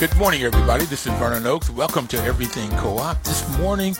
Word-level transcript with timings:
Good 0.00 0.16
morning, 0.16 0.44
everybody. 0.44 0.86
This 0.86 1.06
is 1.06 1.12
Vernon 1.18 1.46
Oakes. 1.46 1.68
Welcome 1.68 2.06
to 2.06 2.16
Everything 2.24 2.70
Co-op. 2.78 3.22
This 3.22 3.46
morning, 3.58 3.94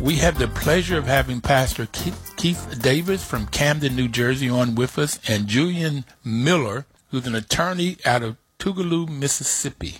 we 0.00 0.16
have 0.16 0.40
the 0.40 0.48
pleasure 0.48 0.98
of 0.98 1.06
having 1.06 1.40
Pastor 1.40 1.86
Keith 1.86 2.80
Davis 2.82 3.22
from 3.22 3.46
Camden, 3.46 3.94
New 3.94 4.08
Jersey 4.08 4.50
on 4.50 4.74
with 4.74 4.98
us, 4.98 5.20
and 5.28 5.46
Julian 5.46 6.04
Miller, 6.24 6.84
who's 7.12 7.28
an 7.28 7.36
attorney 7.36 7.96
out 8.04 8.24
of 8.24 8.38
Tougaloo, 8.58 9.08
Mississippi. 9.08 9.98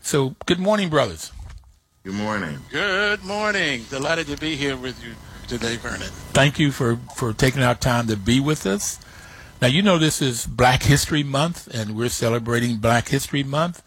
So, 0.00 0.36
good 0.46 0.60
morning, 0.60 0.88
brothers. 0.88 1.32
Good 2.04 2.14
morning. 2.14 2.60
Good 2.70 3.24
morning. 3.24 3.86
Delighted 3.90 4.28
to 4.28 4.36
be 4.36 4.54
here 4.54 4.76
with 4.76 5.02
you 5.02 5.14
today, 5.48 5.78
Vernon. 5.78 6.10
Thank 6.32 6.60
you 6.60 6.70
for, 6.70 7.00
for 7.16 7.32
taking 7.32 7.64
our 7.64 7.74
time 7.74 8.06
to 8.06 8.16
be 8.16 8.38
with 8.38 8.64
us. 8.66 9.00
Now, 9.60 9.66
you 9.68 9.82
know 9.82 9.98
this 9.98 10.22
is 10.22 10.46
Black 10.46 10.84
History 10.84 11.24
Month, 11.24 11.66
and 11.74 11.96
we're 11.96 12.08
celebrating 12.10 12.76
Black 12.76 13.08
History 13.08 13.42
Month. 13.42 13.82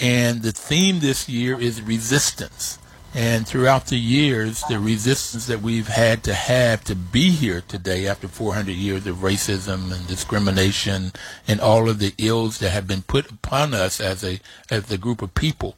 And 0.00 0.42
the 0.42 0.52
theme 0.52 1.00
this 1.00 1.28
year 1.28 1.60
is 1.60 1.82
resistance. 1.82 2.78
And 3.14 3.48
throughout 3.48 3.86
the 3.86 3.98
years, 3.98 4.62
the 4.68 4.78
resistance 4.78 5.46
that 5.46 5.62
we've 5.62 5.88
had 5.88 6.22
to 6.24 6.34
have 6.34 6.84
to 6.84 6.94
be 6.94 7.30
here 7.30 7.62
today 7.66 8.06
after 8.06 8.28
400 8.28 8.72
years 8.72 9.06
of 9.06 9.16
racism 9.16 9.92
and 9.92 10.06
discrimination 10.06 11.12
and 11.48 11.60
all 11.60 11.88
of 11.88 11.98
the 11.98 12.14
ills 12.18 12.58
that 12.58 12.70
have 12.70 12.86
been 12.86 13.02
put 13.02 13.30
upon 13.30 13.72
us 13.72 14.00
as 14.00 14.22
a, 14.22 14.40
as 14.70 14.90
a 14.92 14.98
group 14.98 15.22
of 15.22 15.34
people. 15.34 15.74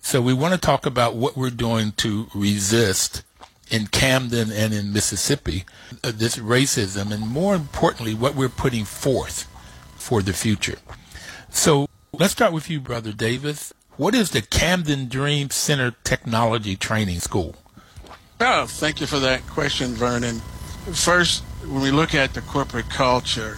So 0.00 0.20
we 0.20 0.32
want 0.32 0.54
to 0.54 0.60
talk 0.60 0.86
about 0.86 1.14
what 1.14 1.36
we're 1.36 1.50
doing 1.50 1.92
to 1.98 2.28
resist 2.34 3.22
in 3.70 3.86
Camden 3.86 4.50
and 4.50 4.74
in 4.74 4.92
Mississippi 4.92 5.64
uh, 6.02 6.12
this 6.14 6.36
racism 6.36 7.12
and 7.12 7.28
more 7.28 7.54
importantly, 7.54 8.14
what 8.14 8.34
we're 8.34 8.48
putting 8.48 8.84
forth 8.84 9.46
for 9.94 10.22
the 10.22 10.32
future. 10.32 10.78
So 11.50 11.86
Let's 12.18 12.32
start 12.32 12.52
with 12.52 12.68
you, 12.68 12.78
Brother 12.78 13.10
Davis. 13.10 13.72
What 13.96 14.14
is 14.14 14.32
the 14.32 14.42
Camden 14.42 15.08
Dream 15.08 15.48
Center 15.48 15.94
Technology 16.04 16.76
Training 16.76 17.20
School? 17.20 17.54
Oh, 18.38 18.66
thank 18.66 19.00
you 19.00 19.06
for 19.06 19.18
that 19.20 19.46
question, 19.46 19.94
Vernon. 19.94 20.40
First, 20.92 21.42
when 21.64 21.80
we 21.80 21.90
look 21.90 22.14
at 22.14 22.34
the 22.34 22.42
corporate 22.42 22.90
culture, 22.90 23.56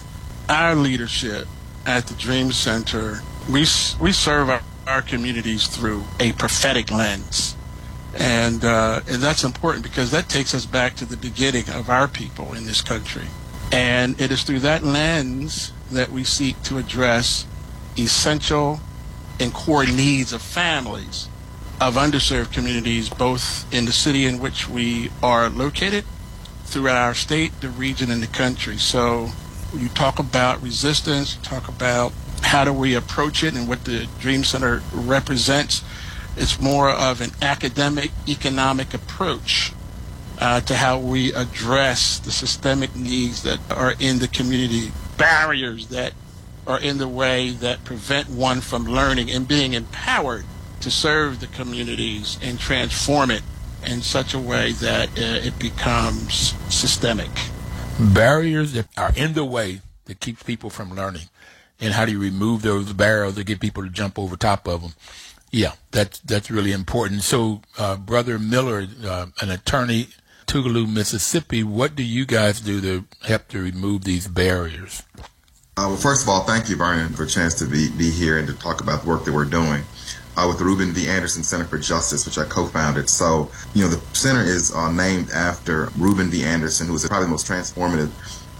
our 0.48 0.76
leadership 0.76 1.48
at 1.84 2.06
the 2.06 2.14
Dream 2.14 2.52
Center, 2.52 3.22
we, 3.50 3.66
we 4.00 4.12
serve 4.12 4.48
our, 4.48 4.62
our 4.86 5.02
communities 5.02 5.66
through 5.66 6.04
a 6.20 6.30
prophetic 6.34 6.92
lens. 6.92 7.56
And, 8.16 8.64
uh, 8.64 9.00
and 9.08 9.20
that's 9.20 9.42
important 9.42 9.82
because 9.82 10.12
that 10.12 10.28
takes 10.28 10.54
us 10.54 10.64
back 10.64 10.94
to 10.96 11.04
the 11.04 11.16
beginning 11.16 11.68
of 11.70 11.90
our 11.90 12.06
people 12.06 12.54
in 12.54 12.66
this 12.66 12.82
country. 12.82 13.26
And 13.72 14.20
it 14.20 14.30
is 14.30 14.44
through 14.44 14.60
that 14.60 14.84
lens 14.84 15.72
that 15.90 16.10
we 16.10 16.22
seek 16.22 16.62
to 16.62 16.78
address 16.78 17.46
essential 17.98 18.80
and 19.40 19.52
core 19.52 19.84
needs 19.84 20.32
of 20.32 20.42
families 20.42 21.28
of 21.80 21.94
underserved 21.94 22.52
communities, 22.52 23.08
both 23.08 23.72
in 23.72 23.84
the 23.84 23.92
city 23.92 24.26
in 24.26 24.38
which 24.38 24.68
we 24.68 25.10
are 25.22 25.48
located, 25.50 26.04
throughout 26.64 26.96
our 26.96 27.14
state, 27.14 27.60
the 27.60 27.68
region, 27.68 28.10
and 28.10 28.22
the 28.22 28.26
country. 28.28 28.76
So 28.76 29.30
you 29.76 29.88
talk 29.88 30.18
about 30.18 30.62
resistance, 30.62 31.36
you 31.36 31.42
talk 31.42 31.68
about 31.68 32.12
how 32.42 32.64
do 32.64 32.72
we 32.72 32.94
approach 32.94 33.42
it 33.42 33.54
and 33.54 33.68
what 33.68 33.84
the 33.84 34.08
Dream 34.20 34.44
Center 34.44 34.82
represents. 34.92 35.82
It's 36.36 36.60
more 36.60 36.90
of 36.90 37.20
an 37.20 37.30
academic, 37.42 38.10
economic 38.28 38.94
approach 38.94 39.72
uh, 40.38 40.60
to 40.62 40.76
how 40.76 40.98
we 40.98 41.32
address 41.32 42.18
the 42.18 42.30
systemic 42.30 42.94
needs 42.96 43.42
that 43.42 43.60
are 43.70 43.94
in 43.98 44.18
the 44.18 44.28
community, 44.28 44.90
barriers 45.16 45.88
that 45.88 46.12
are 46.66 46.80
in 46.80 46.98
the 46.98 47.08
way 47.08 47.50
that 47.50 47.84
prevent 47.84 48.28
one 48.28 48.60
from 48.60 48.84
learning 48.84 49.30
and 49.30 49.46
being 49.46 49.74
empowered 49.74 50.44
to 50.80 50.90
serve 50.90 51.40
the 51.40 51.46
communities 51.46 52.38
and 52.42 52.58
transform 52.58 53.30
it 53.30 53.42
in 53.86 54.02
such 54.02 54.34
a 54.34 54.38
way 54.38 54.72
that 54.72 55.08
uh, 55.10 55.46
it 55.46 55.58
becomes 55.58 56.54
systemic. 56.68 57.30
Barriers 57.98 58.72
that 58.72 58.86
are 58.96 59.12
in 59.14 59.34
the 59.34 59.44
way 59.44 59.80
that 60.06 60.20
keeps 60.20 60.42
people 60.42 60.70
from 60.70 60.94
learning. 60.94 61.28
And 61.80 61.92
how 61.92 62.06
do 62.06 62.12
you 62.12 62.18
remove 62.18 62.62
those 62.62 62.92
barriers 62.92 63.34
to 63.34 63.44
get 63.44 63.60
people 63.60 63.82
to 63.82 63.90
jump 63.90 64.18
over 64.18 64.36
top 64.36 64.66
of 64.66 64.82
them? 64.82 64.94
Yeah, 65.50 65.72
that's 65.92 66.18
that's 66.20 66.50
really 66.50 66.72
important. 66.72 67.22
So, 67.22 67.62
uh, 67.78 67.96
Brother 67.96 68.38
Miller, 68.38 68.86
uh, 69.04 69.26
an 69.40 69.50
attorney, 69.50 70.08
Tougaloo, 70.46 70.92
Mississippi, 70.92 71.62
what 71.62 71.94
do 71.94 72.02
you 72.02 72.26
guys 72.26 72.60
do 72.60 72.80
to 72.80 73.04
help 73.22 73.48
to 73.48 73.60
remove 73.62 74.04
these 74.04 74.26
barriers? 74.26 75.02
Uh, 75.76 75.86
well, 75.88 75.96
first 75.96 76.22
of 76.22 76.28
all, 76.28 76.44
thank 76.44 76.68
you, 76.68 76.76
Vernon, 76.76 77.12
for 77.14 77.24
a 77.24 77.26
chance 77.26 77.52
to 77.54 77.64
be, 77.64 77.90
be 77.90 78.08
here 78.08 78.38
and 78.38 78.46
to 78.46 78.54
talk 78.54 78.80
about 78.80 79.02
the 79.02 79.08
work 79.08 79.24
that 79.24 79.32
we're 79.32 79.44
doing 79.44 79.82
uh, 80.36 80.46
with 80.46 80.56
the 80.56 80.64
Reuben 80.64 80.92
V. 80.92 81.08
Anderson 81.08 81.42
Center 81.42 81.64
for 81.64 81.78
Justice, 81.78 82.24
which 82.26 82.38
I 82.38 82.44
co-founded. 82.44 83.10
So, 83.10 83.50
you 83.74 83.82
know, 83.82 83.88
the 83.88 84.00
center 84.14 84.42
is 84.42 84.72
uh, 84.72 84.92
named 84.92 85.32
after 85.32 85.86
Reuben 85.98 86.30
V. 86.30 86.44
Anderson, 86.44 86.86
who 86.86 86.92
was 86.92 87.04
probably 87.08 87.26
the 87.26 87.32
most 87.32 87.48
transformative 87.48 88.08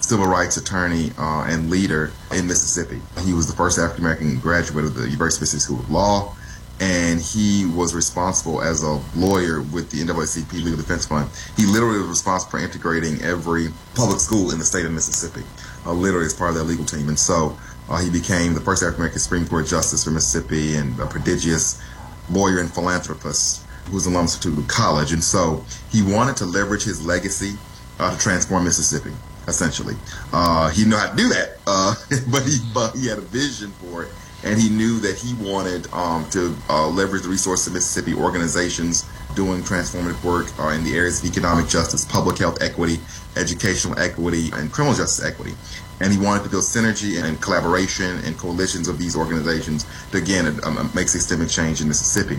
civil 0.02 0.26
rights 0.26 0.56
attorney 0.56 1.12
uh, 1.16 1.44
and 1.47 1.70
leader 1.70 2.10
in 2.32 2.48
Mississippi. 2.48 3.00
He 3.25 3.32
was 3.32 3.46
the 3.46 3.54
first 3.54 3.78
African 3.78 4.04
American 4.04 4.41
graduate 4.41 4.84
of 4.84 4.96
the 4.96 5.08
University 5.08 5.38
of 5.38 5.42
Mississippi 5.42 5.60
School 5.60 5.78
of 5.78 5.91
Law, 5.91 6.36
and 6.81 7.20
he 7.20 7.64
was 7.64 7.94
responsible 7.94 8.60
as 8.60 8.82
a 8.82 9.00
lawyer 9.14 9.62
with 9.62 9.88
the 9.91 10.02
NAACP 10.02 10.52
Legal 10.52 10.76
Defense 10.76 11.06
Fund. 11.06 11.31
He 11.56 11.64
literally 11.64 12.00
was 12.00 12.08
responsible 12.08 12.50
for 12.50 12.58
integrating 12.58 13.22
every 13.22 13.69
public 13.94 14.19
school 14.19 14.50
in 14.50 14.58
the 14.58 14.64
state 14.64 14.84
of 14.84 14.91
Mississippi 14.91 15.46
uh, 15.87 15.93
literally 15.93 16.27
as 16.27 16.34
part 16.34 16.50
of 16.50 16.56
that 16.56 16.65
legal 16.65 16.84
team. 16.84 17.09
And 17.09 17.19
so 17.19 17.56
uh, 17.89 17.99
he 17.99 18.11
became 18.11 18.55
the 18.55 18.61
first 18.61 18.83
African 18.83 19.00
American 19.00 19.21
Supreme 19.21 19.47
Court 19.47 19.67
Justice 19.67 20.05
for 20.05 20.11
Mississippi 20.11 20.77
and 20.77 20.99
a 20.99 21.06
prodigious 21.06 21.83
lawyer 22.31 22.59
and 22.59 22.72
philanthropist 22.72 23.65
who 23.87 23.94
was 23.94 24.06
an 24.06 24.15
alum 24.15 24.27
of 24.27 24.69
College. 24.69 25.12
And 25.12 25.23
so 25.23 25.65
he 25.91 26.03
wanted 26.03 26.37
to 26.39 26.47
leverage 26.47 26.84
his 26.84 27.05
legacy 27.05 27.59
uh, 27.99 28.12
to 28.12 28.19
transform 28.19 28.65
Mississippi, 28.65 29.12
essentially. 29.47 29.94
Uh, 30.33 30.71
he 30.71 30.84
knew 30.84 30.97
how 30.97 31.11
to 31.11 31.17
do 31.17 31.28
that, 31.28 31.59
uh, 31.67 31.94
but, 32.31 32.43
he, 32.44 32.59
but 32.73 32.94
he 32.97 33.06
had 33.06 33.19
a 33.19 33.23
vision 33.23 33.71
for 33.73 34.05
it. 34.05 34.11
And 34.43 34.61
he 34.61 34.69
knew 34.69 34.99
that 35.00 35.17
he 35.17 35.33
wanted 35.34 35.91
um, 35.93 36.28
to 36.31 36.55
uh, 36.69 36.87
leverage 36.89 37.23
the 37.23 37.31
resources 37.31 37.69
of 37.69 37.73
Mississippi 37.73 38.15
organizations 38.15 39.09
doing 39.34 39.62
transformative 39.62 40.23
work 40.23 40.47
in 40.77 40.84
the 40.84 40.94
areas 40.94 41.23
of 41.23 41.31
economic 41.31 41.67
justice, 41.67 42.05
public 42.05 42.39
health 42.39 42.62
equity, 42.62 43.00
educational 43.37 43.99
equity, 43.99 44.50
and 44.53 44.72
criminal 44.72 44.97
justice 44.97 45.25
equity. 45.25 45.55
And 46.00 46.12
he 46.12 46.19
wanted 46.19 46.45
to 46.45 46.50
build 46.50 46.65
synergy 46.65 47.22
and 47.22 47.41
collaboration 47.41 48.19
and 48.25 48.37
coalitions 48.37 48.89
of 48.89 48.99
these 48.99 49.17
organizations 49.17 49.87
to, 50.11 50.19
again, 50.19 50.59
um, 50.65 50.91
make 50.95 51.09
systemic 51.09 51.49
change 51.49 51.81
in 51.81 51.89
Mississippi. 51.89 52.39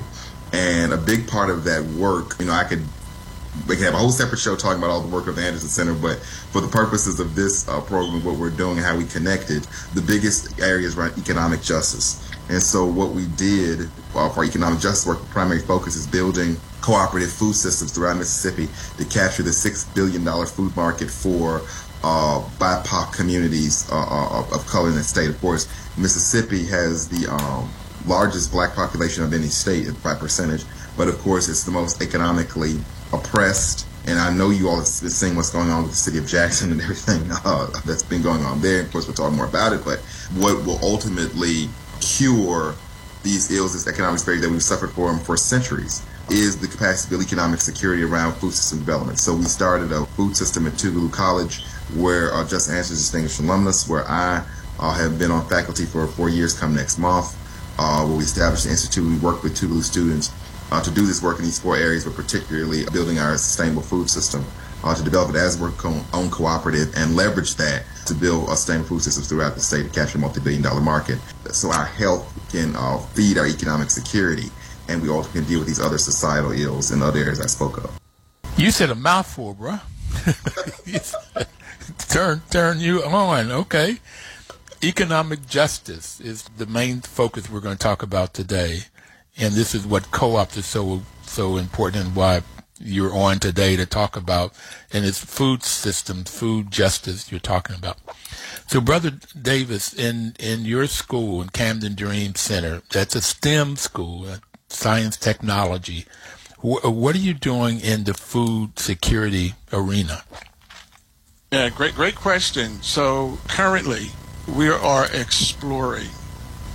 And 0.52 0.94
a 0.94 0.98
big 0.98 1.28
part 1.28 1.50
of 1.50 1.64
that 1.64 1.84
work, 1.84 2.36
you 2.40 2.46
know, 2.46 2.54
I 2.54 2.64
could 2.64 2.84
we 3.68 3.76
can 3.76 3.86
have 3.86 3.94
a 3.94 3.98
whole 3.98 4.12
separate 4.12 4.40
show 4.40 4.56
talking 4.56 4.80
about 4.80 4.90
all 4.90 5.02
the 5.02 5.08
work 5.08 5.28
of 5.28 5.38
the 5.38 5.42
Anderson 5.42 5.70
Center, 5.70 5.94
but 5.94 6.20
for 6.52 6.62
the 6.62 6.68
purposes 6.68 7.20
of 7.20 7.36
this 7.36 7.68
uh, 7.68 7.80
program, 7.82 8.24
what 8.24 8.36
we're 8.36 8.50
doing 8.50 8.78
and 8.78 8.86
how 8.86 8.98
we 8.98 9.06
connected, 9.06 9.64
the 9.94 10.02
biggest 10.02 10.60
area 10.60 10.86
is 10.86 10.98
around 10.98 11.18
economic 11.18 11.62
justice. 11.62 12.30
And 12.50 12.62
so 12.62 12.86
what 12.86 13.12
we 13.12 13.26
did 13.38 13.90
uh, 14.14 14.30
for 14.30 14.44
economic 14.44 14.80
justice 14.80 15.06
work, 15.06 15.20
the 15.20 15.28
primary 15.28 15.62
focus 15.62 15.96
is 15.96 16.06
building 16.06 16.58
cooperative 16.86 17.32
food 17.32 17.56
systems 17.56 17.92
throughout 17.92 18.16
Mississippi 18.16 18.70
to 18.98 19.06
capture 19.06 19.42
the 19.42 19.50
$6 19.50 19.96
billion 19.96 20.24
food 20.46 20.76
market 20.76 21.10
for 21.10 21.62
uh, 22.04 22.40
BIPOC 22.60 23.12
communities 23.12 23.90
uh, 23.92 23.96
uh 23.96 24.46
of 24.54 24.64
color 24.68 24.90
in 24.90 24.96
the 24.96 25.04
state. 25.04 25.28
Of 25.28 25.42
course, 25.42 25.68
Mississippi 25.98 26.64
has 26.68 27.08
the 27.10 27.28
um, 27.34 27.68
largest 28.06 28.52
black 28.52 28.76
population 28.76 29.24
of 29.24 29.34
any 29.34 29.48
state 29.48 29.88
by 30.04 30.14
percentage, 30.14 30.64
but 30.96 31.08
of 31.08 31.18
course, 31.22 31.50
it's 31.50 31.64
the 31.64 31.72
most 31.72 32.04
economically 32.04 32.76
oppressed. 33.12 33.88
And 34.06 34.20
I 34.20 34.32
know 34.32 34.52
you 34.52 34.70
all 34.70 34.76
have 34.76 34.86
been 35.02 35.10
seeing 35.10 35.36
what's 35.36 35.50
going 35.50 35.72
on 35.72 35.82
with 35.82 35.92
the 35.94 35.98
city 35.98 36.20
of 36.20 36.28
Jackson 36.28 36.72
and 36.72 36.80
everything 36.80 37.28
uh, 37.46 37.66
that's 37.84 38.04
been 38.04 38.22
going 38.22 38.44
on 38.44 38.62
there. 38.62 38.82
Of 38.82 38.92
course, 38.92 39.08
we'll 39.08 39.16
talk 39.16 39.34
more 39.34 39.48
about 39.48 39.74
it, 39.74 39.84
but 39.84 39.98
what 40.38 40.64
will 40.64 40.78
ultimately 40.84 41.68
cure 42.00 42.76
these 43.24 43.50
ills, 43.50 43.74
this 43.74 43.88
economic 43.88 44.18
disparity 44.18 44.46
that 44.46 44.52
we've 44.52 44.62
suffered 44.62 44.92
from 44.92 45.18
for 45.18 45.36
centuries, 45.36 46.06
is 46.30 46.58
the 46.58 46.68
capacity 46.68 47.06
to 47.06 47.10
build 47.12 47.24
economic 47.24 47.62
security 47.62 48.04
around 48.04 48.34
food 48.34 48.54
system 48.54 48.80
development. 48.80 49.20
So 49.20 49.36
we 49.36 49.44
started 49.44 49.92
a 49.92 50.06
food 50.18 50.36
system 50.36 50.66
at 50.68 50.74
Tougaloo 50.74 51.12
College, 51.12 51.64
where 51.96 52.34
uh, 52.34 52.42
Justice 52.42 52.70
Anderson 52.70 52.96
Distinguished 52.96 53.40
Alumnus, 53.40 53.88
where 53.88 54.08
I 54.10 54.44
uh, 54.80 54.94
have 54.94 55.20
been 55.20 55.32
on 55.32 55.48
faculty 55.48 55.86
for 55.86 56.08
four 56.08 56.30
years 56.30 56.58
come 56.58 56.76
next 56.76 56.98
month, 56.98 57.38
uh, 57.78 58.04
where 58.06 58.18
we 58.18 58.24
established 58.24 58.66
the 58.66 58.72
institute. 58.72 59.06
We 59.06 59.18
work 59.20 59.44
with 59.44 59.56
Tougaloo 59.56 59.84
students 59.84 60.32
uh, 60.72 60.82
to 60.82 60.92
do 60.92 61.06
this 61.06 61.22
work 61.22 61.40
in 61.40 61.46
these 61.46 61.60
four 61.60 61.76
areas, 61.78 62.06
but 62.06 62.16
particularly 62.16 62.86
building 62.92 63.20
our 63.20 63.38
sustainable 63.38 63.84
food 63.84 64.10
system, 64.10 64.44
uh, 64.84 64.96
to 64.96 65.04
develop 65.04 65.30
it 65.30 65.36
as 65.36 65.60
work 65.60 65.86
own 65.86 66.30
cooperative 66.30 66.94
and 66.96 67.16
leverage 67.16 67.56
that 67.56 67.84
to 68.06 68.14
build 68.14 68.50
a 68.50 68.56
sustainable 68.56 68.88
food 68.90 69.02
systems 69.02 69.28
throughout 69.28 69.56
the 69.56 69.62
state 69.62 69.84
to 69.84 69.90
capture 69.90 70.18
a 70.18 70.22
multi-billion 70.22 70.62
dollar 70.62 70.82
market. 70.82 71.20
So 71.52 71.72
our 71.72 71.86
health 71.86 72.32
can 72.52 72.76
uh, 72.76 72.98
feed 73.14 73.38
our 73.38 73.48
economic 73.48 73.90
security, 73.90 74.50
and 74.88 75.02
we 75.02 75.10
also 75.10 75.30
can 75.32 75.44
deal 75.46 75.60
with 75.60 75.68
these 75.68 75.80
other 75.80 75.98
societal 75.98 76.52
ills 76.52 76.92
in 76.92 77.02
other 77.02 77.20
areas 77.20 77.42
I 77.42 77.48
spoke 77.48 77.78
of. 77.78 78.00
You 78.58 78.72
said 78.72 78.90
a 78.90 78.96
mouthful, 78.96 79.54
bro. 79.54 79.80
turn 82.10 82.42
turn 82.50 82.80
you 82.80 83.04
on, 83.04 83.52
okay. 83.52 83.98
Economic 84.84 85.48
justice 85.48 86.20
is 86.20 86.44
the 86.58 86.66
main 86.66 87.02
focus 87.02 87.50
we're 87.50 87.60
going 87.60 87.78
to 87.78 87.84
talk 87.84 88.04
about 88.04 88.34
today 88.34 88.82
and 89.38 89.54
this 89.54 89.76
is 89.76 89.86
what 89.86 90.12
co-op 90.12 90.56
is 90.58 90.66
so 90.66 91.02
so 91.24 91.58
important 91.58 92.06
and 92.06 92.16
why 92.16 92.42
you're 92.80 93.14
on 93.14 93.40
today 93.40 93.76
to 93.78 93.86
talk 93.86 94.18
about, 94.18 94.54
and 94.92 95.06
it's 95.06 95.24
food 95.24 95.64
systems, 95.64 96.30
food 96.30 96.72
justice 96.72 97.32
you're 97.32 97.40
talking 97.40 97.76
about. 97.76 97.98
So, 98.68 98.82
Brother 98.82 99.12
Davis, 99.40 99.94
in, 99.94 100.36
in 100.40 100.66
your 100.66 100.88
school, 100.88 101.42
in 101.42 101.50
Camden 101.50 101.96
Dream 101.96 102.36
Center, 102.36 102.82
that's 102.92 103.16
a 103.16 103.22
STEM 103.22 103.78
school, 103.78 104.28
science 104.76 105.18
technology. 105.18 106.06
Wh- 106.60 106.84
what 106.86 107.16
are 107.16 107.20
you 107.20 107.34
doing 107.34 107.80
in 107.80 108.04
the 108.04 108.14
food 108.14 108.78
security 108.78 109.54
arena? 109.72 110.24
Yeah, 111.52 111.70
great, 111.70 111.96
great 111.96 112.16
question. 112.16 112.82
So, 112.82 113.40
currently, 113.48 114.10
we 114.48 114.70
are 114.70 115.08
exploring 115.14 116.10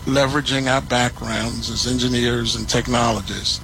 leveraging 0.07 0.73
our 0.73 0.81
backgrounds 0.81 1.69
as 1.71 1.87
engineers 1.87 2.57
and 2.57 2.69
technologists 2.69 3.61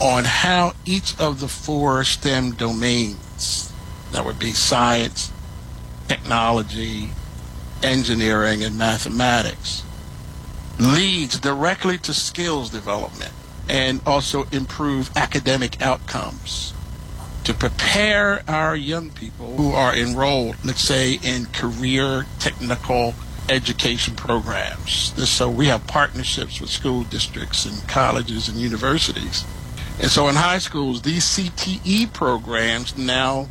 on 0.00 0.24
how 0.24 0.72
each 0.86 1.18
of 1.20 1.40
the 1.40 1.48
four 1.48 2.04
STEM 2.04 2.52
domains, 2.52 3.72
that 4.12 4.24
would 4.24 4.38
be 4.38 4.52
science, 4.52 5.30
technology, 6.08 7.10
engineering, 7.82 8.64
and 8.64 8.78
mathematics, 8.78 9.82
leads 10.80 11.38
directly 11.38 11.98
to 11.98 12.14
skills 12.14 12.70
development 12.70 13.32
and 13.68 14.00
also 14.06 14.44
improve 14.50 15.14
academic 15.16 15.80
outcomes 15.82 16.72
to 17.44 17.54
prepare 17.54 18.42
our 18.48 18.74
young 18.74 19.10
people 19.10 19.56
who 19.56 19.72
are 19.72 19.94
enrolled, 19.94 20.56
let's 20.64 20.80
say, 20.80 21.18
in 21.22 21.46
career 21.46 22.26
technical 22.38 23.14
education 23.48 24.14
programs. 24.14 25.12
So 25.28 25.50
we 25.50 25.66
have 25.66 25.86
partnerships 25.86 26.60
with 26.60 26.70
school 26.70 27.04
districts 27.04 27.64
and 27.66 27.86
colleges 27.88 28.48
and 28.48 28.58
universities. 28.58 29.44
And 30.00 30.10
so 30.10 30.28
in 30.28 30.36
high 30.36 30.58
schools, 30.58 31.02
these 31.02 31.24
CTE 31.24 32.12
programs 32.12 32.96
now, 32.96 33.48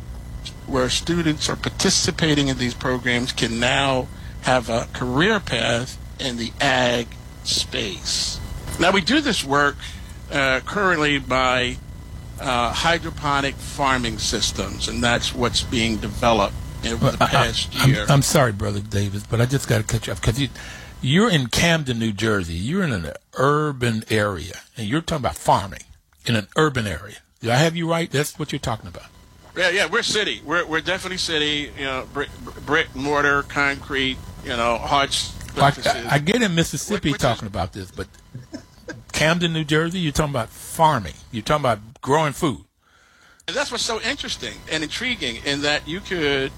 where 0.66 0.88
students 0.88 1.48
are 1.48 1.56
participating 1.56 2.48
in 2.48 2.58
these 2.58 2.74
programs, 2.74 3.32
can 3.32 3.60
now 3.60 4.08
have 4.42 4.68
a 4.68 4.88
career 4.92 5.40
path 5.40 5.98
in 6.18 6.36
the 6.36 6.52
ag 6.60 7.08
space. 7.50 8.40
Now 8.78 8.92
we 8.92 9.00
do 9.00 9.20
this 9.20 9.44
work 9.44 9.76
uh, 10.30 10.60
currently 10.60 11.18
by 11.18 11.76
uh, 12.40 12.72
hydroponic 12.72 13.54
farming 13.54 14.18
systems, 14.18 14.88
and 14.88 15.02
that's 15.02 15.34
what's 15.34 15.62
being 15.62 15.98
developed 15.98 16.54
over 16.86 17.10
the 17.10 17.18
past 17.18 17.74
I, 17.78 17.86
year. 17.86 18.02
I'm, 18.04 18.10
I'm, 18.10 18.22
sorry, 18.22 18.52
brother 18.52 18.80
Davis, 18.80 19.24
but 19.24 19.40
I 19.40 19.46
just 19.46 19.68
got 19.68 19.78
to 19.78 19.84
catch 19.84 20.08
up 20.08 20.20
because 20.20 20.40
you, 20.40 20.48
you're 21.02 21.30
in 21.30 21.48
Camden, 21.48 21.98
New 21.98 22.12
Jersey. 22.12 22.54
You're 22.54 22.82
in 22.82 22.92
an 22.92 23.12
urban 23.34 24.04
area, 24.08 24.60
and 24.76 24.86
you're 24.86 25.02
talking 25.02 25.22
about 25.22 25.36
farming 25.36 25.84
in 26.26 26.36
an 26.36 26.48
urban 26.56 26.86
area. 26.86 27.16
Did 27.40 27.50
I 27.50 27.56
have 27.56 27.76
you 27.76 27.90
right? 27.90 28.10
That's 28.10 28.38
what 28.38 28.52
you're 28.52 28.58
talking 28.58 28.88
about. 28.88 29.06
Yeah, 29.56 29.70
yeah, 29.70 29.86
we're 29.86 30.02
city. 30.02 30.42
We're 30.44 30.64
we're 30.64 30.80
definitely 30.80 31.18
city. 31.18 31.70
You 31.76 31.84
know, 31.84 32.06
brick, 32.12 32.28
brick 32.64 32.94
mortar, 32.94 33.42
concrete. 33.42 34.16
You 34.44 34.56
know, 34.56 34.78
hard 34.78 35.12
I, 35.56 36.06
I 36.10 36.18
get 36.18 36.42
in 36.42 36.54
Mississippi 36.54 37.12
talking 37.12 37.46
is, 37.46 37.50
about 37.50 37.72
this, 37.72 37.90
but 37.90 38.06
Camden, 39.12 39.52
New 39.52 39.64
Jersey, 39.64 39.98
you're 39.98 40.12
talking 40.12 40.32
about 40.32 40.48
farming. 40.48 41.14
You're 41.30 41.42
talking 41.42 41.62
about 41.62 42.00
growing 42.00 42.32
food. 42.32 42.64
And 43.46 43.56
that's 43.56 43.70
what's 43.70 43.84
so 43.84 44.00
interesting 44.00 44.54
and 44.70 44.82
intriguing 44.82 45.36
in 45.44 45.62
that 45.62 45.86
you 45.88 46.00
could 46.00 46.52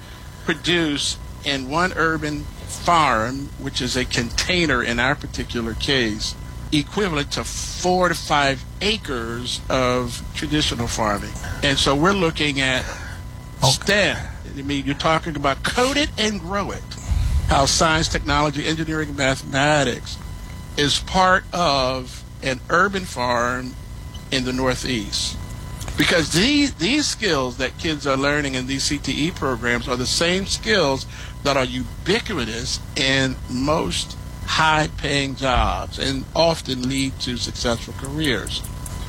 produce 0.44 1.16
in 1.44 1.70
one 1.70 1.92
urban 1.96 2.42
farm, 2.42 3.48
which 3.58 3.80
is 3.80 3.96
a 3.96 4.04
container 4.04 4.82
in 4.82 5.00
our 5.00 5.14
particular 5.14 5.74
case, 5.74 6.34
equivalent 6.70 7.32
to 7.32 7.44
four 7.44 8.08
to 8.08 8.14
five 8.14 8.64
acres 8.80 9.60
of 9.68 10.22
traditional 10.34 10.86
farming. 10.86 11.32
And 11.62 11.78
so 11.78 11.94
we're 11.94 12.12
looking 12.12 12.60
at 12.60 12.84
okay. 13.58 13.70
STEM. 13.70 14.16
I 14.56 14.62
mean, 14.62 14.84
you're 14.84 14.94
talking 14.94 15.36
about 15.36 15.62
code 15.62 15.96
it 15.96 16.10
and 16.18 16.40
grow 16.40 16.70
it. 16.70 16.82
How 17.52 17.66
science, 17.66 18.08
technology, 18.08 18.66
engineering, 18.66 19.14
mathematics 19.14 20.16
is 20.78 21.00
part 21.00 21.44
of 21.52 22.24
an 22.42 22.60
urban 22.70 23.04
farm 23.04 23.74
in 24.30 24.46
the 24.46 24.54
Northeast. 24.54 25.36
Because 25.98 26.32
these, 26.32 26.72
these 26.76 27.06
skills 27.06 27.58
that 27.58 27.76
kids 27.76 28.06
are 28.06 28.16
learning 28.16 28.54
in 28.54 28.68
these 28.68 28.88
CTE 28.88 29.34
programs 29.34 29.86
are 29.86 29.98
the 29.98 30.06
same 30.06 30.46
skills 30.46 31.04
that 31.42 31.58
are 31.58 31.66
ubiquitous 31.66 32.80
in 32.96 33.36
most 33.50 34.16
high 34.46 34.88
paying 34.96 35.34
jobs 35.34 35.98
and 35.98 36.24
often 36.34 36.88
lead 36.88 37.20
to 37.20 37.36
successful 37.36 37.92
careers. 37.98 38.62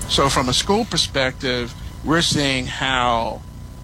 So, 0.09 0.27
from 0.27 0.49
a 0.49 0.53
school 0.53 0.83
perspective, 0.83 1.73
we're 2.03 2.21
seeing 2.21 2.65
how 2.65 3.41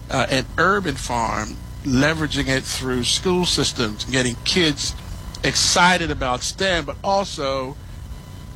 uh, 0.09 0.27
an 0.29 0.45
urban 0.57 0.95
farm, 0.95 1.55
leveraging 1.89 2.47
it 2.47 2.63
through 2.63 3.03
school 3.03 3.45
systems, 3.45 4.05
getting 4.05 4.35
kids 4.45 4.95
excited 5.43 6.11
about 6.11 6.41
STEM, 6.41 6.85
but 6.85 6.97
also 7.03 7.75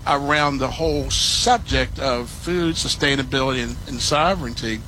around 0.05 0.57
the 0.57 0.67
whole 0.67 1.09
subject 1.09 1.99
of 1.99 2.29
food 2.29 2.75
sustainability 2.75 3.63
and, 3.63 3.75
and 3.87 4.01
sovereignty, 4.01 4.81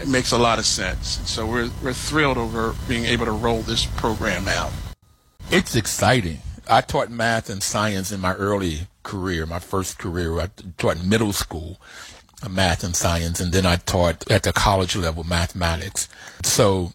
it 0.00 0.08
makes 0.08 0.32
a 0.32 0.38
lot 0.38 0.58
of 0.58 0.66
sense. 0.66 1.20
So 1.30 1.46
we're, 1.46 1.70
we're 1.82 1.92
thrilled 1.92 2.38
over 2.38 2.74
being 2.88 3.04
able 3.04 3.26
to 3.26 3.32
roll 3.32 3.62
this 3.62 3.86
program 3.86 4.48
out. 4.48 4.72
It's 5.50 5.76
exciting. 5.76 6.38
I 6.68 6.80
taught 6.80 7.10
math 7.10 7.48
and 7.48 7.62
science 7.62 8.10
in 8.10 8.20
my 8.20 8.34
early 8.34 8.88
career, 9.02 9.46
my 9.46 9.60
first 9.60 9.98
career. 9.98 10.40
I 10.40 10.48
taught 10.78 11.04
middle 11.04 11.32
school 11.32 11.78
uh, 12.42 12.48
math 12.48 12.82
and 12.82 12.96
science, 12.96 13.40
and 13.40 13.52
then 13.52 13.64
I 13.64 13.76
taught 13.76 14.30
at 14.30 14.42
the 14.42 14.52
college 14.52 14.96
level 14.96 15.24
mathematics. 15.24 16.08
So 16.42 16.92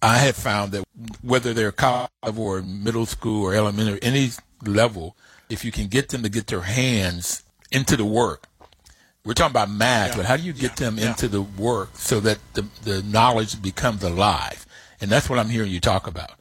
I 0.00 0.18
have 0.18 0.36
found 0.36 0.72
that 0.72 0.84
whether 1.22 1.52
they're 1.52 1.72
college 1.72 2.10
or 2.36 2.62
middle 2.62 3.06
school 3.06 3.44
or 3.44 3.54
elementary, 3.54 3.98
any 4.02 4.30
level, 4.64 5.16
if 5.48 5.64
you 5.64 5.72
can 5.72 5.88
get 5.88 6.10
them 6.10 6.22
to 6.22 6.28
get 6.28 6.46
their 6.46 6.62
hands 6.62 7.42
into 7.70 7.96
the 7.96 8.04
work. 8.04 8.46
We're 9.24 9.34
talking 9.34 9.50
about 9.50 9.70
math, 9.70 10.10
yeah. 10.10 10.16
but 10.16 10.26
how 10.26 10.36
do 10.36 10.42
you 10.42 10.52
get 10.52 10.80
yeah. 10.80 10.86
them 10.86 10.98
yeah. 10.98 11.10
into 11.10 11.28
the 11.28 11.42
work 11.42 11.90
so 11.94 12.20
that 12.20 12.38
the, 12.54 12.64
the 12.84 13.02
knowledge 13.02 13.60
becomes 13.60 14.02
alive? 14.02 14.64
And 15.00 15.10
that's 15.10 15.28
what 15.28 15.38
I'm 15.38 15.48
hearing 15.48 15.70
you 15.70 15.80
talk 15.80 16.06
about. 16.06 16.32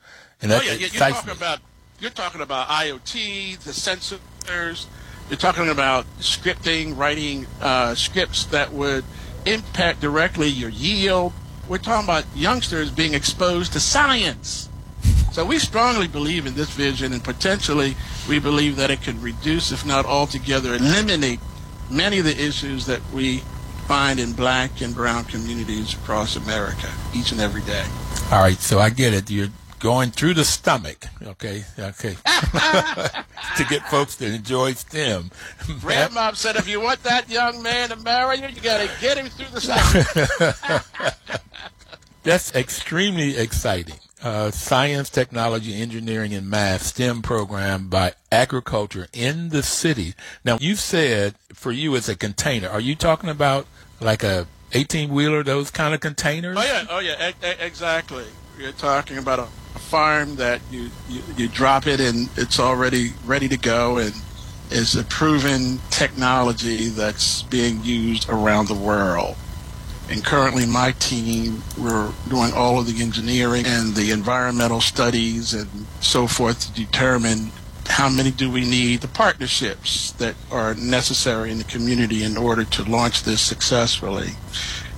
And 0.42 0.52
oh, 0.52 0.62
yeah, 0.62 0.74
you're 0.74 0.90
talking 0.90 1.28
me. 1.28 1.34
about 1.34 1.60
you're 2.00 2.12
talking 2.12 2.42
about 2.42 2.68
IoT, 2.68 3.60
the 3.60 3.72
sensors. 3.72 4.86
You're 5.30 5.38
talking 5.38 5.70
about 5.70 6.06
scripting, 6.20 6.96
writing 6.96 7.48
uh, 7.60 7.96
scripts 7.96 8.46
that 8.46 8.72
would 8.72 9.04
impact 9.46 10.00
directly 10.00 10.48
your 10.48 10.70
yield. 10.70 11.34
We're 11.70 11.80
talking 11.80 12.06
about 12.06 12.26
youngsters 12.34 12.90
being 12.92 13.14
exposed 13.14 13.74
to 13.74 13.80
science. 13.80 14.70
So 15.34 15.46
we 15.46 15.60
strongly 15.60 16.08
believe 16.08 16.46
in 16.46 16.56
this 16.56 16.70
vision, 16.70 17.14
and 17.14 17.24
potentially 17.24 17.96
we 18.28 18.40
believe 18.40 18.78
that 18.78 18.90
it 18.90 19.04
could 19.04 19.22
reduce, 19.22 19.72
if 19.72 19.86
not 19.86 20.06
altogether, 20.06 20.74
eliminate 20.74 21.40
many 21.92 22.20
of 22.20 22.26
the 22.26 22.42
issues 22.42 22.86
that 22.86 23.02
we 23.14 23.40
find 23.88 24.20
in 24.20 24.34
black 24.34 24.82
and 24.82 24.96
brown 24.96 25.26
communities 25.26 25.94
across 25.94 26.36
America 26.36 26.90
each 27.14 27.32
and 27.32 27.40
every 27.40 27.62
day. 27.62 27.86
All 28.32 28.42
right, 28.42 28.58
so 28.58 28.80
I 28.80 28.90
get 28.90 29.14
it. 29.14 29.30
You're 29.30 29.50
going 29.80 30.12
through 30.12 30.34
the 30.34 30.44
stomach, 30.44 31.06
okay, 31.22 31.64
okay, 31.78 32.16
to 32.26 33.66
get 33.70 33.88
folks 33.90 34.16
to 34.18 34.26
enjoy 34.26 34.74
STEM. 34.74 35.32
Grandma 35.82 36.32
said, 36.32 36.56
if 36.56 36.68
you 36.68 36.82
want 36.82 37.04
that 37.04 37.30
young 37.30 37.62
man 37.62 37.90
to 37.90 37.96
marry 37.98 38.40
you, 38.40 38.48
you 38.48 38.62
got 38.62 38.80
to 38.80 38.90
get 39.00 39.18
him 39.18 39.28
through 39.28 39.48
the 39.54 39.62
stomach. 39.62 41.42
That's 42.28 42.54
extremely 42.54 43.38
exciting. 43.38 43.96
uh, 44.22 44.52
Science, 44.52 45.10
Technology, 45.10 45.80
Engineering, 45.82 46.34
and 46.34 46.50
Math 46.50 46.82
STEM 46.82 47.22
program 47.22 47.88
by 47.88 48.16
agriculture 48.34 49.08
in 49.14 49.48
the 49.48 49.64
city. 49.64 50.14
Now, 50.44 50.58
you 50.60 50.76
said 50.76 51.36
for 51.54 51.72
you 51.72 51.96
it's 51.96 52.10
a 52.10 52.18
container. 52.18 52.68
Are 52.68 52.82
you 52.82 52.96
talking 52.96 53.30
about 53.30 53.66
like 54.02 54.24
a 54.24 54.46
18 54.74 55.10
wheeler, 55.10 55.42
those 55.42 55.72
kind 55.72 55.94
of 55.94 56.02
containers? 56.02 56.58
Oh 56.60 56.64
yeah, 56.64 56.86
oh 56.90 57.00
yeah, 57.00 57.30
e- 57.30 57.48
e- 57.48 57.66
exactly. 57.66 58.26
You're 58.60 58.74
talking 58.74 59.18
about 59.20 59.40
a, 59.40 59.44
a 59.76 59.80
farm 59.80 60.36
that 60.36 60.60
you, 60.70 60.90
you 61.08 61.22
you 61.38 61.48
drop 61.48 61.88
it 61.88 62.02
and 62.02 62.28
it's 62.36 62.60
already 62.60 63.14
ready 63.24 63.48
to 63.48 63.58
go 63.58 64.00
and 64.00 64.14
is 64.70 64.98
a 64.98 65.06
proven 65.06 65.80
technology 65.92 66.90
that's 66.90 67.44
being 67.44 67.82
used 67.86 68.28
around 68.28 68.68
the 68.68 68.74
world. 68.74 69.38
And 70.10 70.24
currently, 70.24 70.66
my 70.66 70.94
team, 70.94 71.64
we're 71.78 72.12
doing 72.30 72.54
all 72.54 72.80
of 72.80 72.88
the 72.88 73.02
engineering 73.02 73.66
and 73.66 73.94
the 73.94 74.12
environmental 74.12 74.80
studies 74.80 75.54
and 75.54 75.70
so 76.00 76.28
forth 76.28 76.66
to 76.66 76.86
determine 76.86 77.52
how 77.88 78.10
many 78.10 78.32
do 78.32 78.50
we 78.50 78.62
need, 78.62 79.02
the 79.02 79.08
partnerships 79.08 80.12
that 80.14 80.36
are 80.52 80.76
necessary 80.76 81.52
in 81.52 81.58
the 81.58 81.64
community 81.64 82.24
in 82.24 82.38
order 82.38 82.64
to 82.64 82.84
launch 82.84 83.24
this 83.24 83.42
successfully. 83.42 84.32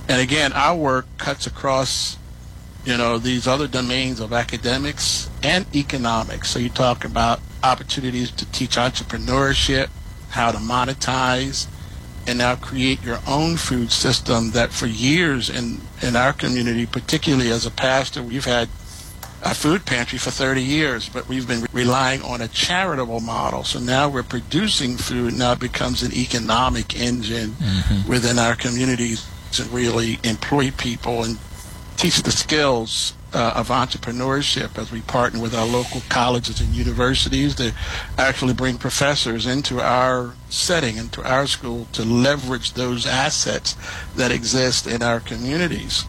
And 0.08 0.20
again, 0.20 0.52
our 0.52 0.76
work 0.76 1.06
cuts 1.18 1.46
across, 1.46 2.16
you 2.84 2.96
know, 2.96 3.18
these 3.18 3.46
other 3.46 3.68
domains 3.68 4.20
of 4.20 4.32
academics 4.32 5.30
and 5.42 5.66
economics. 5.74 6.50
So 6.50 6.58
you 6.58 6.68
talk 6.68 7.04
about 7.04 7.40
opportunities 7.62 8.30
to 8.32 8.46
teach 8.50 8.76
entrepreneurship, 8.76 9.88
how 10.30 10.52
to 10.52 10.58
monetize, 10.58 11.66
and 12.26 12.38
now 12.38 12.54
create 12.54 13.02
your 13.02 13.18
own 13.26 13.56
food 13.56 13.90
system 13.90 14.50
that 14.50 14.72
for 14.72 14.86
years 14.86 15.50
in, 15.50 15.80
in 16.02 16.16
our 16.16 16.32
community, 16.32 16.86
particularly 16.86 17.50
as 17.50 17.66
a 17.66 17.70
pastor, 17.70 18.22
we've 18.22 18.44
had 18.44 18.68
a 19.42 19.54
food 19.54 19.86
pantry 19.86 20.18
for 20.18 20.30
30 20.30 20.62
years, 20.62 21.08
but 21.08 21.26
we've 21.26 21.48
been 21.48 21.66
relying 21.72 22.22
on 22.22 22.42
a 22.42 22.48
charitable 22.48 23.20
model. 23.20 23.64
So 23.64 23.78
now 23.78 24.08
we're 24.08 24.22
producing 24.22 24.96
food, 24.96 25.34
now 25.34 25.52
it 25.52 25.60
becomes 25.60 26.02
an 26.02 26.12
economic 26.12 26.98
engine 27.00 27.50
mm-hmm. 27.50 28.08
within 28.08 28.38
our 28.38 28.54
communities 28.54 29.26
to 29.52 29.64
really 29.64 30.18
employ 30.24 30.70
people 30.72 31.24
and 31.24 31.38
teach 32.00 32.22
the 32.22 32.32
skills 32.32 33.12
uh, 33.34 33.52
of 33.56 33.68
entrepreneurship 33.68 34.78
as 34.78 34.90
we 34.90 35.02
partner 35.02 35.38
with 35.38 35.54
our 35.54 35.66
local 35.66 36.00
colleges 36.08 36.58
and 36.58 36.70
universities 36.70 37.54
to 37.54 37.74
actually 38.16 38.54
bring 38.54 38.78
professors 38.78 39.46
into 39.46 39.82
our 39.82 40.34
setting, 40.48 40.96
into 40.96 41.22
our 41.22 41.46
school 41.46 41.86
to 41.92 42.02
leverage 42.02 42.72
those 42.72 43.04
assets 43.04 43.76
that 44.16 44.32
exist 44.32 44.86
in 44.86 45.02
our 45.02 45.20
communities. 45.20 46.06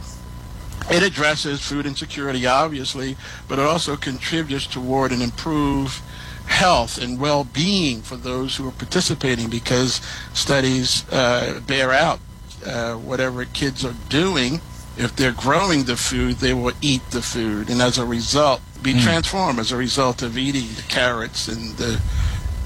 It 0.90 1.04
addresses 1.04 1.60
food 1.60 1.86
insecurity, 1.86 2.48
obviously, 2.48 3.18
but 3.50 3.60
it 3.60 3.66
also 3.66 3.98
contributes 3.98 4.68
toward 4.68 5.12
an 5.12 5.22
improved 5.22 6.02
health 6.46 6.98
and 7.00 7.20
well-being 7.20 8.02
for 8.02 8.16
those 8.16 8.56
who 8.56 8.66
are 8.66 8.72
participating 8.72 9.50
because 9.50 10.00
studies 10.34 11.06
uh, 11.12 11.60
bear 11.68 11.92
out 11.92 12.22
uh, 12.66 12.94
whatever 12.94 13.44
kids 13.44 13.84
are 13.84 13.96
doing 14.08 14.62
if 14.98 15.16
they're 15.16 15.32
growing 15.32 15.86
the 15.86 15.96
food, 15.96 16.38
they 16.38 16.54
will 16.54 16.74
eat 16.82 17.02
the 17.12 17.22
food, 17.22 17.70
and 17.70 17.82
as 17.82 17.98
a 17.98 18.06
result, 18.06 18.62
be 18.82 18.94
mm. 18.94 19.04
transformed 19.04 19.60
as 19.60 19.72
a 19.72 19.78
result 19.78 20.22
of 20.22 20.38
eating 20.38 20.68
the 20.76 20.84
carrots 20.84 21.48
and 21.48 21.78
the 21.78 22.02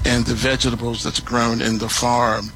and 0.04 0.24
the 0.26 0.34
vegetables 0.34 1.02
that's 1.02 1.20
grown 1.20 1.60
in 1.60 1.78
the 1.78 1.88
farm. 1.88 2.52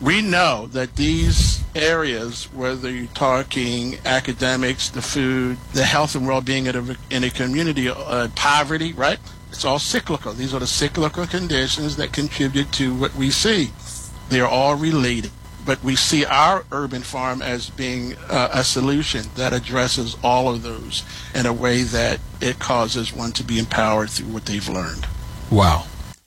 We 0.00 0.22
know 0.22 0.68
that 0.68 0.94
these 0.94 1.64
areas, 1.74 2.44
whether 2.52 2.88
you're 2.88 3.08
talking 3.08 3.98
academics, 4.04 4.88
the 4.88 5.02
food, 5.02 5.58
the 5.72 5.82
health 5.82 6.14
and 6.14 6.26
well-being 6.26 6.66
in 6.66 6.76
a, 6.76 6.96
in 7.10 7.24
a 7.24 7.30
community, 7.30 7.88
uh, 7.88 8.28
poverty, 8.36 8.92
right? 8.92 9.18
It's 9.50 9.64
all 9.64 9.80
cyclical. 9.80 10.32
These 10.34 10.54
are 10.54 10.60
the 10.60 10.68
cyclical 10.68 11.26
conditions 11.26 11.96
that 11.96 12.12
contribute 12.12 12.70
to 12.74 12.94
what 12.94 13.14
we 13.16 13.30
see. 13.30 13.70
They 14.28 14.40
are 14.40 14.48
all 14.48 14.76
related 14.76 15.32
but 15.68 15.84
we 15.84 15.94
see 15.94 16.24
our 16.24 16.64
urban 16.72 17.02
farm 17.02 17.42
as 17.42 17.68
being 17.68 18.16
uh, 18.30 18.48
a 18.54 18.64
solution 18.64 19.26
that 19.36 19.52
addresses 19.52 20.16
all 20.24 20.48
of 20.48 20.62
those 20.62 21.04
in 21.34 21.44
a 21.44 21.52
way 21.52 21.82
that 21.82 22.18
it 22.40 22.58
causes 22.58 23.12
one 23.12 23.32
to 23.32 23.44
be 23.44 23.58
empowered 23.58 24.08
through 24.08 24.32
what 24.32 24.46
they've 24.46 24.66
learned. 24.66 25.06
Wow. 25.50 25.84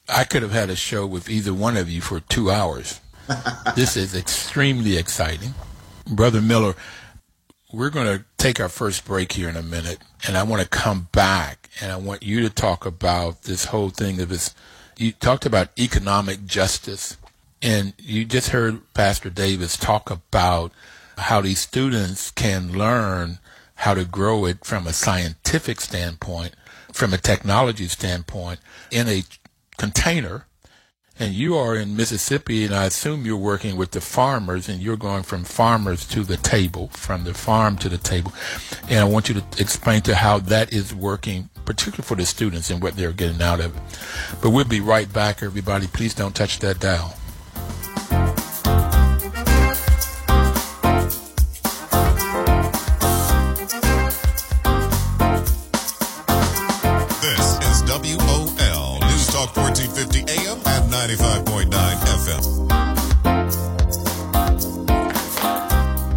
I 0.07 0.25
could 0.25 0.43
have 0.43 0.51
had 0.51 0.69
a 0.69 0.75
show 0.75 1.07
with 1.07 1.27
either 1.27 1.55
one 1.55 1.75
of 1.75 1.89
you 1.89 2.01
for 2.01 2.19
two 2.19 2.51
hours. 2.51 3.01
this 3.75 3.97
is 3.97 4.13
extremely 4.13 4.95
exciting. 4.95 5.55
Brother 6.05 6.39
Miller, 6.39 6.75
we're 7.73 7.89
going 7.89 8.19
to 8.19 8.23
take 8.37 8.59
our 8.59 8.69
first 8.69 9.05
break 9.05 9.31
here 9.31 9.49
in 9.49 9.55
a 9.55 9.63
minute, 9.63 9.97
and 10.27 10.37
I 10.37 10.43
want 10.43 10.61
to 10.61 10.69
come 10.69 11.07
back 11.11 11.67
and 11.81 11.91
I 11.91 11.95
want 11.95 12.21
you 12.21 12.41
to 12.41 12.49
talk 12.51 12.85
about 12.85 13.41
this 13.41 13.65
whole 13.65 13.89
thing 13.89 14.21
of 14.21 14.29
this. 14.29 14.53
You 14.99 15.13
talked 15.13 15.47
about 15.47 15.69
economic 15.79 16.45
justice 16.45 17.17
and 17.61 17.93
you 17.97 18.25
just 18.25 18.49
heard 18.49 18.81
Pastor 18.93 19.29
Davis 19.29 19.77
talk 19.77 20.09
about 20.09 20.71
how 21.17 21.41
these 21.41 21.59
students 21.59 22.31
can 22.31 22.77
learn 22.77 23.39
how 23.75 23.93
to 23.93 24.05
grow 24.05 24.45
it 24.45 24.65
from 24.65 24.87
a 24.87 24.93
scientific 24.93 25.81
standpoint, 25.81 26.55
from 26.91 27.13
a 27.13 27.17
technology 27.17 27.87
standpoint, 27.87 28.59
in 28.91 29.07
a 29.07 29.23
container. 29.77 30.45
And 31.19 31.33
you 31.33 31.55
are 31.55 31.75
in 31.75 31.95
Mississippi, 31.95 32.63
and 32.65 32.73
I 32.73 32.85
assume 32.85 33.25
you're 33.25 33.37
working 33.37 33.75
with 33.75 33.91
the 33.91 34.01
farmers, 34.01 34.67
and 34.67 34.81
you're 34.81 34.97
going 34.97 35.21
from 35.21 35.43
farmers 35.43 36.07
to 36.07 36.23
the 36.23 36.37
table, 36.37 36.87
from 36.89 37.25
the 37.25 37.33
farm 37.35 37.77
to 37.77 37.89
the 37.89 37.97
table. 37.97 38.33
And 38.89 38.99
I 38.99 39.03
want 39.03 39.29
you 39.29 39.35
to 39.35 39.43
explain 39.59 40.01
to 40.03 40.15
how 40.15 40.39
that 40.39 40.73
is 40.73 40.95
working, 40.95 41.49
particularly 41.65 42.03
for 42.03 42.15
the 42.15 42.25
students 42.25 42.71
and 42.71 42.81
what 42.81 42.95
they're 42.95 43.11
getting 43.11 43.41
out 43.41 43.59
of 43.59 43.75
it. 43.75 43.83
But 44.41 44.49
we'll 44.49 44.65
be 44.65 44.79
right 44.79 45.11
back, 45.11 45.43
everybody. 45.43 45.85
Please 45.85 46.15
don't 46.15 46.35
touch 46.35 46.57
that 46.59 46.79
dial. 46.79 47.15
95.9 61.01 61.73
FM. 62.05 62.45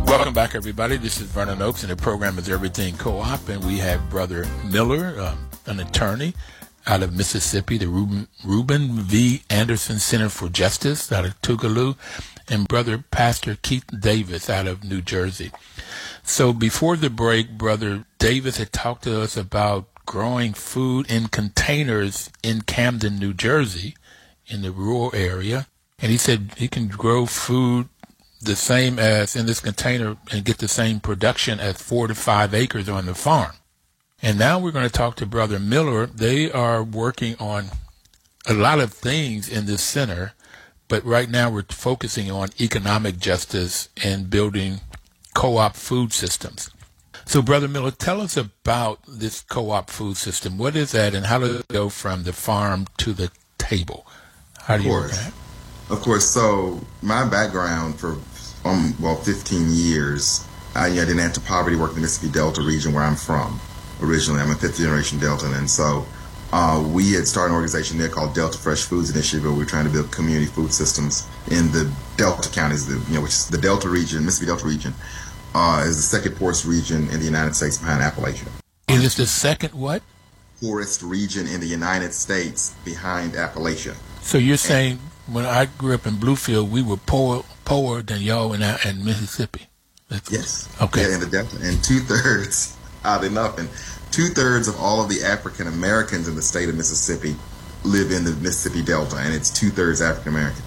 Welcome 0.07 0.35
back, 0.35 0.55
everybody. 0.55 0.99
This 0.99 1.23
is 1.23 1.29
Vernon 1.29 1.63
Oakes, 1.63 1.85
and 1.85 1.91
the 1.91 1.97
program 1.97 2.39
is 2.39 2.51
Everything 2.51 2.95
Co-op, 2.99 3.49
and 3.49 3.65
we 3.65 3.79
have 3.79 4.11
Brother 4.11 4.45
Miller, 4.71 5.19
um, 5.19 5.49
an 5.65 5.81
attorney 5.81 6.35
out 6.87 7.03
of 7.03 7.17
Mississippi, 7.17 7.79
the 7.79 7.89
Reuben, 7.89 8.29
Reuben 8.45 9.01
V. 9.01 9.43
Anderson 9.49 9.99
Center 9.99 10.29
for 10.29 10.51
Justice 10.51 11.11
out 11.11 11.25
of 11.25 11.41
Tougaloo, 11.41 11.97
and 12.47 12.69
Brother 12.69 13.03
Pastor 13.11 13.57
Keith 13.63 13.87
Davis 13.99 14.51
out 14.51 14.67
of 14.67 14.85
New 14.85 15.01
Jersey. 15.01 15.51
So 16.23 16.53
before 16.53 16.99
the 16.99 17.09
break, 17.09 17.57
Brother 17.57 18.05
Davis 18.19 18.59
had 18.59 18.71
talked 18.71 19.05
to 19.05 19.23
us 19.23 19.35
about 19.35 19.87
growing 20.05 20.53
food 20.53 21.11
in 21.11 21.29
containers 21.29 22.29
in 22.43 22.61
Camden, 22.61 23.19
New 23.19 23.33
Jersey, 23.33 23.95
in 24.47 24.63
the 24.63 24.73
rural 24.73 25.11
area. 25.15 25.67
And 25.99 26.11
he 26.11 26.19
said 26.19 26.53
he 26.57 26.69
can 26.69 26.89
grow 26.89 27.27
food 27.27 27.89
the 28.41 28.57
same 28.57 28.99
as 28.99 29.35
in 29.37 29.47
this 29.47 29.61
container 29.61 30.17
and 30.31 30.45
get 30.45 30.59
the 30.59 30.69
same 30.69 31.01
production 31.01 31.61
as 31.61 31.81
four 31.81 32.09
to 32.09 32.15
five 32.15 32.53
acres 32.53 32.89
on 32.89 33.07
the 33.07 33.15
farm. 33.15 33.53
And 34.23 34.39
now 34.39 34.59
we're 34.59 34.73
going 34.73 34.87
to 34.87 34.93
talk 34.93 35.17
to 35.17 35.27
Brother 35.27 35.59
Miller. 35.59 36.07
They 36.07 36.51
are 36.51 36.83
working 36.83 37.37
on 37.39 37.67
a 38.47 38.55
lot 38.55 38.81
of 38.81 38.93
things 38.93 39.49
in 39.49 39.67
this 39.67 39.83
center, 39.83 40.33
but 40.89 41.05
right 41.05 41.29
now 41.29 41.51
we're 41.51 41.65
focusing 41.69 42.31
on 42.31 42.51
economic 42.61 43.19
justice 43.19 43.89
and 44.03 44.31
building 44.31 44.81
co-op 45.35 45.77
food 45.77 46.13
systems. 46.13 46.71
So, 47.27 47.41
Brother 47.41 47.69
Miller, 47.69 47.91
tell 47.91 48.21
us 48.21 48.37
about 48.37 49.01
this 49.09 49.41
co-op 49.41 49.89
food 49.89 50.17
system. 50.17 50.59
What 50.59 50.77
is 50.77 50.93
that, 50.93 51.15
and 51.15 51.27
how 51.27 51.39
does 51.39 51.61
it 51.61 51.69
go 51.69 51.89
from 51.89 52.25
the 52.25 52.35
farm 52.35 52.87
to 52.99 53.15
the 53.15 53.31
table? 53.57 54.07
How 54.65 54.77
do 54.77 54.85
you 54.85 54.91
work 54.91 55.11
that? 55.11 55.33
Of 55.91 56.01
course. 56.01 56.29
So, 56.29 56.81
my 57.03 57.29
background 57.29 57.99
for 58.01 58.17
um, 58.65 58.95
well, 59.01 59.17
15 59.17 59.67
years, 59.71 60.47
I, 60.75 60.87
I 60.87 61.05
did 61.05 61.19
anti-poverty 61.19 61.77
work 61.77 61.91
in 61.91 61.97
the 61.97 62.01
Mississippi 62.03 62.33
Delta 62.33 62.63
region 62.63 62.95
where 62.95 63.05
I'm 63.05 63.17
from. 63.17 63.61
Originally, 64.01 64.41
I'm 64.41 64.51
a 64.51 64.55
fifth 64.55 64.79
generation 64.79 65.19
Deltan, 65.19 65.57
and 65.57 65.71
so 65.71 66.07
uh, 66.53 66.83
we 66.93 67.13
had 67.13 67.29
started 67.29 67.51
an 67.51 67.57
organization 67.57 67.99
there 67.99 68.09
called 68.09 68.35
Delta 68.35 68.57
Fresh 68.57 68.85
Foods 68.85 69.11
Initiative, 69.11 69.45
where 69.45 69.53
we 69.53 69.63
are 69.63 69.67
trying 69.67 69.85
to 69.85 69.91
build 69.91 70.11
community 70.11 70.47
food 70.47 70.73
systems 70.73 71.29
in 71.51 71.71
the 71.73 71.93
Delta 72.17 72.49
counties, 72.49 72.87
the, 72.87 72.95
you 73.09 73.17
know, 73.17 73.21
which 73.21 73.33
is 73.33 73.49
the 73.49 73.59
Delta 73.59 73.89
region, 73.89 74.25
Mississippi 74.25 74.47
Delta 74.47 74.67
region 74.67 74.95
uh, 75.55 75.85
is 75.87 75.97
the 75.97 76.03
second 76.03 76.37
poorest 76.37 76.65
region 76.65 77.09
in 77.11 77.21
the 77.21 77.25
United 77.25 77.55
States 77.55 77.79
behind 77.79 78.03
Appalachia. 78.03 78.49
Is 78.89 79.01
It 79.01 79.05
is 79.05 79.15
the 79.17 79.27
second 79.27 79.73
what? 79.75 80.03
Poorest 80.61 81.03
region 81.03 81.47
in 81.47 81.61
the 81.61 81.67
United 81.67 82.13
States 82.13 82.75
behind 82.85 83.35
Appalachia. 83.35 83.95
So 84.25 84.39
you're 84.39 84.57
saying 84.57 84.99
when 85.27 85.45
I 85.45 85.67
grew 85.67 85.95
up 85.95 86.07
in 86.07 86.15
Bluefield, 86.15 86.71
we 86.71 86.83
were 86.83 86.97
poor, 86.97 87.45
poorer 87.67 88.01
than 88.01 88.23
y'all 88.23 88.55
in, 88.55 88.63
in 88.63 89.05
Mississippi? 89.05 89.67
That's 90.09 90.33
yes. 90.33 90.69
Okay. 90.81 91.03
Yeah, 91.03 91.15
in 91.15 91.21
the 91.21 91.27
Delta, 91.27 91.59
and 91.63 91.85
two 91.85 92.01
thirds, 92.01 92.75
odd 93.05 93.25
enough, 93.25 93.59
and 93.59 93.69
two 94.11 94.29
thirds 94.29 94.67
of 94.67 94.81
all 94.81 95.03
of 95.03 95.11
the 95.11 95.23
African 95.23 95.67
Americans 95.67 96.27
in 96.27 96.37
the 96.37 96.43
state 96.43 96.71
of 96.71 96.75
Mississippi 96.75 97.37
live 97.85 98.11
in 98.11 98.25
the 98.25 98.33
Mississippi 98.37 98.83
Delta, 98.83 99.19
and 99.19 99.35
it's 99.35 99.51
two 99.51 99.69
thirds 99.69 100.01
African 100.01 100.33
American. 100.33 100.63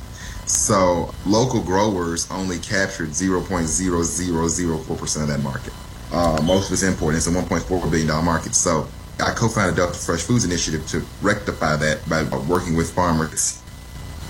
So 0.45 1.13
local 1.25 1.61
growers 1.61 2.29
only 2.29 2.59
captured 2.59 3.09
0.0004% 3.09 5.21
of 5.21 5.27
that 5.27 5.41
market. 5.41 5.73
Uh, 6.13 6.39
most 6.43 6.67
of 6.67 6.73
it's 6.73 6.83
imported. 6.83 7.17
It's 7.17 7.27
a 7.27 7.31
1.4 7.31 7.81
billion 7.89 8.07
dollar 8.07 8.23
market. 8.23 8.53
So 8.53 8.87
I 9.19 9.31
co-founded 9.31 9.75
Delta 9.75 9.93
Fresh 9.93 10.23
Foods 10.23 10.45
Initiative 10.45 10.87
to 10.89 11.03
rectify 11.21 11.75
that 11.77 12.07
by 12.07 12.23
working 12.23 12.75
with 12.75 12.91
farmers. 12.93 13.61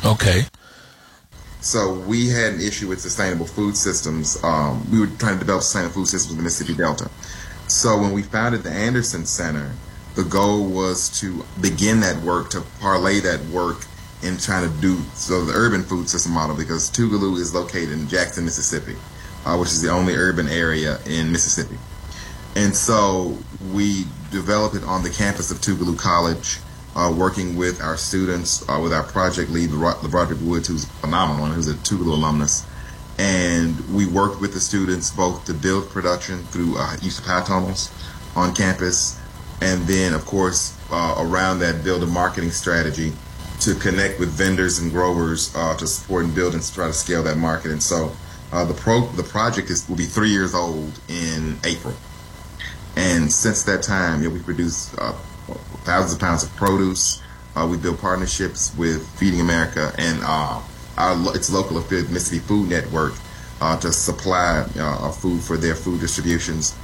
Okay. 0.06 0.44
So 1.60 1.94
we 1.94 2.30
had 2.30 2.54
an 2.54 2.62
issue 2.62 2.88
with 2.88 3.02
sustainable 3.02 3.46
food 3.46 3.76
systems. 3.76 4.42
Um, 4.44 4.90
we 4.92 5.00
were 5.00 5.08
trying 5.08 5.34
to 5.34 5.40
develop 5.40 5.64
sustainable 5.64 5.96
food 5.96 6.08
systems 6.08 6.32
in 6.32 6.38
the 6.38 6.44
Mississippi 6.44 6.78
Delta. 6.78 7.10
So 7.68 8.00
when 8.00 8.14
we 8.14 8.24
founded 8.24 8.64
the 8.64 8.72
Anderson 8.72 9.26
Center, 9.26 9.72
the 10.16 10.24
goal 10.24 10.66
was 10.68 11.10
to 11.20 11.46
begin 11.62 12.00
that 12.00 12.22
work, 12.24 12.50
to 12.52 12.62
parlay 12.80 13.20
that 13.20 13.44
work 13.48 13.86
in 14.24 14.38
trying 14.38 14.72
to 14.72 14.82
do 14.82 14.98
so 15.14 15.46
the 15.46 15.54
urban 15.54 15.84
food 15.84 16.10
system 16.10 16.32
model 16.32 16.56
because 16.56 16.90
Tougaloo 16.90 17.38
is 17.38 17.54
located 17.54 17.92
in 17.92 18.08
Jackson, 18.08 18.46
Mississippi, 18.46 18.96
uh, 19.46 19.58
which 19.58 19.70
is 19.70 19.82
the 19.82 19.90
only 19.90 20.16
urban 20.16 20.48
area 20.48 21.00
in 21.06 21.32
Mississippi. 21.32 21.78
And 22.56 22.76
so 22.76 23.38
we 23.74 24.06
developed 24.32 24.76
it 24.76 24.84
on 24.84 25.04
the 25.04 25.10
campus 25.10 25.52
of 25.52 25.58
Tougaloo 25.60 25.98
College, 25.98 26.60
uh, 26.96 27.14
working 27.16 27.56
with 27.56 27.82
our 27.82 27.98
students, 27.98 28.68
uh, 28.70 28.80
with 28.82 28.94
our 28.94 29.04
project 29.04 29.52
lead, 29.52 29.70
LeBroderick 29.70 30.42
Woods, 30.42 30.68
who's 30.68 30.86
phenomenal 30.86 31.46
who's 31.48 31.68
a 31.68 31.76
Tougaloo 31.76 32.14
alumnus. 32.14 32.66
And 33.20 33.80
we 33.94 34.06
worked 34.06 34.42
with 34.42 34.54
the 34.54 34.60
students 34.60 35.10
both 35.12 35.46
to 35.46 35.54
build 35.54 35.90
production 35.90 36.44
through 36.44 36.78
uh, 36.78 36.98
use 37.02 37.20
of 37.20 37.26
high 37.26 37.44
tunnels 37.44 37.92
on 38.36 38.54
campus, 38.54 39.20
and 39.62 39.82
then, 39.88 40.14
of 40.14 40.26
course, 40.26 40.78
uh, 40.92 41.16
around 41.18 41.60
that, 41.60 41.84
build 41.84 42.04
a 42.04 42.06
marketing 42.06 42.52
strategy 42.52 43.12
to 43.62 43.74
connect 43.76 44.20
with 44.20 44.30
vendors 44.30 44.80
and 44.80 44.92
growers 44.92 45.56
uh, 45.56 45.76
to 45.78 45.88
support 45.88 46.26
and 46.26 46.36
build 46.36 46.54
and 46.54 46.74
try 46.74 46.88
to 46.88 46.94
scale 46.94 47.24
that 47.24 47.38
market. 47.38 47.72
And 47.72 47.82
so 47.82 48.12
uh, 48.52 48.66
the 48.66 48.74
pro 48.74 49.08
the 49.08 49.24
project 49.24 49.70
is 49.70 49.88
will 49.90 49.96
be 49.96 50.06
three 50.06 50.30
years 50.30 50.54
old 50.54 51.00
in 51.10 51.58
April. 51.64 51.96
And 52.98 53.32
since 53.32 53.62
that 53.64 53.84
time, 53.84 54.24
you 54.24 54.30
know, 54.30 54.34
we 54.34 54.42
produce 54.42 54.92
uh, 54.98 55.12
thousands 55.86 56.14
of 56.14 56.20
pounds 56.20 56.44
of 56.44 56.56
produce. 56.56 57.22
Uh, 57.56 57.68
we 57.70 57.78
build 57.78 58.00
partnerships 58.00 58.76
with 58.76 59.08
Feeding 59.20 59.40
America 59.40 59.94
and 60.00 60.20
uh, 60.24 60.60
our 60.98 61.36
its 61.36 61.52
local 61.52 61.78
affiliate 61.78 62.10
Mississippi 62.10 62.40
Food 62.48 62.70
Network 62.70 63.14
uh, 63.62 63.78
to 63.78 63.94
supply 63.94 64.64
food 65.14 65.42
for 65.42 65.58
their 65.58 65.76
food 65.76 66.02
distributions. 66.02 66.76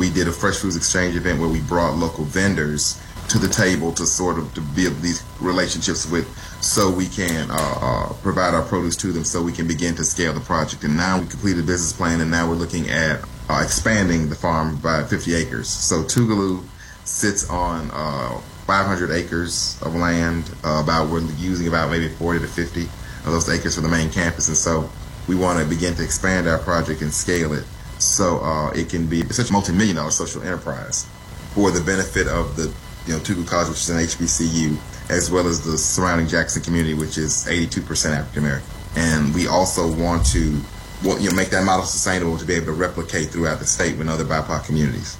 we 0.00 0.10
did 0.10 0.26
a 0.26 0.32
fresh 0.32 0.56
foods 0.56 0.76
exchange 0.76 1.14
event 1.14 1.38
where 1.38 1.48
we 1.48 1.60
brought 1.60 1.96
local 1.96 2.24
vendors 2.24 3.00
to 3.28 3.38
the 3.38 3.48
table 3.48 3.92
to 3.92 4.04
sort 4.04 4.38
of 4.38 4.52
to 4.54 4.60
build 4.60 5.00
these 5.00 5.22
relationships 5.40 6.10
with 6.10 6.26
so 6.60 6.90
we 6.90 7.06
can 7.06 7.50
uh, 7.50 7.54
uh, 7.56 8.12
provide 8.22 8.52
our 8.52 8.62
produce 8.62 8.96
to 8.96 9.12
them 9.12 9.24
so 9.24 9.40
we 9.40 9.52
can 9.52 9.68
begin 9.68 9.94
to 9.94 10.04
scale 10.04 10.32
the 10.32 10.40
project. 10.40 10.84
And 10.84 10.96
now 10.96 11.20
we 11.20 11.26
completed 11.26 11.64
a 11.64 11.66
business 11.66 11.92
plan 11.92 12.20
and 12.20 12.30
now 12.30 12.48
we're 12.48 12.56
looking 12.56 12.90
at 12.90 13.20
uh, 13.48 13.62
expanding 13.64 14.28
the 14.28 14.34
farm 14.34 14.76
by 14.76 15.04
50 15.04 15.34
acres. 15.34 15.68
So 15.68 16.02
Tougaloo 16.02 16.64
sits 17.04 17.48
on 17.50 17.90
uh, 17.92 18.38
500 18.66 19.10
acres 19.10 19.78
of 19.82 19.94
land, 19.94 20.50
uh, 20.64 20.80
about 20.82 21.10
we're 21.10 21.20
using 21.32 21.68
about 21.68 21.90
maybe 21.90 22.08
40 22.08 22.40
to 22.40 22.46
50 22.46 22.82
of 22.82 23.26
those 23.26 23.48
acres 23.48 23.74
for 23.74 23.80
the 23.80 23.88
main 23.88 24.10
campus. 24.10 24.48
And 24.48 24.56
so 24.56 24.88
we 25.28 25.34
want 25.34 25.58
to 25.58 25.64
begin 25.64 25.94
to 25.94 26.04
expand 26.04 26.48
our 26.48 26.58
project 26.58 27.02
and 27.02 27.12
scale 27.12 27.52
it 27.52 27.64
so 27.98 28.38
uh, 28.38 28.70
it 28.70 28.88
can 28.88 29.06
be 29.06 29.22
such 29.28 29.50
a 29.50 29.52
multi-million 29.52 29.96
dollar 29.96 30.10
social 30.10 30.42
enterprise 30.42 31.06
for 31.54 31.70
the 31.70 31.80
benefit 31.80 32.26
of 32.26 32.56
the 32.56 32.72
you 33.06 33.14
know, 33.14 33.20
Tougaloo 33.20 33.46
College, 33.46 33.68
which 33.68 33.78
is 33.78 33.90
an 33.90 33.98
HBCU, 33.98 35.10
as 35.10 35.30
well 35.30 35.46
as 35.46 35.64
the 35.64 35.76
surrounding 35.76 36.26
Jackson 36.26 36.62
community, 36.62 36.94
which 36.94 37.18
is 37.18 37.44
82% 37.46 38.16
African 38.16 38.44
American. 38.44 38.68
And 38.96 39.34
we 39.34 39.46
also 39.46 39.92
want 39.92 40.26
to 40.26 40.60
well, 41.04 41.18
you 41.20 41.30
know, 41.30 41.36
make 41.36 41.50
that 41.50 41.64
model 41.64 41.84
sustainable 41.84 42.38
to 42.38 42.44
be 42.44 42.54
able 42.54 42.66
to 42.66 42.72
replicate 42.72 43.30
throughout 43.30 43.58
the 43.58 43.66
state 43.66 43.96
with 43.98 44.08
other 44.08 44.24
BIPOC 44.24 44.64
communities. 44.64 45.18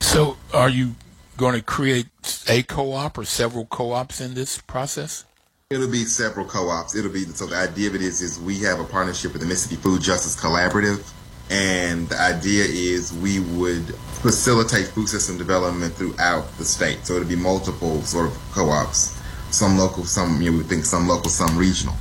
So, 0.00 0.36
are 0.52 0.68
you 0.68 0.94
going 1.36 1.54
to 1.54 1.62
create 1.62 2.08
a 2.48 2.62
co-op 2.64 3.16
or 3.16 3.24
several 3.24 3.66
co-ops 3.66 4.20
in 4.20 4.34
this 4.34 4.58
process? 4.58 5.24
It'll 5.70 5.88
be 5.88 6.04
several 6.04 6.46
co-ops. 6.46 6.96
It'll 6.96 7.12
be 7.12 7.24
so 7.26 7.46
the 7.46 7.56
idea 7.56 7.88
of 7.88 7.94
it 7.94 8.02
is 8.02 8.20
is 8.20 8.40
we 8.40 8.58
have 8.60 8.80
a 8.80 8.84
partnership 8.84 9.32
with 9.32 9.42
the 9.42 9.46
Mississippi 9.46 9.80
Food 9.80 10.02
Justice 10.02 10.34
Collaborative, 10.34 11.08
and 11.48 12.08
the 12.08 12.20
idea 12.20 12.64
is 12.64 13.12
we 13.12 13.38
would 13.38 13.94
facilitate 14.22 14.88
food 14.88 15.08
system 15.08 15.38
development 15.38 15.94
throughout 15.94 16.50
the 16.58 16.64
state. 16.64 17.06
So 17.06 17.14
it'll 17.14 17.28
be 17.28 17.36
multiple 17.36 18.02
sort 18.02 18.26
of 18.26 18.36
co-ops, 18.50 19.16
some 19.52 19.78
local, 19.78 20.04
some 20.04 20.42
you 20.42 20.50
know, 20.50 20.58
we 20.58 20.64
think 20.64 20.84
some 20.84 21.06
local, 21.06 21.30
some 21.30 21.56
regional. 21.56 21.94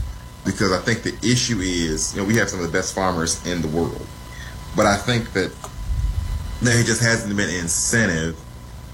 Because 0.51 0.71
I 0.71 0.79
think 0.79 1.03
the 1.03 1.15
issue 1.21 1.59
is, 1.59 2.15
you 2.15 2.21
know, 2.21 2.27
we 2.27 2.35
have 2.37 2.49
some 2.49 2.59
of 2.59 2.65
the 2.65 2.71
best 2.71 2.95
farmers 2.95 3.45
in 3.45 3.61
the 3.61 3.67
world, 3.67 4.05
but 4.75 4.85
I 4.85 4.97
think 4.97 5.33
that 5.33 5.51
there 6.61 6.83
just 6.83 7.01
hasn't 7.01 7.35
been 7.37 7.49
incentive 7.49 8.37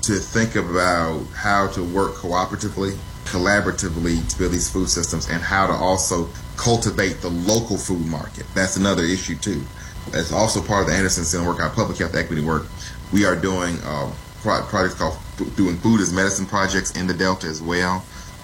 to 0.02 0.14
think 0.16 0.56
about 0.56 1.26
how 1.34 1.68
to 1.68 1.84
work 1.84 2.16
cooperatively, 2.16 2.98
collaboratively 3.26 4.28
to 4.30 4.38
build 4.38 4.52
these 4.52 4.70
food 4.70 4.90
systems, 4.90 5.30
and 5.30 5.42
how 5.42 5.66
to 5.68 5.74
also 5.74 6.30
cultivate 6.58 7.22
the 7.22 7.30
local 7.30 7.78
food 7.78 8.06
market. 8.06 8.46
That's 8.54 8.76
another 8.78 9.04
issue 9.04 9.36
too. 9.36 9.64
That's 10.12 10.32
also 10.32 10.62
part 10.62 10.82
of 10.82 10.88
the 10.90 10.94
Anderson 10.96 11.24
Center 11.24 11.48
work, 11.48 11.60
our 11.62 11.70
public 11.70 11.98
health 11.98 12.16
equity 12.16 12.42
work 12.42 12.68
we 13.12 13.26
are 13.26 13.36
doing 13.36 13.78
uh, 13.84 14.12
pro- 14.42 14.62
projects 14.64 14.96
called 14.96 15.18
doing 15.56 15.78
food 15.78 16.02
as 16.02 16.14
medicine 16.14 16.46
projects 16.46 16.92
in 16.92 17.08
the 17.08 17.14
Delta 17.14 17.48
as 17.48 17.62
well. 17.62 18.04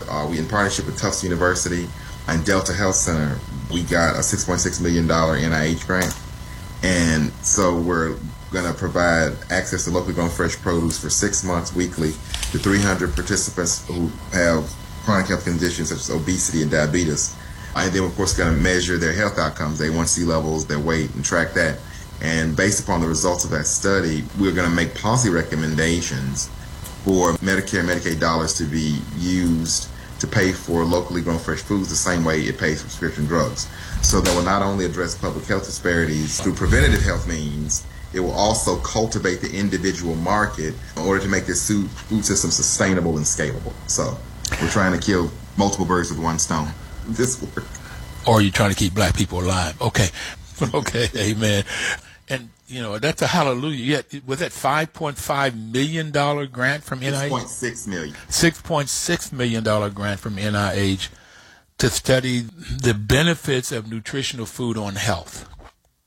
Uh, 0.10 0.28
we 0.30 0.40
in 0.40 0.48
partnership 0.48 0.86
with 0.86 0.98
Tufts 0.98 1.24
University 1.24 1.88
and 2.28 2.46
Delta 2.46 2.74
Health 2.74 2.96
Center. 2.96 3.40
We 3.72 3.84
got 3.84 4.16
a 4.16 4.20
6.6 4.20 4.82
million 4.82 5.08
dollar 5.08 5.38
NIH 5.38 5.86
grant, 5.86 6.16
and 6.84 7.32
so 7.44 7.80
we're 7.80 8.18
going 8.52 8.66
to 8.66 8.74
provide 8.78 9.32
access 9.50 9.86
to 9.86 9.92
locally 9.92 10.14
grown 10.14 10.30
fresh 10.30 10.58
produce 10.58 11.00
for 11.00 11.10
six 11.10 11.44
months 11.44 11.74
weekly 11.74 12.12
to 12.52 12.60
300 12.60 13.16
participants 13.16 13.88
who 13.88 14.08
have 14.34 14.70
chronic 15.04 15.28
health 15.28 15.46
conditions 15.46 15.90
such 15.90 16.00
as 16.00 16.10
obesity 16.10 16.62
and 16.62 16.70
diabetes. 16.70 17.36
And 17.76 17.92
then, 17.94 18.04
of 18.04 18.14
course, 18.16 18.36
going 18.36 18.54
to 18.54 18.62
measure 18.62 18.98
their 18.98 19.14
health 19.14 19.40
outcomes, 19.40 19.80
A1C 19.80 20.28
levels, 20.28 20.68
their 20.68 20.80
weight, 20.80 21.16
and 21.16 21.24
track 21.24 21.54
that. 21.54 21.80
And 22.22 22.56
based 22.56 22.84
upon 22.84 23.02
the 23.02 23.08
results 23.08 23.46
of 23.46 23.52
that 23.52 23.66
study, 23.66 24.24
we're 24.38 24.52
going 24.52 24.70
to 24.70 24.76
make 24.76 24.94
policy 24.94 25.30
recommendations 25.30 26.48
for 27.04 27.34
Medicare 27.36 27.80
and 27.80 27.90
Medicaid 27.90 28.20
dollars 28.20 28.54
to 28.56 28.66
be 28.66 29.00
used 29.18 29.88
to 30.22 30.28
pay 30.28 30.52
for 30.52 30.86
locally 30.86 31.22
grown 31.22 31.40
fresh 31.40 31.62
foods 31.62 31.90
the 31.90 31.96
same 31.96 32.24
way 32.24 32.42
it 32.42 32.58
pays 32.58 32.82
for 32.82 32.88
prescription 32.88 33.26
drugs. 33.26 33.68
So 34.02 34.22
that 34.22 34.36
will 34.36 34.44
not 34.44 34.62
only 34.62 34.86
address 34.86 35.18
public 35.18 35.46
health 35.46 35.66
disparities 35.66 36.40
through 36.40 36.54
preventative 36.54 37.02
health 37.02 37.28
means, 37.28 37.86
it 38.14 38.20
will 38.20 38.32
also 38.32 38.78
cultivate 38.78 39.42
the 39.42 39.52
individual 39.52 40.16
market 40.16 40.74
in 40.96 41.04
order 41.04 41.22
to 41.22 41.28
make 41.28 41.46
this 41.46 41.68
food 41.68 42.24
system 42.24 42.52
sustainable 42.52 43.18
and 43.18 43.26
scalable. 43.26 43.74
So 43.88 44.18
we're 44.62 44.70
trying 44.70 44.98
to 44.98 45.06
kill 45.06 45.32
multiple 45.58 45.86
birds 45.86 46.10
with 46.10 46.20
one 46.20 46.40
stone. 46.40 46.70
This 47.08 47.42
work. 47.42 47.66
Or 48.28 48.36
you're 48.36 48.48
you 48.48 48.52
trying 48.52 48.70
to 48.70 48.76
keep 48.76 48.94
black 48.94 49.16
people 49.16 49.40
alive? 49.40 49.82
Okay. 49.82 50.08
okay. 50.74 51.08
Amen 51.18 51.64
and 52.32 52.50
you 52.72 52.82
know 52.82 52.98
that's 52.98 53.22
a 53.22 53.28
hallelujah. 53.28 54.04
Yeah, 54.10 54.20
was 54.26 54.40
that 54.40 54.52
five 54.52 54.94
point 54.94 55.18
five 55.18 55.56
million 55.56 56.12
dollar 56.12 56.48
grant 56.48 56.84
from 56.84 57.02
NIH? 57.02 57.20
Six 57.20 57.30
point 57.30 57.50
six 57.50 57.88
million. 57.88 58.16
Six 58.30 58.62
point 58.62 58.90
six 58.90 59.32
million 59.32 59.64
dollar 59.64 59.90
grant 59.90 60.20
from 60.20 60.38
NIH 60.38 61.10
to 61.78 61.90
study 61.90 62.40
the 62.42 62.94
benefits 62.94 63.72
of 63.72 63.92
nutritional 63.92 64.46
food 64.46 64.78
on 64.78 64.96
health. 64.96 65.50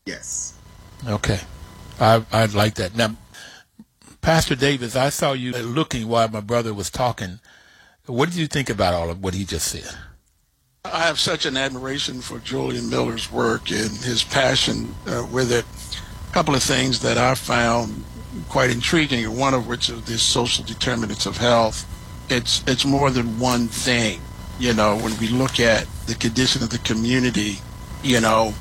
Yes. 0.07 0.55
Okay, 1.07 1.41
I 2.01 2.25
I'd 2.33 2.55
like 2.55 2.75
that. 2.77 2.97
Now, 2.97 3.17
Pastor 4.21 4.55
Davis, 4.55 4.97
I 4.97 5.11
saw 5.11 5.33
you 5.33 5.53
looking 5.53 6.09
while 6.09 6.29
my 6.29 6.41
brother 6.41 6.73
was 6.73 6.91
talking. 6.91 7.41
What 8.07 8.31
did 8.31 8.39
you 8.39 8.47
think 8.47 8.71
about 8.71 8.95
all 8.95 9.11
of 9.11 9.23
what 9.23 9.35
he 9.35 9.45
just 9.45 9.69
said? 9.69 9.97
I 10.85 11.07
have 11.07 11.19
such 11.19 11.47
an 11.47 11.57
admiration 11.57 12.21
for 12.21 12.39
Julian 12.41 12.91
Miller's 12.91 13.33
work 13.33 13.71
and 13.71 13.91
his 13.91 14.23
passion 14.23 14.95
uh, 15.07 15.27
with 15.33 15.51
it 15.51 15.65
couple 16.35 16.57
of 16.57 16.65
things 16.65 16.99
that 16.99 17.17
I 17.17 17.37
found 17.37 18.03
quite 18.49 18.69
intriguing, 18.69 19.39
one 19.39 19.55
of 19.55 19.69
which 19.69 19.89
is 19.89 20.03
the 20.03 20.19
social 20.19 20.65
determinants 20.65 21.27
of 21.27 21.37
health. 21.37 21.87
It's 22.29 22.65
it's 22.67 22.85
more 22.85 23.11
than 23.11 23.39
one 23.39 23.69
thing. 23.69 24.21
You 24.59 24.75
know, 24.75 24.97
when 24.97 25.17
we 25.19 25.29
look 25.29 25.61
at 25.61 25.87
the 26.09 26.17
condition 26.17 26.65
of 26.65 26.71
the 26.71 26.79
community, 26.79 27.59
you 28.03 28.21
know, 28.21 28.53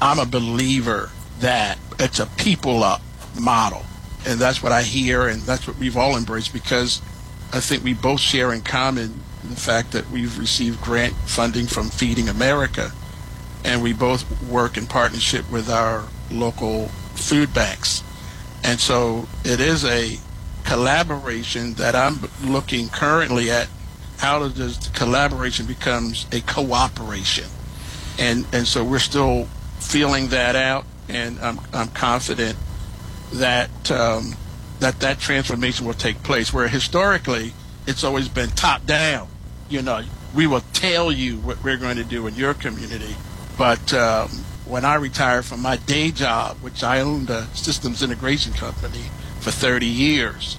I'm 0.00 0.18
a 0.18 0.26
believer 0.26 1.10
that 1.38 1.78
it's 2.00 2.18
a 2.18 2.26
people 2.26 2.82
up 2.82 3.00
model. 3.40 3.84
And 4.26 4.40
that's 4.40 4.60
what 4.60 4.72
I 4.72 4.82
hear 4.82 5.28
and 5.28 5.42
that's 5.42 5.68
what 5.68 5.78
we've 5.78 5.96
all 5.96 6.16
embraced 6.16 6.52
because 6.52 7.00
I 7.52 7.60
think 7.60 7.84
we 7.84 7.94
both 7.94 8.18
share 8.18 8.52
in 8.52 8.62
common 8.62 9.20
the 9.44 9.54
fact 9.54 9.92
that 9.92 10.10
we've 10.10 10.40
received 10.40 10.80
grant 10.80 11.14
funding 11.26 11.68
from 11.68 11.88
Feeding 11.88 12.28
America 12.28 12.90
and 13.64 13.80
we 13.80 13.92
both 13.92 14.24
work 14.42 14.76
in 14.76 14.86
partnership 14.88 15.48
with 15.52 15.70
our 15.70 16.08
local 16.28 16.90
food 17.22 17.54
banks. 17.54 18.02
And 18.64 18.78
so 18.78 19.26
it 19.44 19.60
is 19.60 19.84
a 19.84 20.18
collaboration 20.64 21.74
that 21.74 21.94
I'm 21.94 22.20
looking 22.44 22.88
currently 22.88 23.50
at. 23.50 23.68
How 24.18 24.48
does 24.48 24.88
collaboration 24.94 25.66
becomes 25.66 26.26
a 26.30 26.40
cooperation, 26.42 27.46
and 28.18 28.46
and 28.52 28.68
so 28.68 28.84
we're 28.84 29.00
still 29.00 29.46
feeling 29.80 30.28
that 30.28 30.54
out, 30.54 30.84
and 31.08 31.40
I'm 31.40 31.58
I'm 31.72 31.88
confident 31.88 32.56
that 33.32 33.90
um, 33.90 34.36
that 34.78 35.00
that 35.00 35.18
transformation 35.18 35.86
will 35.86 35.94
take 35.94 36.22
place. 36.22 36.52
Where 36.52 36.68
historically 36.68 37.52
it's 37.88 38.04
always 38.04 38.28
been 38.28 38.50
top 38.50 38.86
down. 38.86 39.26
You 39.68 39.82
know, 39.82 40.02
we 40.34 40.46
will 40.46 40.62
tell 40.72 41.10
you 41.10 41.38
what 41.38 41.64
we're 41.64 41.78
going 41.78 41.96
to 41.96 42.04
do 42.04 42.28
in 42.28 42.36
your 42.36 42.54
community, 42.54 43.16
but 43.58 43.92
um, 43.92 44.30
when 44.66 44.84
I 44.84 44.94
retired 44.94 45.44
from 45.44 45.60
my 45.60 45.76
day 45.76 46.10
job, 46.10 46.58
which 46.58 46.82
I 46.82 47.00
owned 47.00 47.30
a 47.30 47.46
systems 47.54 48.02
integration 48.02 48.52
company 48.52 49.04
for 49.40 49.50
30 49.50 49.86
years, 49.86 50.58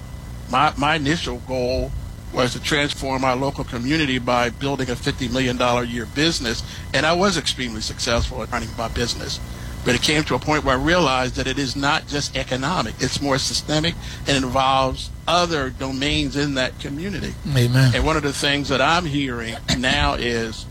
my, 0.50 0.74
my 0.78 0.96
initial 0.96 1.38
goal 1.40 1.92
was 2.34 2.54
to 2.54 2.62
transform 2.62 3.24
our 3.24 3.36
local 3.36 3.64
community 3.64 4.18
by 4.18 4.50
building 4.50 4.90
a 4.90 4.94
$50 4.94 5.32
million 5.32 5.60
a 5.62 5.84
year 5.84 6.06
business. 6.06 6.64
And 6.94 7.06
I 7.06 7.14
was 7.14 7.38
extremely 7.38 7.82
successful 7.82 8.42
at 8.42 8.52
running 8.52 8.70
my 8.78 8.88
business. 8.88 9.40
But 9.86 9.96
it 9.96 10.02
came 10.02 10.24
to 10.26 10.36
a 10.36 10.40
point 10.40 10.64
where 10.64 10.78
I 10.78 10.82
realized 10.82 11.36
that 11.36 11.46
it 11.46 11.60
is 11.60 11.76
not 11.76 12.08
just 12.08 12.38
economic, 12.38 12.96
it's 13.00 13.22
more 13.22 13.38
systemic 13.38 13.96
and 14.28 14.44
involves 14.44 15.10
other 15.28 15.70
domains 15.70 16.36
in 16.36 16.56
that 16.56 16.80
community. 16.80 17.34
Amen. 17.50 17.94
And 17.94 18.06
one 18.06 18.16
of 18.16 18.24
the 18.24 18.34
things 18.34 18.70
that 18.70 18.82
I'm 18.82 19.06
hearing 19.06 19.56
now 19.78 20.14
is 20.14 20.66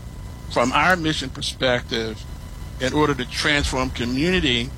from 0.51 0.71
our 0.71 0.95
mission 0.95 1.29
perspective, 1.29 2.23
in 2.83 2.93
order 2.93 3.15
to 3.15 3.25
transform 3.25 3.89
community, 3.89 4.69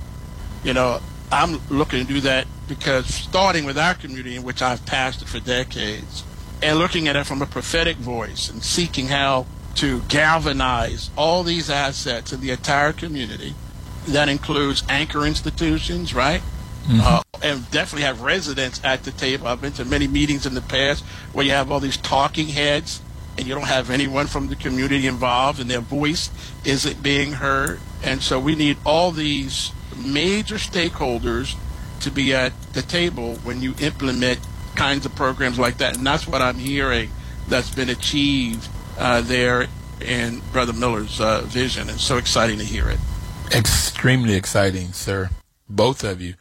you 0.64 0.74
know, 0.74 1.02
I'm 1.32 1.60
looking 1.70 2.06
to 2.06 2.14
do 2.14 2.22
that 2.22 2.48
because 2.68 3.08
starting 3.08 3.66
with 3.66 3.78
our 3.78 3.96
community 3.96 4.36
in 4.36 4.44
which 4.44 4.62
I've 4.62 4.86
pastored 4.86 5.28
for 5.28 5.40
decades 5.40 6.24
and 6.62 6.78
looking 6.78 7.08
at 7.08 7.16
it 7.16 7.26
from 7.26 7.42
a 7.42 7.46
prophetic 7.46 7.98
voice 7.98 8.50
and 8.50 8.64
seeking 8.64 9.08
how 9.08 9.48
to 9.76 10.02
galvanize 10.02 11.10
all 11.18 11.44
these 11.44 11.70
assets 11.70 12.32
in 12.32 12.42
the 12.42 12.52
entire 12.52 12.94
community. 12.94 13.56
That 14.08 14.30
includes 14.30 14.84
anchor 14.88 15.26
institutions, 15.26 16.14
right? 16.14 16.42
Mm-hmm. 16.84 17.02
Uh, 17.02 17.22
and 17.42 17.70
definitely 17.72 18.04
have 18.04 18.22
residents 18.22 18.80
at 18.84 19.04
the 19.04 19.12
table. 19.12 19.48
I've 19.48 19.62
been 19.62 19.74
to 19.74 19.86
many 19.86 20.08
meetings 20.08 20.46
in 20.46 20.54
the 20.54 20.62
past 20.62 21.04
where 21.34 21.44
you 21.44 21.52
have 21.52 21.72
all 21.72 21.80
these 21.80 21.98
talking 21.98 22.50
heads 22.50 23.02
and 23.38 23.48
you 23.48 23.54
don't 23.54 23.68
have 23.68 23.90
anyone 23.90 24.28
from 24.28 24.48
the 24.48 24.56
community 24.56 25.08
involved 25.08 25.60
and 25.60 25.70
their 25.70 25.82
voice 25.82 26.30
isn't 26.64 27.02
being 27.04 27.34
heard. 27.34 27.80
And 28.04 28.22
so 28.22 28.40
we 28.40 28.56
need 28.56 28.78
all 28.86 29.12
these 29.12 29.72
major 29.98 30.56
stakeholders 30.56 31.56
to 32.02 32.12
be 32.12 32.34
at 32.34 32.54
the 32.74 32.82
table 32.82 33.36
when 33.38 33.62
you 33.62 33.74
implement 33.80 34.40
kinds 34.76 35.06
of 35.06 35.16
programs 35.16 35.58
like 35.58 35.78
that. 35.78 35.98
And 35.98 36.06
that's 36.06 36.28
what 36.28 36.42
I'm 36.42 36.58
hearing 36.58 37.10
that's 37.48 37.74
been 37.74 37.90
achieved 37.90 38.68
uh, 38.98 39.22
there 39.22 39.68
in 40.02 40.42
Brother 40.52 40.74
Miller's 40.74 41.20
uh, 41.20 41.42
vision. 41.42 41.90
It's 41.90 42.04
so 42.04 42.18
exciting 42.18 42.60
to 42.60 42.66
hear 42.66 42.90
it. 42.90 43.00
Extremely 43.54 44.34
exciting, 44.34 44.94
sir. 44.94 45.30
Both 45.70 46.04
of 46.04 46.22
you. 46.22 46.36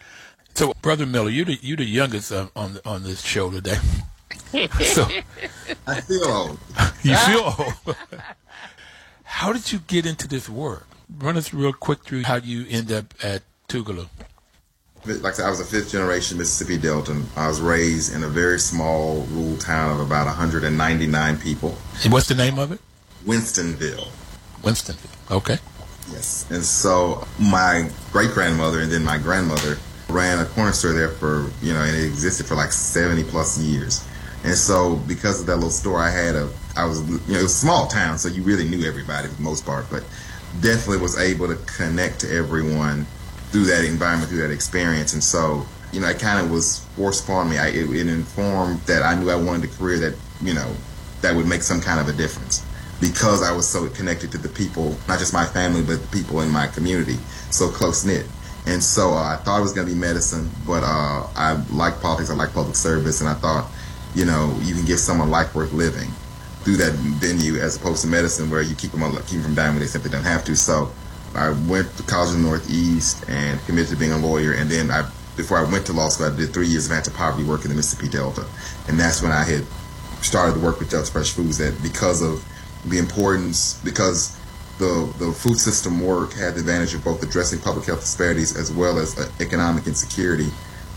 So, 0.54 0.72
Brother 0.82 1.06
Miller, 1.06 1.30
you're 1.30 1.46
the, 1.46 1.58
you're 1.60 1.76
the 1.76 1.84
youngest 1.84 2.30
uh, 2.30 2.46
on 2.54 2.78
on 2.84 3.02
this 3.02 3.22
show 3.22 3.50
today. 3.50 3.78
so, 4.82 5.08
I 5.86 6.00
feel 6.00 6.24
old. 6.24 6.58
You 7.04 7.12
ah. 7.14 7.76
feel. 7.84 7.94
How 9.24 9.52
did 9.52 9.70
you 9.70 9.78
get 9.80 10.06
into 10.06 10.26
this 10.26 10.48
work? 10.48 10.86
Run 11.18 11.36
us 11.36 11.52
real 11.52 11.72
quick 11.72 12.02
through 12.02 12.22
how 12.22 12.36
you 12.36 12.66
end 12.70 12.90
up 12.90 13.12
at 13.22 13.42
Tougaloo. 13.68 14.08
Like 15.04 15.34
I 15.34 15.36
said, 15.36 15.46
I 15.46 15.50
was 15.50 15.60
a 15.60 15.66
fifth 15.66 15.92
generation 15.92 16.38
Mississippi 16.38 16.78
Deltan. 16.78 17.24
I 17.36 17.46
was 17.46 17.60
raised 17.60 18.14
in 18.14 18.22
a 18.22 18.28
very 18.28 18.58
small 18.58 19.24
rural 19.24 19.58
town 19.58 19.90
of 19.90 20.00
about 20.00 20.26
199 20.26 21.38
people. 21.38 21.76
And 22.04 22.12
what's 22.12 22.28
the 22.28 22.34
name 22.34 22.58
of 22.58 22.72
it? 22.72 22.80
Winstonville. 23.26 24.08
Winstonville. 24.62 25.30
Okay. 25.30 25.58
Yes. 26.10 26.46
And 26.50 26.64
so 26.64 27.26
my 27.38 27.90
great 28.12 28.30
grandmother 28.30 28.80
and 28.80 28.90
then 28.90 29.04
my 29.04 29.18
grandmother 29.18 29.76
ran 30.08 30.38
a 30.38 30.46
corner 30.46 30.72
store 30.72 30.92
there 30.92 31.10
for, 31.10 31.50
you 31.60 31.74
know, 31.74 31.82
and 31.82 31.94
it 31.94 32.04
existed 32.04 32.46
for 32.46 32.54
like 32.54 32.72
70 32.72 33.24
plus 33.24 33.58
years. 33.58 34.06
And 34.42 34.54
so 34.54 34.96
because 34.96 35.40
of 35.40 35.46
that 35.46 35.56
little 35.56 35.70
store 35.70 36.00
I 36.00 36.10
had 36.10 36.34
a 36.34 36.48
I 36.76 36.84
was 36.84 37.08
you 37.08 37.32
know, 37.32 37.40
it 37.40 37.42
was 37.42 37.52
a 37.52 37.58
small 37.66 37.86
town, 37.86 38.18
so 38.18 38.28
you 38.28 38.42
really 38.42 38.68
knew 38.68 38.86
everybody 38.86 39.28
for 39.28 39.34
the 39.34 39.42
most 39.42 39.64
part, 39.64 39.86
but 39.90 40.04
definitely 40.60 40.98
was 40.98 41.18
able 41.18 41.48
to 41.48 41.56
connect 41.76 42.20
to 42.20 42.32
everyone 42.34 43.06
through 43.50 43.64
that 43.66 43.84
environment, 43.84 44.28
through 44.28 44.42
that 44.42 44.50
experience. 44.50 45.12
And 45.12 45.22
so, 45.22 45.64
you 45.92 46.00
know, 46.00 46.08
it 46.08 46.18
kind 46.18 46.44
of 46.44 46.50
was 46.50 46.80
forced 46.96 47.24
upon 47.24 47.50
me. 47.50 47.58
I, 47.58 47.68
it, 47.68 47.88
it 47.90 48.08
informed 48.08 48.80
that 48.82 49.02
I 49.02 49.14
knew 49.14 49.30
I 49.30 49.36
wanted 49.36 49.70
a 49.70 49.76
career 49.76 49.98
that, 50.00 50.14
you 50.42 50.54
know, 50.54 50.74
that 51.20 51.34
would 51.34 51.46
make 51.46 51.62
some 51.62 51.80
kind 51.80 52.00
of 52.00 52.08
a 52.08 52.16
difference 52.16 52.64
because 53.00 53.42
I 53.42 53.52
was 53.52 53.68
so 53.68 53.88
connected 53.88 54.32
to 54.32 54.38
the 54.38 54.48
people, 54.48 54.96
not 55.08 55.18
just 55.18 55.32
my 55.32 55.44
family, 55.44 55.82
but 55.82 56.00
the 56.00 56.08
people 56.08 56.40
in 56.40 56.50
my 56.50 56.66
community, 56.66 57.16
so 57.50 57.68
close 57.68 58.04
knit. 58.04 58.26
And 58.66 58.82
so 58.82 59.10
uh, 59.10 59.34
I 59.34 59.36
thought 59.36 59.58
it 59.58 59.62
was 59.62 59.72
going 59.72 59.86
to 59.86 59.92
be 59.92 59.98
medicine, 59.98 60.50
but 60.66 60.82
uh, 60.82 61.26
I 61.36 61.62
like 61.70 62.00
politics, 62.00 62.30
I 62.30 62.34
like 62.34 62.52
public 62.52 62.76
service, 62.76 63.20
and 63.20 63.28
I 63.28 63.34
thought, 63.34 63.70
you 64.14 64.24
know, 64.24 64.56
you 64.62 64.74
can 64.74 64.84
give 64.84 64.98
someone 64.98 65.30
life 65.30 65.54
worth 65.54 65.72
living 65.72 66.10
through 66.64 66.76
that 66.78 66.92
venue 66.94 67.56
as 67.56 67.76
opposed 67.76 68.02
to 68.02 68.08
medicine 68.08 68.50
where 68.50 68.62
you 68.62 68.74
keep 68.74 68.90
them, 68.92 69.00
keep 69.26 69.28
them 69.28 69.42
from 69.42 69.54
dying 69.54 69.72
when 69.72 69.80
they 69.80 69.86
simply 69.86 70.10
don't 70.10 70.24
have 70.24 70.44
to. 70.44 70.56
So 70.56 70.90
I 71.34 71.50
went 71.50 71.94
to 71.96 72.02
college 72.04 72.34
in 72.34 72.42
the 72.42 72.48
Northeast 72.48 73.28
and 73.28 73.60
committed 73.66 73.90
to 73.90 73.96
being 73.96 74.12
a 74.12 74.18
lawyer, 74.18 74.52
and 74.52 74.70
then 74.70 74.90
I 74.90 75.10
before 75.36 75.58
I 75.58 75.64
went 75.64 75.84
to 75.86 75.92
law 75.92 76.08
school, 76.08 76.32
I 76.32 76.36
did 76.36 76.54
three 76.54 76.68
years 76.68 76.86
of 76.86 76.92
anti-poverty 76.92 77.42
work 77.42 77.64
in 77.64 77.70
the 77.70 77.74
Mississippi 77.74 78.08
Delta, 78.08 78.46
and 78.88 78.98
that's 78.98 79.20
when 79.20 79.32
I 79.32 79.42
had 79.42 79.64
started 80.22 80.54
to 80.54 80.60
work 80.60 80.78
with 80.78 80.90
Delta 80.90 81.10
Fresh 81.10 81.32
Foods. 81.32 81.58
That 81.58 81.80
because 81.82 82.22
of 82.22 82.44
the 82.84 82.98
importance, 82.98 83.80
because 83.82 84.38
the 84.78 85.12
the 85.18 85.32
food 85.32 85.58
system 85.58 86.00
work 86.00 86.32
had 86.32 86.54
the 86.54 86.60
advantage 86.60 86.94
of 86.94 87.04
both 87.04 87.22
addressing 87.22 87.58
public 87.60 87.86
health 87.86 88.00
disparities 88.00 88.56
as 88.56 88.72
well 88.72 88.98
as 88.98 89.18
uh, 89.18 89.28
economic 89.40 89.86
insecurity 89.86 90.50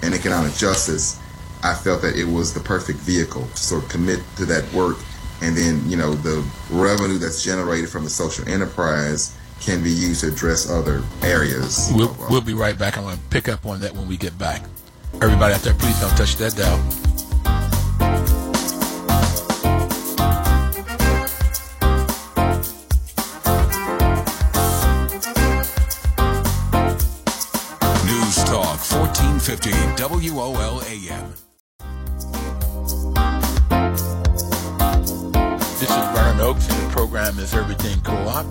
and 0.04 0.14
economic 0.14 0.54
justice. 0.54 1.20
I 1.64 1.74
felt 1.74 2.04
that 2.04 2.16
it 2.16 2.26
was 2.26 2.54
the 2.54 2.60
perfect 2.60 3.00
vehicle 3.00 3.48
to 3.48 3.58
sort 3.58 3.84
of 3.84 3.90
commit 3.90 4.22
to 4.38 4.46
that 4.46 4.72
work, 4.74 4.98
and 5.42 5.56
then 5.56 5.88
you 5.90 5.98
know 5.98 6.14
the 6.14 6.46
revenue 6.70 7.18
that's 7.18 7.44
generated 7.44 7.90
from 7.90 8.04
the 8.04 8.10
social 8.10 8.48
enterprise 8.48 9.38
can 9.60 9.84
be 9.84 9.90
used 9.90 10.22
to 10.22 10.28
address 10.28 10.70
other 10.70 11.04
areas. 11.24 11.92
We'll, 11.94 12.16
we'll 12.30 12.42
be 12.42 12.54
right 12.54 12.78
back. 12.78 12.98
I'm 12.98 13.04
going 13.04 13.18
to 13.18 13.24
pick 13.30 13.50
up 13.50 13.66
on 13.66 13.80
that 13.82 13.94
when 13.94 14.08
we 14.08 14.18
get 14.18 14.38
back. 14.38 14.64
Everybody 15.16 15.54
out 15.54 15.62
there, 15.62 15.74
please 15.74 16.00
don't 16.00 16.16
touch 16.16 16.36
that 16.36 16.56
dial. 16.56 16.78
News 28.06 28.36
Talk 28.46 28.78
1450 28.78 30.32
WOL 30.32 30.82
AM. 30.84 31.07
Program 37.18 37.44
is 37.44 37.56
Everything 37.56 38.00
Co-op. 38.02 38.46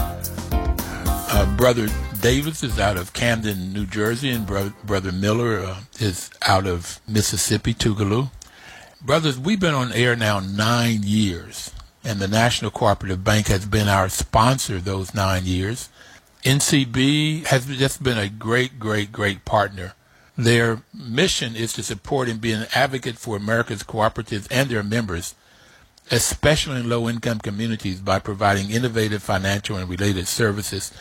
Uh, 0.00 1.56
Brother 1.56 1.88
Davis 2.20 2.62
is 2.62 2.78
out 2.78 2.96
of 2.96 3.12
Camden, 3.12 3.72
New 3.72 3.86
Jersey, 3.86 4.30
and 4.30 4.46
Bro- 4.46 4.72
Brother 4.84 5.10
Miller 5.10 5.58
uh, 5.58 5.80
is 5.98 6.30
out 6.46 6.64
of 6.68 7.00
Mississippi, 7.08 7.74
Tougaloo. 7.74 8.30
Brothers, 9.02 9.36
we've 9.36 9.58
been 9.58 9.74
on 9.74 9.92
air 9.92 10.14
now 10.14 10.38
nine 10.38 11.00
years, 11.02 11.72
and 12.04 12.20
the 12.20 12.28
National 12.28 12.70
Cooperative 12.70 13.24
Bank 13.24 13.48
has 13.48 13.66
been 13.66 13.88
our 13.88 14.08
sponsor 14.08 14.78
those 14.78 15.12
nine 15.12 15.44
years. 15.44 15.88
NCB 16.44 17.46
has 17.46 17.66
just 17.66 18.00
been 18.00 18.16
a 18.18 18.28
great, 18.28 18.78
great, 18.78 19.10
great 19.10 19.44
partner. 19.44 19.94
Their 20.36 20.82
mission 20.94 21.56
is 21.56 21.72
to 21.72 21.82
support 21.82 22.28
and 22.28 22.40
be 22.40 22.52
an 22.52 22.68
advocate 22.76 23.18
for 23.18 23.36
America's 23.36 23.82
cooperatives 23.82 24.46
and 24.52 24.70
their 24.70 24.84
members 24.84 25.34
especially 26.10 26.80
in 26.80 26.88
low 26.88 27.08
income 27.08 27.38
communities, 27.38 28.00
by 28.00 28.18
providing 28.18 28.70
innovative 28.70 29.22
financial 29.22 29.76
and 29.76 29.88
related 29.88 30.28
services 30.28 30.92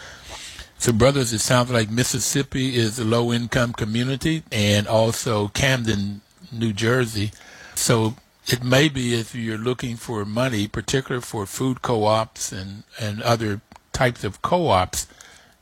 so, 0.79 0.93
brothers, 0.93 1.33
it 1.33 1.39
sounds 1.39 1.71
like 1.71 1.89
Mississippi 1.89 2.75
is 2.75 2.99
a 2.99 3.03
low 3.03 3.33
income 3.33 3.73
community 3.73 4.43
and 4.51 4.87
also 4.87 5.47
Camden, 5.49 6.21
New 6.51 6.71
Jersey. 6.71 7.31
So, 7.73 8.15
it 8.45 8.63
may 8.63 8.87
be 8.87 9.15
if 9.15 9.33
you're 9.33 9.57
looking 9.57 9.95
for 9.95 10.23
money, 10.23 10.67
particularly 10.67 11.23
for 11.23 11.45
food 11.45 11.81
co 11.81 12.05
ops 12.05 12.51
and, 12.51 12.83
and 12.99 13.21
other 13.23 13.61
types 13.91 14.23
of 14.23 14.41
co 14.43 14.67
ops, 14.67 15.07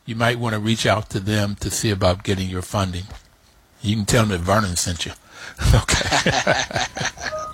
you 0.06 0.16
might 0.16 0.38
want 0.38 0.54
to 0.54 0.60
reach 0.60 0.86
out 0.86 1.10
to 1.12 1.20
them 1.22 1.56
to 1.62 1.72
see 1.72 1.90
about 1.90 2.24
getting 2.24 2.50
your 2.50 2.62
funding. 2.62 3.06
You 3.82 3.96
can 3.96 4.06
tell 4.06 4.26
them 4.26 4.32
that 4.32 4.46
Vernon 4.46 4.76
sent 4.76 5.06
you. 5.06 5.14
okay. 5.74 6.34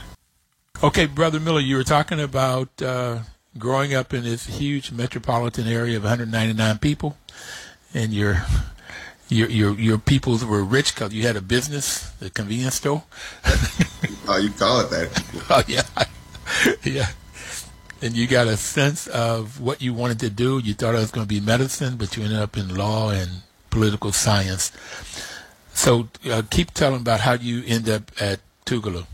okay, 0.81 1.05
Brother 1.05 1.39
Miller, 1.39 1.59
you 1.59 1.75
were 1.75 1.83
talking 1.83 2.19
about 2.19 2.81
uh, 2.81 3.19
growing 3.57 3.93
up 3.93 4.13
in 4.13 4.23
this 4.23 4.47
huge 4.47 4.91
metropolitan 4.91 5.67
area 5.67 5.97
of 5.97 6.03
199 6.03 6.77
people 6.79 7.17
and 7.93 8.13
your 8.13 8.43
your 9.29 9.49
your 9.49 9.79
your 9.79 9.97
peoples 9.97 10.43
were 10.43 10.63
rich 10.63 10.93
because 10.93 11.13
you 11.13 11.23
had 11.23 11.35
a 11.35 11.41
business, 11.41 12.11
a 12.21 12.29
convenience 12.29 12.75
store. 12.75 13.03
oh, 14.27 14.37
you 14.37 14.49
call 14.51 14.81
it 14.81 14.89
that? 14.89 15.23
oh 15.49 15.63
yeah, 15.67 15.83
yeah. 16.83 17.07
And 18.01 18.15
you 18.15 18.27
got 18.27 18.47
a 18.47 18.57
sense 18.57 19.07
of 19.07 19.61
what 19.61 19.81
you 19.81 19.93
wanted 19.93 20.19
to 20.19 20.29
do. 20.29 20.59
You 20.59 20.73
thought 20.73 20.93
it 20.93 20.97
was 20.97 21.11
going 21.11 21.25
to 21.25 21.33
be 21.33 21.39
medicine, 21.39 21.95
but 21.95 22.17
you 22.17 22.23
ended 22.23 22.39
up 22.39 22.57
in 22.57 22.75
law 22.75 23.11
and 23.11 23.29
political 23.69 24.11
science. 24.11 24.73
So 25.73 26.09
uh, 26.29 26.41
keep 26.49 26.71
telling 26.71 27.01
about 27.01 27.21
how 27.21 27.33
you 27.33 27.63
end 27.65 27.89
up 27.89 28.11
at 28.19 28.41
Tougaloo. 28.65 29.05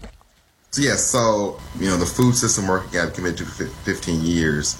So, 0.71 0.83
yes, 0.83 0.91
yeah, 0.91 0.95
so, 0.97 1.59
you 1.79 1.87
know, 1.87 1.97
the 1.97 2.05
food 2.05 2.35
system 2.35 2.67
work 2.67 2.91
got 2.91 3.15
committed 3.15 3.39
to 3.39 3.45
for 3.45 3.65
15 3.65 4.21
years. 4.21 4.79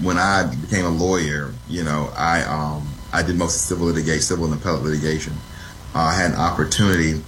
When 0.00 0.16
I 0.16 0.46
became 0.62 0.86
a 0.86 0.90
lawyer, 0.90 1.52
you 1.68 1.84
know, 1.84 2.10
I 2.16 2.42
um, 2.42 2.88
I 3.12 3.22
did 3.22 3.36
most 3.36 3.66
civil 3.66 3.86
litigation, 3.86 4.22
civil 4.22 4.46
and 4.46 4.54
appellate 4.54 4.82
litigation. 4.82 5.34
Uh, 5.94 6.00
I 6.00 6.14
had 6.14 6.30
an 6.30 6.38
opportunity 6.38 7.22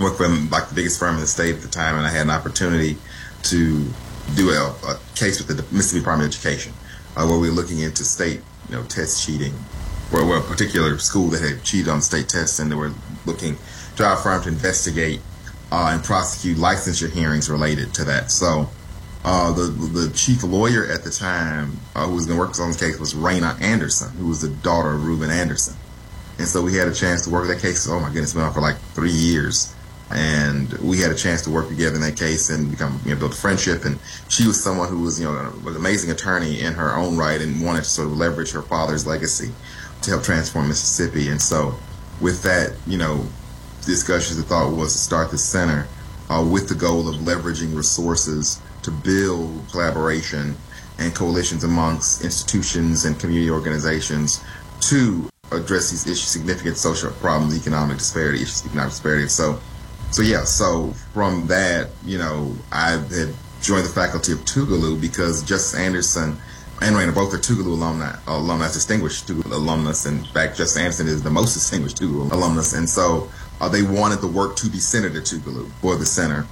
work 0.00 0.16
for 0.16 0.28
like 0.28 0.68
the 0.70 0.74
biggest 0.74 0.98
firm 0.98 1.14
in 1.14 1.20
the 1.20 1.26
state 1.26 1.54
at 1.54 1.62
the 1.62 1.68
time, 1.68 1.96
and 1.96 2.04
I 2.04 2.10
had 2.10 2.22
an 2.22 2.30
opportunity 2.30 2.96
to 3.44 3.86
do 4.34 4.50
a, 4.50 4.74
a 4.88 4.98
case 5.14 5.38
with 5.38 5.56
the 5.56 5.62
Mississippi 5.74 6.00
Department 6.00 6.34
of 6.34 6.40
Education, 6.40 6.72
uh, 7.16 7.26
where 7.26 7.38
we 7.38 7.48
were 7.48 7.54
looking 7.54 7.78
into 7.78 8.02
state, 8.02 8.40
you 8.68 8.74
know, 8.74 8.82
test 8.84 9.24
cheating, 9.24 9.52
where, 10.10 10.24
where 10.24 10.38
a 10.38 10.42
particular 10.42 10.98
school 10.98 11.28
that 11.28 11.42
had 11.42 11.62
cheated 11.62 11.88
on 11.88 12.02
state 12.02 12.28
tests, 12.28 12.58
and 12.58 12.72
they 12.72 12.76
were 12.76 12.92
looking 13.24 13.56
to 13.96 14.04
our 14.04 14.16
firm 14.16 14.42
to 14.42 14.48
investigate 14.48 15.20
uh, 15.72 15.90
and 15.92 16.04
prosecute 16.04 16.58
licensure 16.58 17.10
hearings 17.10 17.50
related 17.50 17.92
to 17.94 18.04
that. 18.04 18.30
So. 18.30 18.68
Uh, 19.24 19.52
the 19.52 19.70
the 19.70 20.12
chief 20.16 20.42
lawyer 20.42 20.84
at 20.86 21.04
the 21.04 21.10
time 21.10 21.76
uh, 21.94 22.08
who 22.08 22.14
was 22.16 22.26
going 22.26 22.36
to 22.36 22.44
work 22.44 22.58
on 22.58 22.66
this 22.66 22.80
case 22.80 22.98
was 22.98 23.14
Raina 23.14 23.54
Anderson, 23.62 24.10
who 24.16 24.26
was 24.26 24.40
the 24.40 24.48
daughter 24.48 24.94
of 24.94 25.06
Reuben 25.06 25.30
Anderson. 25.30 25.76
And 26.38 26.48
so 26.48 26.60
we 26.60 26.74
had 26.74 26.88
a 26.88 26.92
chance 26.92 27.22
to 27.22 27.30
work 27.30 27.46
that 27.46 27.60
case. 27.60 27.88
Oh 27.88 28.00
my 28.00 28.08
goodness, 28.08 28.34
been 28.34 28.42
on 28.42 28.52
for 28.52 28.60
like 28.60 28.78
three 28.96 29.12
years 29.12 29.72
and 30.14 30.72
we 30.74 30.98
had 30.98 31.10
a 31.10 31.14
chance 31.14 31.42
to 31.42 31.50
work 31.50 31.68
together 31.68 31.96
in 31.96 32.02
that 32.02 32.16
case 32.16 32.50
and 32.50 32.70
become 32.70 33.00
you 33.04 33.14
know 33.14 33.18
build 33.18 33.32
a 33.32 33.36
friendship 33.36 33.84
and 33.84 33.98
she 34.28 34.46
was 34.46 34.62
someone 34.62 34.88
who 34.88 35.00
was 35.00 35.18
you 35.18 35.26
know 35.26 35.52
an 35.66 35.76
amazing 35.76 36.10
attorney 36.10 36.60
in 36.60 36.74
her 36.74 36.94
own 36.96 37.16
right 37.16 37.40
and 37.40 37.64
wanted 37.64 37.82
to 37.82 37.88
sort 37.88 38.08
of 38.08 38.16
leverage 38.16 38.52
her 38.52 38.62
father's 38.62 39.06
legacy 39.06 39.50
to 40.02 40.10
help 40.10 40.22
transform 40.22 40.68
Mississippi 40.68 41.28
and 41.28 41.40
so 41.40 41.74
with 42.20 42.42
that 42.42 42.74
you 42.86 42.98
know 42.98 43.26
discussions 43.84 44.36
the 44.36 44.42
thought 44.42 44.72
was 44.72 44.92
to 44.92 44.98
start 44.98 45.30
the 45.30 45.38
center 45.38 45.86
uh, 46.30 46.44
with 46.44 46.68
the 46.68 46.74
goal 46.74 47.08
of 47.08 47.16
leveraging 47.16 47.74
resources 47.74 48.60
to 48.82 48.90
build 48.90 49.62
collaboration 49.70 50.56
and 50.98 51.14
coalitions 51.14 51.64
amongst 51.64 52.24
institutions 52.24 53.04
and 53.04 53.18
community 53.18 53.50
organizations 53.50 54.42
to 54.80 55.28
address 55.50 55.90
these 55.90 56.06
issues, 56.06 56.28
significant 56.28 56.76
social 56.76 57.10
problems, 57.12 57.56
economic 57.56 57.98
disparity, 57.98 58.42
issues, 58.42 58.64
economic 58.64 58.90
disparity. 58.90 59.28
So 59.28 59.60
so 60.10 60.20
yeah, 60.20 60.44
so 60.44 60.90
from 61.14 61.46
that, 61.46 61.88
you 62.04 62.18
know, 62.18 62.54
I 62.70 62.90
had 62.90 63.34
joined 63.62 63.86
the 63.86 63.90
faculty 63.90 64.32
of 64.32 64.40
Tougaloo 64.40 65.00
because 65.00 65.42
Justice 65.42 65.80
Anderson 65.80 66.36
and 66.82 66.96
Raina 66.96 67.14
both 67.14 67.32
are 67.32 67.38
Tougaloo 67.38 67.72
alumni, 67.72 68.14
alumni, 68.26 68.66
distinguished 68.66 69.26
Tougaloo 69.26 69.52
alumnus, 69.52 70.04
in 70.04 70.22
fact, 70.24 70.58
Justice 70.58 70.76
Anderson 70.76 71.06
is 71.06 71.22
the 71.22 71.30
most 71.30 71.54
distinguished 71.54 71.96
Tougaloo 71.96 72.30
alumnus, 72.30 72.74
and 72.74 72.90
so 72.90 73.30
uh, 73.62 73.68
they 73.68 73.82
wanted 73.82 74.20
the 74.20 74.26
work 74.26 74.56
to 74.56 74.68
be 74.68 74.78
centered 74.78 75.14
at 75.14 75.22
Tougaloo 75.22 75.70
for 75.80 75.94
the 75.94 76.04
center, 76.04 76.46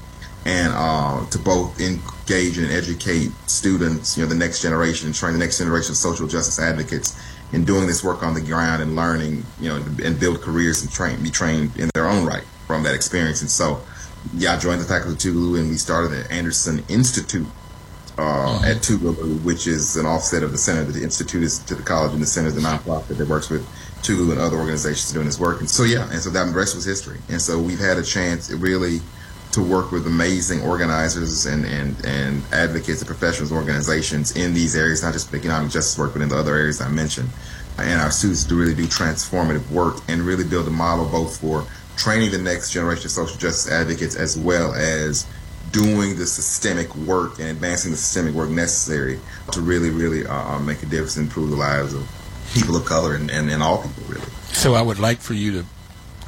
and 0.47 0.73
uh, 0.75 1.27
to 1.27 1.39
both 1.41 1.81
engage 1.81 2.57
and 2.57 2.71
educate 2.71 3.33
students, 3.47 4.17
you 4.17 4.23
know, 4.23 4.29
the 4.29 4.35
next 4.35 4.63
generation, 4.63 5.07
and 5.07 5.15
train 5.15 5.33
the 5.33 5.39
next 5.39 5.59
generation 5.59 5.91
of 5.91 5.97
social 5.97 6.29
justice 6.29 6.61
advocates 6.61 7.21
in 7.53 7.65
doing 7.65 7.89
this 7.89 8.05
work 8.05 8.23
on 8.23 8.33
the 8.33 8.41
ground 8.41 8.81
and 8.81 8.95
learning, 8.95 9.45
you 9.61 9.69
know, 9.69 9.85
and 10.05 10.21
build 10.21 10.41
careers 10.41 10.83
and 10.83 10.93
train, 10.93 11.21
be 11.21 11.31
trained 11.31 11.77
in 11.77 11.91
their 11.95 12.07
own 12.07 12.25
right 12.25 12.45
from 12.69 12.85
that 12.85 12.95
experience. 12.95 13.41
And 13.41 13.51
so, 13.51 13.83
yeah, 14.33 14.55
I 14.55 14.59
joined 14.59 14.81
the 14.81 14.85
faculty 14.85 15.29
of 15.29 15.35
Tougaloo 15.35 15.59
and 15.59 15.69
we 15.69 15.77
started 15.77 16.13
the 16.13 16.31
Anderson 16.33 16.85
Institute 16.89 17.49
uh, 18.17 18.23
mm-hmm. 18.23 18.65
at 18.65 18.77
Tougaloo, 18.77 19.43
which 19.43 19.67
is 19.67 19.97
an 19.97 20.07
offset 20.07 20.45
of 20.45 20.53
the 20.53 20.59
center. 20.59 20.85
The 20.85 21.03
institute 21.03 21.43
is 21.43 21.59
to 21.61 21.75
the 21.75 21.83
college, 21.83 22.13
and 22.13 22.23
the 22.23 22.27
center 22.27 22.49
is 22.49 22.57
a 22.57 22.61
nonprofit 22.61 23.17
that 23.17 23.29
works 23.29 23.51
with 23.51 23.67
Tougaloo 24.03 24.33
and 24.33 24.41
other 24.41 24.57
organizations 24.57 25.13
doing 25.13 25.27
this 25.27 25.39
work. 25.39 25.61
And 25.61 25.71
so, 25.71 25.85
yeah, 25.85 26.11
and 26.11 26.21
so 26.21 26.31
that 26.31 26.55
rest 26.55 26.75
was 26.75 26.85
history. 26.85 27.19
And 27.29 27.41
so 27.41 27.59
we've 27.59 27.79
had 27.79 27.99
a 27.99 28.03
chance 28.03 28.51
really 28.51 29.01
to 29.53 29.63
work 29.63 29.91
with 29.91 30.07
amazing 30.07 30.63
organizers 30.63 31.47
and, 31.47 31.65
and, 31.65 32.05
and 32.05 32.43
advocates 32.53 33.01
and 33.01 33.07
professionals 33.07 33.51
organizations 33.51 34.37
in 34.37 34.55
these 34.55 34.77
areas, 34.77 35.03
not 35.03 35.13
just 35.13 35.33
economic 35.35 35.73
justice 35.73 35.99
work, 35.99 36.13
but 36.13 36.23
in 36.23 36.29
the 36.29 36.37
other 36.37 36.55
areas 36.55 36.81
I 36.81 36.89
mentioned. 36.89 37.29
And 37.79 38.01
our 38.01 38.11
students 38.11 38.45
to 38.45 38.55
really 38.55 38.75
do 38.75 38.85
transformative 38.85 39.69
work 39.71 39.97
and 40.09 40.23
really 40.23 40.45
build 40.45 40.69
a 40.69 40.71
model 40.71 41.07
both 41.07 41.41
for 41.41 41.65
training 41.97 42.31
the 42.31 42.39
next 42.39 42.71
generation 42.71 43.07
of 43.07 43.11
social 43.11 43.39
justice 43.39 43.71
advocates 43.71 44.17
as 44.17 44.39
well 44.39 44.73
as 44.75 45.27
doing 45.73 46.17
the 46.17 46.27
systemic 46.27 46.95
work 46.97 47.39
and 47.39 47.49
advancing 47.49 47.91
the 47.91 47.97
systemic 47.97 48.35
work 48.35 48.51
necessary 48.51 49.19
to 49.53 49.61
really, 49.61 49.91
really 49.91 50.27
uh, 50.27 50.35
uh, 50.35 50.59
make 50.59 50.83
a 50.83 50.87
difference 50.87 51.17
and 51.17 51.27
improve 51.27 51.51
the 51.51 51.57
lives 51.57 51.95
of 51.95 52.03
people 52.55 52.77
of 52.77 52.85
color 52.85 53.15
and, 53.15 53.31
and, 53.31 53.51
and 53.51 53.63
all 53.63 53.83
people, 53.83 54.05
really. 54.09 54.31
So 54.53 54.75
I 54.75 54.83
would 54.83 54.99
like 54.99 55.19
for 55.19 55.35
you 55.35 55.53
to 55.53 55.67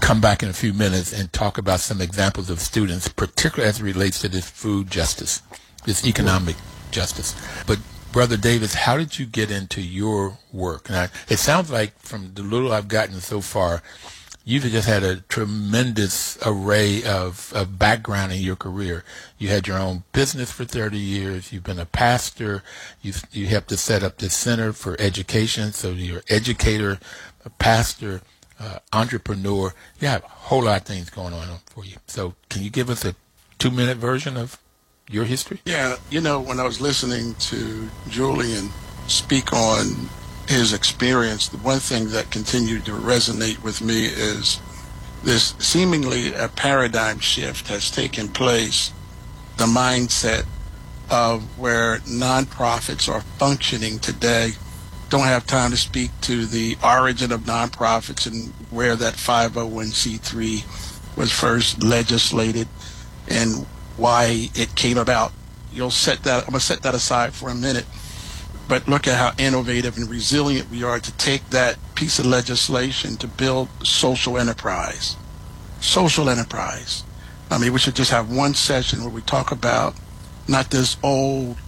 come 0.00 0.20
back 0.20 0.42
in 0.42 0.48
a 0.48 0.52
few 0.52 0.72
minutes 0.72 1.12
and 1.12 1.32
talk 1.32 1.58
about 1.58 1.80
some 1.80 2.00
examples 2.00 2.50
of 2.50 2.60
students, 2.60 3.08
particularly 3.08 3.68
as 3.68 3.80
it 3.80 3.84
relates 3.84 4.20
to 4.20 4.28
this 4.28 4.48
food 4.48 4.90
justice, 4.90 5.42
this 5.84 6.04
economic 6.06 6.56
justice. 6.90 7.34
But 7.66 7.78
Brother 8.12 8.36
Davis, 8.36 8.74
how 8.74 8.96
did 8.96 9.18
you 9.18 9.26
get 9.26 9.50
into 9.50 9.80
your 9.80 10.38
work? 10.52 10.88
It 11.28 11.38
sounds 11.38 11.70
like 11.70 11.98
from 11.98 12.34
the 12.34 12.42
little 12.42 12.72
I've 12.72 12.88
gotten 12.88 13.20
so 13.20 13.40
far, 13.40 13.82
you've 14.44 14.64
just 14.64 14.88
had 14.88 15.02
a 15.02 15.20
tremendous 15.22 16.38
array 16.44 17.02
of, 17.04 17.52
of 17.54 17.78
background 17.78 18.32
in 18.32 18.40
your 18.40 18.56
career. 18.56 19.04
You 19.38 19.48
had 19.48 19.66
your 19.66 19.78
own 19.78 20.04
business 20.12 20.50
for 20.50 20.64
30 20.64 20.98
years. 20.98 21.52
You've 21.52 21.64
been 21.64 21.78
a 21.78 21.86
pastor. 21.86 22.62
You 23.00 23.12
you 23.30 23.46
helped 23.46 23.68
to 23.68 23.76
set 23.76 24.02
up 24.02 24.18
this 24.18 24.34
center 24.34 24.72
for 24.72 25.00
education. 25.00 25.72
So 25.72 25.90
you're 25.90 26.18
an 26.18 26.24
educator, 26.28 26.98
a 27.44 27.50
pastor, 27.50 28.22
uh, 28.58 28.78
entrepreneur. 28.92 29.74
You 30.00 30.08
have 30.08 30.24
a 30.24 30.28
whole 30.28 30.64
lot 30.64 30.80
of 30.80 30.86
things 30.86 31.10
going 31.10 31.34
on 31.34 31.48
for 31.66 31.84
you. 31.84 31.96
So 32.06 32.34
can 32.48 32.62
you 32.62 32.70
give 32.70 32.90
us 32.90 33.04
a 33.04 33.14
two 33.58 33.70
minute 33.70 33.98
version 33.98 34.36
of 34.36 34.58
your 35.08 35.24
history? 35.24 35.60
Yeah, 35.64 35.96
you 36.10 36.20
know, 36.20 36.40
when 36.40 36.60
I 36.60 36.64
was 36.64 36.80
listening 36.80 37.34
to 37.34 37.88
Julian 38.08 38.70
speak 39.08 39.52
on 39.52 40.08
his 40.48 40.72
experience, 40.72 41.48
the 41.48 41.58
one 41.58 41.78
thing 41.78 42.10
that 42.10 42.30
continued 42.30 42.84
to 42.86 42.92
resonate 42.92 43.62
with 43.62 43.80
me 43.80 44.06
is 44.06 44.60
this 45.22 45.54
seemingly 45.58 46.34
a 46.34 46.48
paradigm 46.48 47.18
shift 47.18 47.68
has 47.68 47.90
taken 47.90 48.28
place. 48.28 48.92
The 49.56 49.66
mindset 49.66 50.46
of 51.10 51.58
where 51.58 51.98
nonprofits 51.98 53.12
are 53.12 53.20
functioning 53.38 53.98
today. 53.98 54.52
Don't 55.10 55.26
have 55.26 55.46
time 55.46 55.70
to 55.70 55.76
speak 55.76 56.10
to 56.22 56.46
the 56.46 56.76
origin 56.82 57.32
of 57.32 57.42
nonprofits 57.42 58.26
and 58.26 58.52
where 58.70 58.96
that 58.96 59.14
501c3 59.14 61.16
was 61.16 61.30
first 61.30 61.82
legislated 61.82 62.66
and 63.28 63.66
why 63.98 64.48
it 64.54 64.74
came 64.74 64.96
about. 64.96 65.32
You'll 65.70 65.90
set 65.90 66.22
that. 66.24 66.44
I'm 66.44 66.50
gonna 66.50 66.60
set 66.60 66.82
that 66.82 66.94
aside 66.94 67.34
for 67.34 67.50
a 67.50 67.54
minute 67.54 67.84
but 68.72 68.88
look 68.88 69.06
at 69.06 69.18
how 69.18 69.34
innovative 69.36 69.98
and 69.98 70.08
resilient 70.08 70.70
we 70.70 70.82
are 70.82 70.98
to 70.98 71.12
take 71.18 71.50
that 71.50 71.76
piece 71.94 72.18
of 72.18 72.24
legislation 72.24 73.16
to 73.16 73.26
build 73.26 73.68
social 73.84 74.38
enterprise. 74.38 75.14
Social 75.82 76.30
enterprise. 76.30 77.04
I 77.50 77.58
mean, 77.58 77.74
we 77.74 77.78
should 77.78 77.94
just 77.94 78.12
have 78.12 78.34
one 78.34 78.54
session 78.54 79.00
where 79.00 79.10
we 79.10 79.20
talk 79.20 79.52
about 79.52 79.94
not 80.48 80.70
this 80.70 80.96
old 81.02 81.58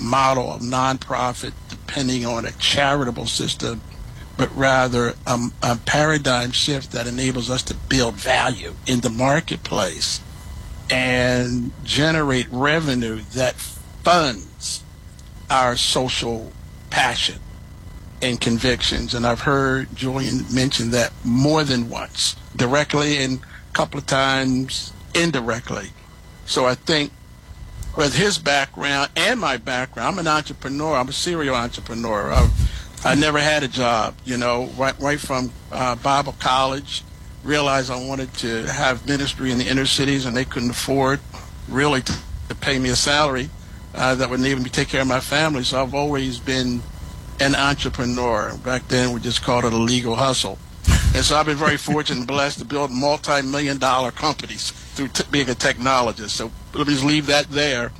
model 0.00 0.50
of 0.50 0.62
nonprofit 0.62 1.52
depending 1.68 2.24
on 2.24 2.46
a 2.46 2.52
charitable 2.52 3.26
system, 3.26 3.82
but 4.38 4.48
rather 4.56 5.12
a, 5.26 5.38
a 5.62 5.76
paradigm 5.84 6.52
shift 6.52 6.90
that 6.92 7.06
enables 7.06 7.50
us 7.50 7.62
to 7.64 7.74
build 7.74 8.14
value 8.14 8.74
in 8.86 9.00
the 9.00 9.10
marketplace 9.10 10.22
and 10.88 11.70
generate 11.84 12.46
revenue 12.50 13.20
that 13.34 13.56
funds 13.56 14.46
our 15.50 15.76
social 15.76 16.52
passion 16.90 17.38
and 18.22 18.40
convictions. 18.40 19.14
And 19.14 19.26
I've 19.26 19.40
heard 19.40 19.94
Julian 19.94 20.44
mention 20.52 20.90
that 20.90 21.12
more 21.24 21.64
than 21.64 21.88
once, 21.88 22.36
directly 22.54 23.18
and 23.18 23.40
a 23.40 23.72
couple 23.74 23.98
of 23.98 24.06
times 24.06 24.92
indirectly. 25.14 25.90
So 26.46 26.66
I 26.66 26.74
think 26.74 27.12
with 27.96 28.16
his 28.16 28.38
background 28.38 29.10
and 29.16 29.40
my 29.40 29.56
background, 29.56 30.14
I'm 30.14 30.18
an 30.18 30.28
entrepreneur. 30.28 30.96
I'm 30.96 31.08
a 31.08 31.12
serial 31.12 31.54
entrepreneur. 31.54 32.32
I've, 32.32 33.04
I 33.04 33.14
never 33.14 33.38
had 33.38 33.62
a 33.62 33.68
job, 33.68 34.14
you 34.24 34.36
know, 34.36 34.66
right, 34.76 34.98
right 34.98 35.20
from 35.20 35.50
uh, 35.72 35.96
Bible 35.96 36.34
college. 36.38 37.02
Realized 37.44 37.90
I 37.90 38.04
wanted 38.04 38.32
to 38.34 38.64
have 38.64 39.06
ministry 39.06 39.52
in 39.52 39.58
the 39.58 39.68
inner 39.68 39.86
cities, 39.86 40.26
and 40.26 40.36
they 40.36 40.44
couldn't 40.44 40.70
afford 40.70 41.20
really 41.68 42.02
to, 42.02 42.12
to 42.48 42.54
pay 42.56 42.78
me 42.78 42.88
a 42.88 42.96
salary 42.96 43.50
uh, 43.96 44.14
that 44.14 44.28
would 44.30 44.40
me 44.40 44.54
to 44.54 44.70
take 44.70 44.88
care 44.88 45.00
of 45.00 45.06
my 45.08 45.20
family. 45.20 45.64
So 45.64 45.82
I've 45.82 45.94
always 45.94 46.38
been 46.38 46.82
an 47.40 47.54
entrepreneur. 47.54 48.56
Back 48.58 48.88
then, 48.88 49.12
we 49.12 49.20
just 49.20 49.42
called 49.42 49.64
it 49.64 49.72
a 49.72 49.76
legal 49.76 50.16
hustle. 50.16 50.58
And 51.14 51.24
so 51.24 51.36
I've 51.36 51.46
been 51.46 51.56
very 51.56 51.78
fortunate 51.78 52.18
and 52.18 52.26
blessed 52.26 52.58
to 52.58 52.64
build 52.64 52.90
multi-million 52.90 53.78
dollar 53.78 54.10
companies 54.10 54.70
through 54.70 55.08
t- 55.08 55.24
being 55.30 55.48
a 55.48 55.54
technologist. 55.54 56.30
So 56.30 56.50
let 56.74 56.86
me 56.86 56.92
just 56.92 57.06
leave 57.06 57.26
that 57.26 57.50
there. 57.50 57.92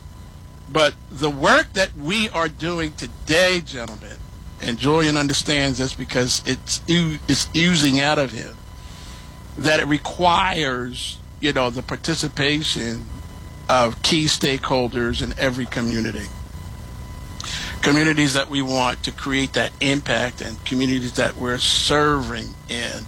But 0.70 0.94
the 1.10 1.30
work 1.30 1.72
that 1.74 1.96
we 1.96 2.28
are 2.30 2.48
doing 2.48 2.92
today, 2.92 3.62
gentlemen, 3.64 4.18
and 4.60 4.78
Julian 4.78 5.16
understands 5.16 5.78
this 5.78 5.94
because 5.94 6.42
it's 6.46 6.82
it's 6.88 7.48
oozing 7.54 8.00
out 8.00 8.18
of 8.18 8.32
him 8.32 8.56
that 9.58 9.80
it 9.80 9.86
requires 9.86 11.18
you 11.40 11.52
know 11.52 11.70
the 11.70 11.82
participation 11.82 13.06
of 13.68 14.02
key 14.02 14.24
stakeholders 14.24 15.22
in 15.22 15.38
every 15.38 15.66
community. 15.66 16.26
Communities 17.82 18.34
that 18.34 18.48
we 18.48 18.62
want 18.62 19.02
to 19.04 19.12
create 19.12 19.52
that 19.52 19.72
impact 19.80 20.40
and 20.40 20.64
communities 20.64 21.12
that 21.14 21.36
we're 21.36 21.58
serving 21.58 22.54
in. 22.68 23.04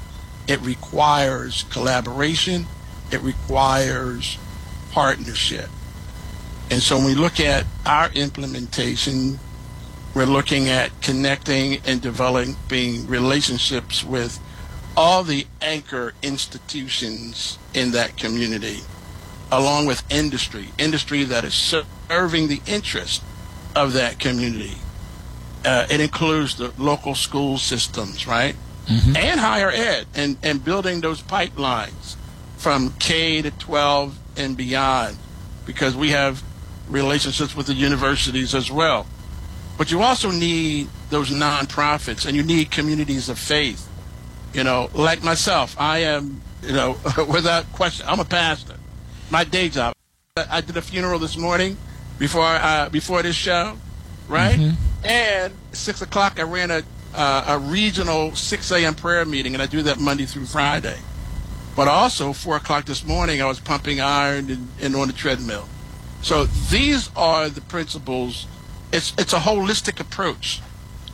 It 0.46 0.60
requires 0.60 1.64
collaboration. 1.64 2.66
It 3.10 3.20
requires 3.22 4.38
partnership. 4.92 5.68
And 6.70 6.82
so 6.82 6.96
when 6.96 7.06
we 7.06 7.14
look 7.14 7.40
at 7.40 7.64
our 7.86 8.10
implementation 8.12 9.38
we're 10.14 10.24
looking 10.24 10.68
at 10.68 10.90
connecting 11.00 11.80
and 11.86 12.00
developing 12.00 13.06
relationships 13.06 14.02
with 14.02 14.40
all 14.96 15.22
the 15.22 15.46
anchor 15.60 16.14
institutions 16.22 17.58
in 17.74 17.92
that 17.92 18.16
community, 18.16 18.80
along 19.50 19.87
with 19.87 20.02
industry, 20.11 20.68
industry 20.78 21.24
that 21.24 21.44
is 21.44 21.54
serving 21.54 22.48
the 22.48 22.61
interest 22.66 23.22
of 23.74 23.94
that 23.94 24.18
community. 24.18 24.76
Uh, 25.64 25.87
it 25.90 26.00
includes 26.00 26.56
the 26.56 26.72
local 26.78 27.14
school 27.14 27.58
systems, 27.58 28.26
right? 28.26 28.54
Mm-hmm. 28.87 29.16
And 29.16 29.40
higher 29.40 29.70
ed, 29.70 30.06
and, 30.14 30.38
and 30.42 30.64
building 30.64 31.00
those 31.00 31.22
pipelines 31.22 32.16
from 32.56 32.94
K 32.98 33.42
to 33.42 33.50
12 33.50 34.18
and 34.37 34.56
beyond, 34.56 35.16
because 35.66 35.94
we 35.96 36.11
have 36.11 36.42
relationships 36.88 37.54
with 37.54 37.66
the 37.66 37.74
universities 37.74 38.54
as 38.54 38.70
well. 38.70 39.06
But 39.76 39.90
you 39.90 40.02
also 40.02 40.30
need 40.30 40.88
those 41.11 41.30
nonprofits 41.30 42.26
and 42.26 42.37
you 42.37 42.42
need 42.42 42.70
communities 42.70 43.28
of 43.28 43.38
faith. 43.38 43.88
You 44.52 44.64
know, 44.64 44.90
like 44.94 45.22
myself, 45.22 45.76
I 45.78 45.98
am, 45.98 46.40
you 46.62 46.72
know, 46.72 46.96
without 47.28 47.70
question, 47.72 48.06
I'm 48.08 48.20
a 48.20 48.24
pastor. 48.24 48.77
My 49.30 49.44
day 49.44 49.68
job. 49.68 49.94
I 50.36 50.60
did 50.60 50.76
a 50.76 50.82
funeral 50.82 51.18
this 51.18 51.36
morning 51.36 51.76
before 52.18 52.44
uh, 52.44 52.88
before 52.90 53.22
this 53.22 53.36
show, 53.36 53.76
right? 54.28 54.58
Mm-hmm. 54.58 55.06
And 55.06 55.54
six 55.72 56.00
o'clock, 56.02 56.38
I 56.38 56.42
ran 56.42 56.70
a 56.70 56.82
uh, 57.14 57.44
a 57.48 57.58
regional 57.58 58.34
6 58.34 58.70
a.m. 58.72 58.94
prayer 58.94 59.24
meeting, 59.24 59.54
and 59.54 59.62
I 59.62 59.66
do 59.66 59.82
that 59.82 59.98
Monday 59.98 60.26
through 60.26 60.44
Friday. 60.44 60.98
But 61.74 61.88
also, 61.88 62.32
4 62.32 62.56
o'clock 62.56 62.84
this 62.84 63.06
morning, 63.06 63.40
I 63.40 63.46
was 63.46 63.60
pumping 63.60 64.00
iron 64.00 64.50
and, 64.50 64.68
and 64.80 64.94
on 64.94 65.06
the 65.06 65.14
treadmill. 65.14 65.68
So 66.22 66.44
these 66.44 67.10
are 67.16 67.48
the 67.48 67.60
principles 67.62 68.46
it's 68.92 69.12
it's 69.18 69.32
a 69.32 69.38
holistic 69.38 70.00
approach 70.00 70.60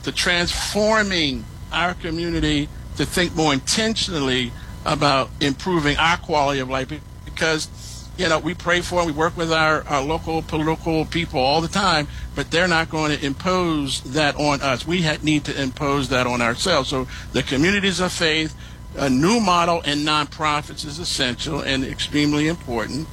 to 0.02 0.12
transforming 0.12 1.44
our 1.72 1.94
community 1.94 2.68
to 2.96 3.04
think 3.04 3.34
more 3.34 3.52
intentionally 3.52 4.52
about 4.84 5.30
improving 5.40 5.96
our 5.96 6.16
quality 6.16 6.60
of 6.60 6.68
life 6.68 6.92
because 7.24 7.68
you 8.16 8.28
know 8.28 8.38
we 8.38 8.54
pray 8.54 8.80
for 8.80 9.00
and 9.00 9.06
we 9.06 9.12
work 9.12 9.36
with 9.36 9.52
our, 9.52 9.82
our 9.88 10.02
local 10.02 10.42
political 10.42 11.04
people 11.04 11.40
all 11.40 11.60
the 11.60 11.68
time 11.68 12.06
but 12.34 12.50
they're 12.50 12.68
not 12.68 12.88
going 12.88 13.16
to 13.16 13.24
impose 13.24 14.00
that 14.02 14.36
on 14.36 14.60
us 14.60 14.86
we 14.86 15.02
ha- 15.02 15.18
need 15.22 15.44
to 15.44 15.60
impose 15.60 16.08
that 16.08 16.26
on 16.26 16.40
ourselves 16.40 16.88
so 16.88 17.06
the 17.32 17.42
communities 17.42 18.00
of 18.00 18.12
faith 18.12 18.54
a 18.96 19.10
new 19.10 19.40
model 19.40 19.80
in 19.80 19.98
nonprofits 20.00 20.84
is 20.86 20.98
essential 20.98 21.60
and 21.60 21.84
extremely 21.84 22.46
important 22.46 23.08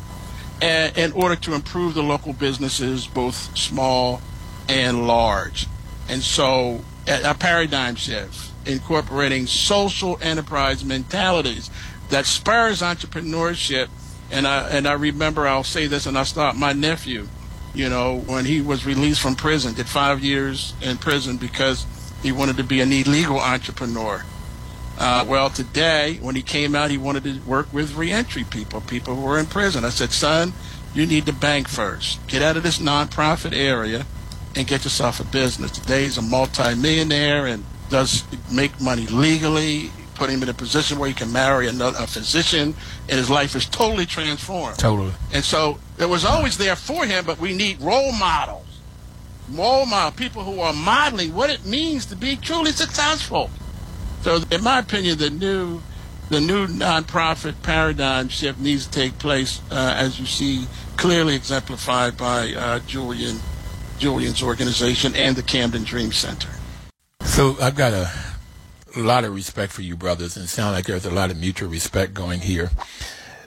and, 0.62 0.96
in 0.98 1.12
order 1.14 1.36
to 1.36 1.54
improve 1.54 1.94
the 1.94 2.04
local 2.04 2.34
businesses 2.34 3.08
both 3.08 3.58
small 3.58 4.22
and 4.70 5.08
large. 5.08 5.68
And 6.08 6.22
so 6.22 6.82
a 7.08 7.34
paradigm 7.34 7.96
shift, 7.96 8.52
incorporating 8.66 9.48
social 9.48 10.20
enterprise 10.22 10.86
mentalities 10.86 11.70
that 12.10 12.26
spurs 12.26 12.82
entrepreneurship. 12.82 13.90
And 14.32 14.48
I, 14.48 14.70
and 14.70 14.88
I 14.88 14.94
remember, 14.94 15.46
I'll 15.48 15.64
say 15.64 15.88
this 15.88 16.06
and 16.06 16.18
I'll 16.18 16.26
start, 16.26 16.56
my 16.56 16.74
nephew, 16.74 17.28
you 17.74 17.90
know, 17.90 18.18
when 18.18 18.46
he 18.46 18.62
was 18.62 18.86
released 18.86 19.22
from 19.22 19.36
prison, 19.36 19.74
did 19.74 19.88
five 19.88 20.22
years 20.22 20.74
in 20.82 20.98
prison 20.98 21.38
because 21.38 21.86
he 22.24 22.32
wanted 22.32 22.58
to 22.58 22.64
be 22.64 22.80
an 22.82 22.92
illegal 22.92 23.40
entrepreneur. 23.40 24.24
Uh, 24.98 25.26
well, 25.28 25.50
today, 25.50 26.18
when 26.22 26.36
he 26.36 26.42
came 26.42 26.76
out, 26.76 26.92
he 26.92 26.98
wanted 26.98 27.24
to 27.24 27.40
work 27.40 27.72
with 27.74 27.96
reentry 27.96 28.44
people, 28.44 28.82
people 28.82 29.16
who 29.16 29.22
were 29.22 29.40
in 29.40 29.46
prison. 29.46 29.84
I 29.84 29.90
said, 29.90 30.12
son, 30.12 30.54
you 30.94 31.06
need 31.06 31.26
to 31.26 31.34
bank 31.34 31.68
first. 31.68 32.26
Get 32.28 32.42
out 32.42 32.58
of 32.58 32.64
this 32.64 32.80
nonprofit 32.80 33.56
area 33.56 34.06
and 34.56 34.68
get 34.68 34.84
yourself 34.84 35.20
a 35.20 35.24
business. 35.24 35.72
Today 35.72 36.04
he's 36.04 36.18
a 36.18 36.22
multimillionaire 36.22 37.48
and 37.48 37.64
does 37.90 38.24
make 38.52 38.80
money 38.80 39.08
legally, 39.08 39.92
put 40.22 40.30
him 40.30 40.44
in 40.44 40.50
a 40.50 40.54
position 40.54 41.00
where 41.00 41.10
he 41.10 41.16
can 41.16 41.32
marry 41.34 41.68
another 41.68 41.98
a 41.98 42.06
physician, 42.06 42.76
and 43.10 43.18
his 43.18 43.28
life 43.28 43.56
is 43.56 43.66
totally 43.66 44.06
transformed. 44.06 44.78
Totally. 44.78 45.12
And 45.34 45.44
so 45.44 45.80
it 45.98 46.08
was 46.08 46.24
always 46.24 46.60
there 46.60 46.76
for 46.76 47.08
him, 47.08 47.26
but 47.26 47.40
we 47.40 47.56
need 47.56 47.82
role 47.82 48.12
models, 48.12 48.68
role 49.50 49.88
model 49.88 50.12
people 50.12 50.44
who 50.44 50.60
are 50.60 50.74
modeling 50.74 51.34
what 51.34 51.50
it 51.50 51.66
means 51.66 52.06
to 52.06 52.16
be 52.16 52.36
truly 52.36 52.72
successful. 52.72 53.50
So, 54.22 54.44
in 54.52 54.64
my 54.64 54.78
opinion, 54.78 55.18
the 55.18 55.32
new 55.32 55.82
the 56.30 56.40
new 56.40 56.68
nonprofit 56.68 57.56
paradigm 57.64 58.30
shift 58.30 58.60
needs 58.60 58.86
to 58.86 58.92
take 58.92 59.18
place, 59.18 59.60
uh, 59.72 59.96
as 59.98 60.20
you 60.20 60.28
see 60.28 60.68
clearly 60.98 61.34
exemplified 61.34 62.16
by 62.16 62.54
uh, 62.54 62.78
Julian 62.86 63.40
Julian's 63.98 64.44
organization 64.44 65.16
and 65.16 65.36
the 65.36 65.42
Camden 65.42 65.84
Dream 65.84 66.12
Center. 66.12 66.50
So 67.24 67.58
I've 67.60 67.76
got 67.76 67.94
a, 67.94 68.31
a 68.96 69.02
lot 69.02 69.24
of 69.24 69.34
respect 69.34 69.72
for 69.72 69.82
you 69.82 69.96
brothers, 69.96 70.36
and 70.36 70.46
it 70.46 70.50
sounds 70.50 70.74
like 70.76 70.86
there's 70.86 71.06
a 71.06 71.12
lot 71.12 71.32
of 71.32 71.38
mutual 71.38 71.70
respect 71.70 72.14
going 72.14 72.42
here. 72.42 72.72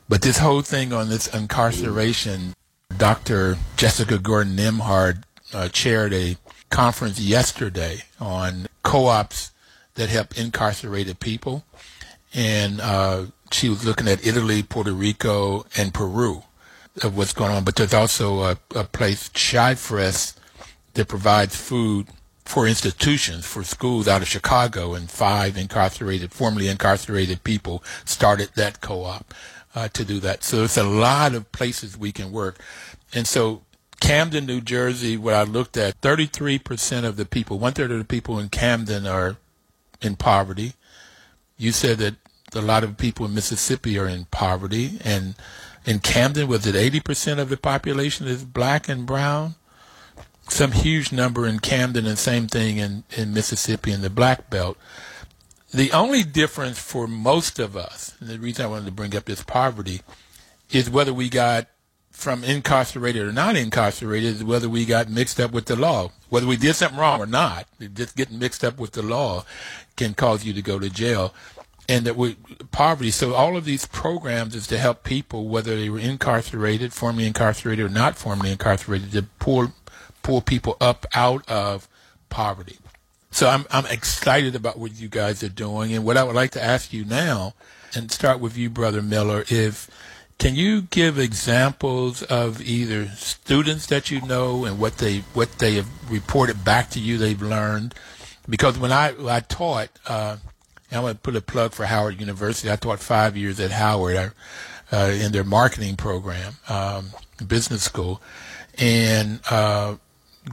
But 0.08 0.22
this 0.22 0.38
whole 0.38 0.62
thing 0.62 0.92
on 0.92 1.08
this 1.08 1.26
incarceration, 1.34 2.54
Dr. 2.96 3.56
Jessica 3.76 4.18
Gordon 4.18 4.56
Nembhard 4.56 5.22
uh, 5.52 5.68
chaired 5.68 6.12
a 6.12 6.36
conference 6.70 7.20
yesterday 7.20 8.02
on 8.20 8.66
co-ops 8.82 9.52
that 9.94 10.08
help 10.08 10.36
incarcerated 10.36 11.20
people, 11.20 11.64
and 12.34 12.80
uh, 12.80 13.26
she 13.50 13.68
was 13.68 13.84
looking 13.84 14.08
at 14.08 14.26
Italy, 14.26 14.62
Puerto 14.62 14.92
Rico, 14.92 15.64
and 15.76 15.94
Peru 15.94 16.42
of 17.02 17.16
what's 17.16 17.32
going 17.32 17.50
on. 17.50 17.64
But 17.64 17.76
there's 17.76 17.94
also 17.94 18.42
a, 18.42 18.58
a 18.74 18.84
place, 18.84 19.28
Chi-Fresh, 19.28 20.32
that 20.94 21.08
provides 21.08 21.56
food 21.56 22.06
for 22.44 22.66
institutions, 22.66 23.46
for 23.46 23.64
schools 23.64 24.06
out 24.06 24.22
of 24.22 24.28
Chicago, 24.28 24.94
and 24.94 25.10
five 25.10 25.56
incarcerated, 25.56 26.32
formerly 26.32 26.68
incarcerated 26.68 27.42
people 27.42 27.82
started 28.04 28.50
that 28.54 28.80
co-op 28.80 29.32
uh, 29.74 29.88
to 29.88 30.04
do 30.04 30.20
that. 30.20 30.44
So 30.44 30.64
it's 30.64 30.76
a 30.76 30.84
lot 30.84 31.34
of 31.34 31.50
places 31.52 31.96
we 31.96 32.12
can 32.12 32.30
work. 32.32 32.58
And 33.14 33.26
so 33.26 33.62
Camden, 34.00 34.46
New 34.46 34.60
Jersey, 34.60 35.16
what 35.16 35.34
I 35.34 35.44
looked 35.44 35.76
at, 35.76 36.00
33% 36.00 37.04
of 37.04 37.16
the 37.16 37.24
people, 37.24 37.58
one 37.58 37.72
third 37.72 37.90
of 37.90 37.98
the 37.98 38.04
people 38.04 38.38
in 38.38 38.50
Camden 38.50 39.06
are 39.06 39.36
in 40.02 40.16
poverty. 40.16 40.74
You 41.56 41.72
said 41.72 41.98
that 41.98 42.16
a 42.54 42.60
lot 42.60 42.84
of 42.84 42.96
people 42.96 43.26
in 43.26 43.34
Mississippi 43.34 43.98
are 43.98 44.06
in 44.06 44.26
poverty. 44.26 44.98
And 45.02 45.34
in 45.84 46.00
Camden, 46.00 46.48
was 46.48 46.66
it 46.66 46.74
80% 46.74 47.38
of 47.38 47.48
the 47.48 47.56
population 47.56 48.26
is 48.26 48.44
black 48.44 48.88
and 48.88 49.06
brown? 49.06 49.54
Some 50.48 50.72
huge 50.72 51.12
number 51.12 51.46
in 51.46 51.58
Camden 51.58 52.06
and 52.06 52.18
same 52.18 52.46
thing 52.46 52.78
in, 52.78 53.04
in 53.16 53.32
Mississippi 53.32 53.92
in 53.92 54.02
the 54.02 54.10
Black 54.10 54.50
Belt. 54.50 54.76
The 55.72 55.90
only 55.92 56.22
difference 56.22 56.78
for 56.78 57.08
most 57.08 57.58
of 57.58 57.76
us, 57.76 58.14
and 58.20 58.28
the 58.28 58.38
reason 58.38 58.64
I 58.64 58.68
wanted 58.68 58.86
to 58.86 58.92
bring 58.92 59.16
up 59.16 59.24
this 59.24 59.42
poverty, 59.42 60.02
is 60.70 60.88
whether 60.88 61.12
we 61.12 61.28
got 61.28 61.66
from 62.14 62.44
incarcerated 62.44 63.26
or 63.26 63.32
not 63.32 63.56
incarcerated, 63.56 64.42
whether 64.44 64.68
we 64.68 64.84
got 64.84 65.08
mixed 65.08 65.40
up 65.40 65.50
with 65.50 65.66
the 65.66 65.74
law. 65.74 66.10
Whether 66.28 66.46
we 66.46 66.56
did 66.56 66.74
something 66.74 66.98
wrong 66.98 67.20
or 67.20 67.26
not, 67.26 67.66
just 67.92 68.16
getting 68.16 68.38
mixed 68.38 68.64
up 68.64 68.78
with 68.78 68.92
the 68.92 69.02
law 69.02 69.44
can 69.96 70.14
cause 70.14 70.44
you 70.44 70.52
to 70.52 70.62
go 70.62 70.78
to 70.78 70.88
jail. 70.88 71.34
And 71.88 72.06
that 72.06 72.16
we 72.16 72.36
poverty. 72.70 73.10
So 73.10 73.34
all 73.34 73.56
of 73.56 73.64
these 73.64 73.84
programs 73.84 74.54
is 74.54 74.66
to 74.68 74.78
help 74.78 75.02
people, 75.02 75.48
whether 75.48 75.76
they 75.76 75.90
were 75.90 75.98
incarcerated, 75.98 76.94
formerly 76.94 77.26
incarcerated, 77.26 77.84
or 77.84 77.90
not 77.90 78.16
formerly 78.16 78.52
incarcerated, 78.52 79.12
to 79.12 79.24
pull 79.38 79.72
pull 80.24 80.40
people 80.40 80.76
up 80.80 81.06
out 81.14 81.48
of 81.48 81.86
poverty. 82.28 82.78
So 83.30 83.48
I'm 83.48 83.64
I'm 83.70 83.86
excited 83.86 84.56
about 84.56 84.78
what 84.78 84.98
you 84.98 85.08
guys 85.08 85.42
are 85.44 85.48
doing, 85.48 85.92
and 85.92 86.04
what 86.04 86.16
I 86.16 86.24
would 86.24 86.34
like 86.34 86.50
to 86.52 86.62
ask 86.62 86.92
you 86.92 87.04
now, 87.04 87.54
and 87.94 88.10
start 88.10 88.40
with 88.40 88.56
you, 88.56 88.70
Brother 88.70 89.02
Miller, 89.02 89.44
is 89.48 89.88
can 90.38 90.54
you 90.54 90.82
give 90.82 91.18
examples 91.18 92.22
of 92.22 92.60
either 92.60 93.08
students 93.08 93.86
that 93.86 94.10
you 94.10 94.20
know 94.22 94.64
and 94.64 94.78
what 94.78 94.98
they 94.98 95.18
what 95.34 95.58
they 95.58 95.74
have 95.74 96.10
reported 96.10 96.64
back 96.64 96.90
to 96.90 97.00
you 97.00 97.18
they've 97.18 97.40
learned? 97.40 97.94
Because 98.48 98.78
when 98.78 98.92
I 98.92 99.14
I 99.28 99.40
taught, 99.40 99.90
uh, 100.06 100.36
I'm 100.92 101.00
going 101.02 101.14
to 101.14 101.20
put 101.20 101.36
a 101.36 101.40
plug 101.40 101.72
for 101.72 101.86
Howard 101.86 102.20
University. 102.20 102.70
I 102.70 102.76
taught 102.76 103.00
five 103.00 103.36
years 103.36 103.58
at 103.58 103.72
Howard 103.72 104.32
uh, 104.92 104.96
in 104.96 105.32
their 105.32 105.44
marketing 105.44 105.96
program, 105.96 106.54
um, 106.68 107.10
business 107.46 107.82
school, 107.82 108.20
and 108.78 109.40
uh, 109.50 109.96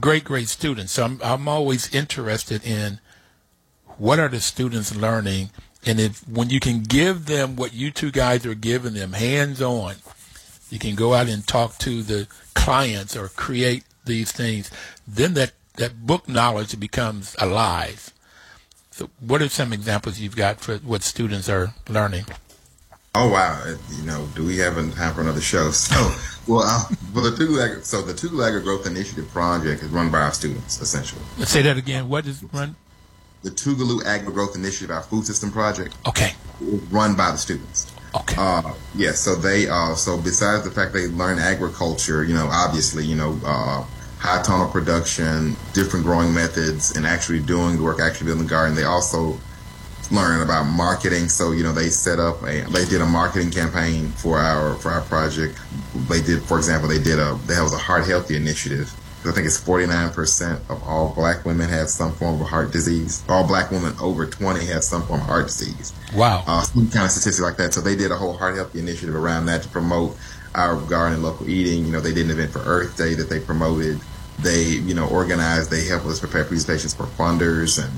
great, 0.00 0.24
great 0.24 0.48
students. 0.48 0.92
So 0.92 1.04
I'm, 1.04 1.20
I'm 1.22 1.48
always 1.48 1.94
interested 1.94 2.64
in 2.64 3.00
what 3.98 4.18
are 4.18 4.28
the 4.28 4.40
students 4.40 4.94
learning, 4.94 5.50
and 5.84 6.00
if 6.00 6.26
when 6.28 6.50
you 6.50 6.60
can 6.60 6.82
give 6.82 7.26
them 7.26 7.56
what 7.56 7.72
you 7.72 7.90
two 7.90 8.10
guys 8.10 8.46
are 8.46 8.54
giving 8.54 8.94
them, 8.94 9.12
hands 9.12 9.60
on, 9.60 9.96
you 10.70 10.78
can 10.78 10.94
go 10.94 11.14
out 11.14 11.28
and 11.28 11.46
talk 11.46 11.78
to 11.78 12.02
the 12.02 12.26
clients 12.54 13.16
or 13.16 13.28
create 13.28 13.84
these 14.04 14.32
things. 14.32 14.70
Then 15.06 15.34
that 15.34 15.52
that 15.74 16.06
book 16.06 16.28
knowledge 16.28 16.78
becomes 16.78 17.36
alive. 17.38 18.12
So, 18.90 19.08
what 19.20 19.40
are 19.40 19.48
some 19.48 19.72
examples 19.72 20.18
you've 20.18 20.36
got 20.36 20.60
for 20.60 20.76
what 20.78 21.02
students 21.02 21.48
are 21.48 21.74
learning? 21.88 22.26
Oh 23.14 23.28
wow! 23.28 23.62
You 23.90 24.04
know, 24.06 24.26
do 24.34 24.42
we 24.42 24.56
have 24.56 24.76
time 24.94 25.12
for 25.12 25.20
another 25.20 25.42
show? 25.42 25.70
So, 25.72 26.14
well, 26.48 26.60
uh, 26.60 26.84
well, 27.14 27.30
the 27.30 27.36
Tougaloo 27.36 27.84
so 27.84 28.00
the 28.00 28.14
Tougaloo 28.14 28.62
Growth 28.64 28.86
Initiative 28.86 29.28
project 29.28 29.82
is 29.82 29.90
run 29.90 30.10
by 30.10 30.20
our 30.20 30.32
students, 30.32 30.80
essentially. 30.80 31.20
Let's 31.38 31.50
say 31.50 31.60
that 31.60 31.76
again. 31.76 32.08
What 32.08 32.26
is 32.26 32.42
it 32.42 32.48
run? 32.54 32.74
The 33.42 33.50
Tougaloo 33.50 34.02
Agri 34.06 34.32
Growth 34.32 34.56
Initiative, 34.56 34.90
our 34.90 35.02
food 35.02 35.26
system 35.26 35.52
project. 35.52 35.94
Okay. 36.08 36.32
Run 36.90 37.14
by 37.14 37.32
the 37.32 37.36
students. 37.36 37.92
Okay. 38.14 38.34
Uh, 38.38 38.72
yeah. 38.94 39.12
So 39.12 39.34
they 39.34 39.68
uh, 39.68 39.94
so 39.94 40.16
besides 40.16 40.64
the 40.64 40.70
fact 40.70 40.94
they 40.94 41.08
learn 41.08 41.38
agriculture, 41.38 42.24
you 42.24 42.32
know, 42.32 42.48
obviously, 42.50 43.04
you 43.04 43.16
know, 43.16 43.38
uh, 43.44 43.84
high 44.20 44.42
tunnel 44.42 44.70
production, 44.70 45.54
different 45.74 46.06
growing 46.06 46.32
methods, 46.32 46.96
and 46.96 47.06
actually 47.06 47.40
doing 47.40 47.76
the 47.76 47.82
work, 47.82 48.00
actually 48.00 48.28
building 48.28 48.44
the 48.44 48.50
garden. 48.50 48.74
They 48.74 48.84
also 48.84 49.38
learn 50.10 50.42
about 50.42 50.64
marketing. 50.64 51.28
So 51.28 51.52
you 51.52 51.62
know 51.62 51.72
they 51.72 51.88
set 51.88 52.18
up 52.18 52.42
a 52.42 52.62
they 52.62 52.84
did 52.84 53.00
a 53.00 53.06
marketing 53.06 53.50
campaign 53.50 54.08
for 54.08 54.38
our 54.38 54.74
for 54.76 54.90
our 54.90 55.02
project. 55.02 55.58
They 56.08 56.22
did, 56.22 56.42
for 56.42 56.58
example, 56.58 56.88
they 56.88 57.02
did 57.02 57.18
a 57.18 57.38
that 57.46 57.62
was 57.62 57.72
a 57.72 57.78
heart 57.78 58.06
healthy 58.06 58.36
initiative. 58.36 58.92
I 59.24 59.30
think 59.30 59.46
it's 59.46 59.60
49% 59.60 60.68
of 60.68 60.82
all 60.82 61.14
black 61.14 61.44
women 61.44 61.68
have 61.68 61.88
some 61.88 62.12
form 62.12 62.40
of 62.40 62.48
heart 62.48 62.72
disease. 62.72 63.22
All 63.28 63.46
black 63.46 63.70
women 63.70 63.94
over 64.00 64.26
20 64.26 64.66
have 64.66 64.82
some 64.82 65.04
form 65.04 65.20
of 65.20 65.26
heart 65.26 65.46
disease. 65.46 65.94
Wow. 66.12 66.42
Uh, 66.44 66.62
some 66.62 66.90
kind 66.90 67.04
of 67.04 67.12
statistic 67.12 67.44
like 67.44 67.56
that. 67.58 67.72
So 67.72 67.80
they 67.80 67.94
did 67.94 68.10
a 68.10 68.16
whole 68.16 68.32
heart 68.32 68.56
healthy 68.56 68.80
initiative 68.80 69.14
around 69.14 69.46
that 69.46 69.62
to 69.62 69.68
promote 69.68 70.16
our 70.56 70.74
garden 70.74 71.14
and 71.14 71.22
local 71.22 71.48
eating. 71.48 71.86
You 71.86 71.92
know, 71.92 72.00
they 72.00 72.12
did 72.12 72.24
an 72.24 72.32
event 72.32 72.50
for 72.50 72.62
Earth 72.64 72.96
Day 72.96 73.14
that 73.14 73.30
they 73.30 73.38
promoted 73.38 74.00
they, 74.38 74.64
you 74.64 74.94
know, 74.94 75.08
organized, 75.08 75.70
they 75.70 75.84
helped 75.84 76.06
us 76.06 76.20
prepare 76.20 76.44
presentations 76.44 76.94
for 76.94 77.04
funders 77.04 77.82
and, 77.82 77.92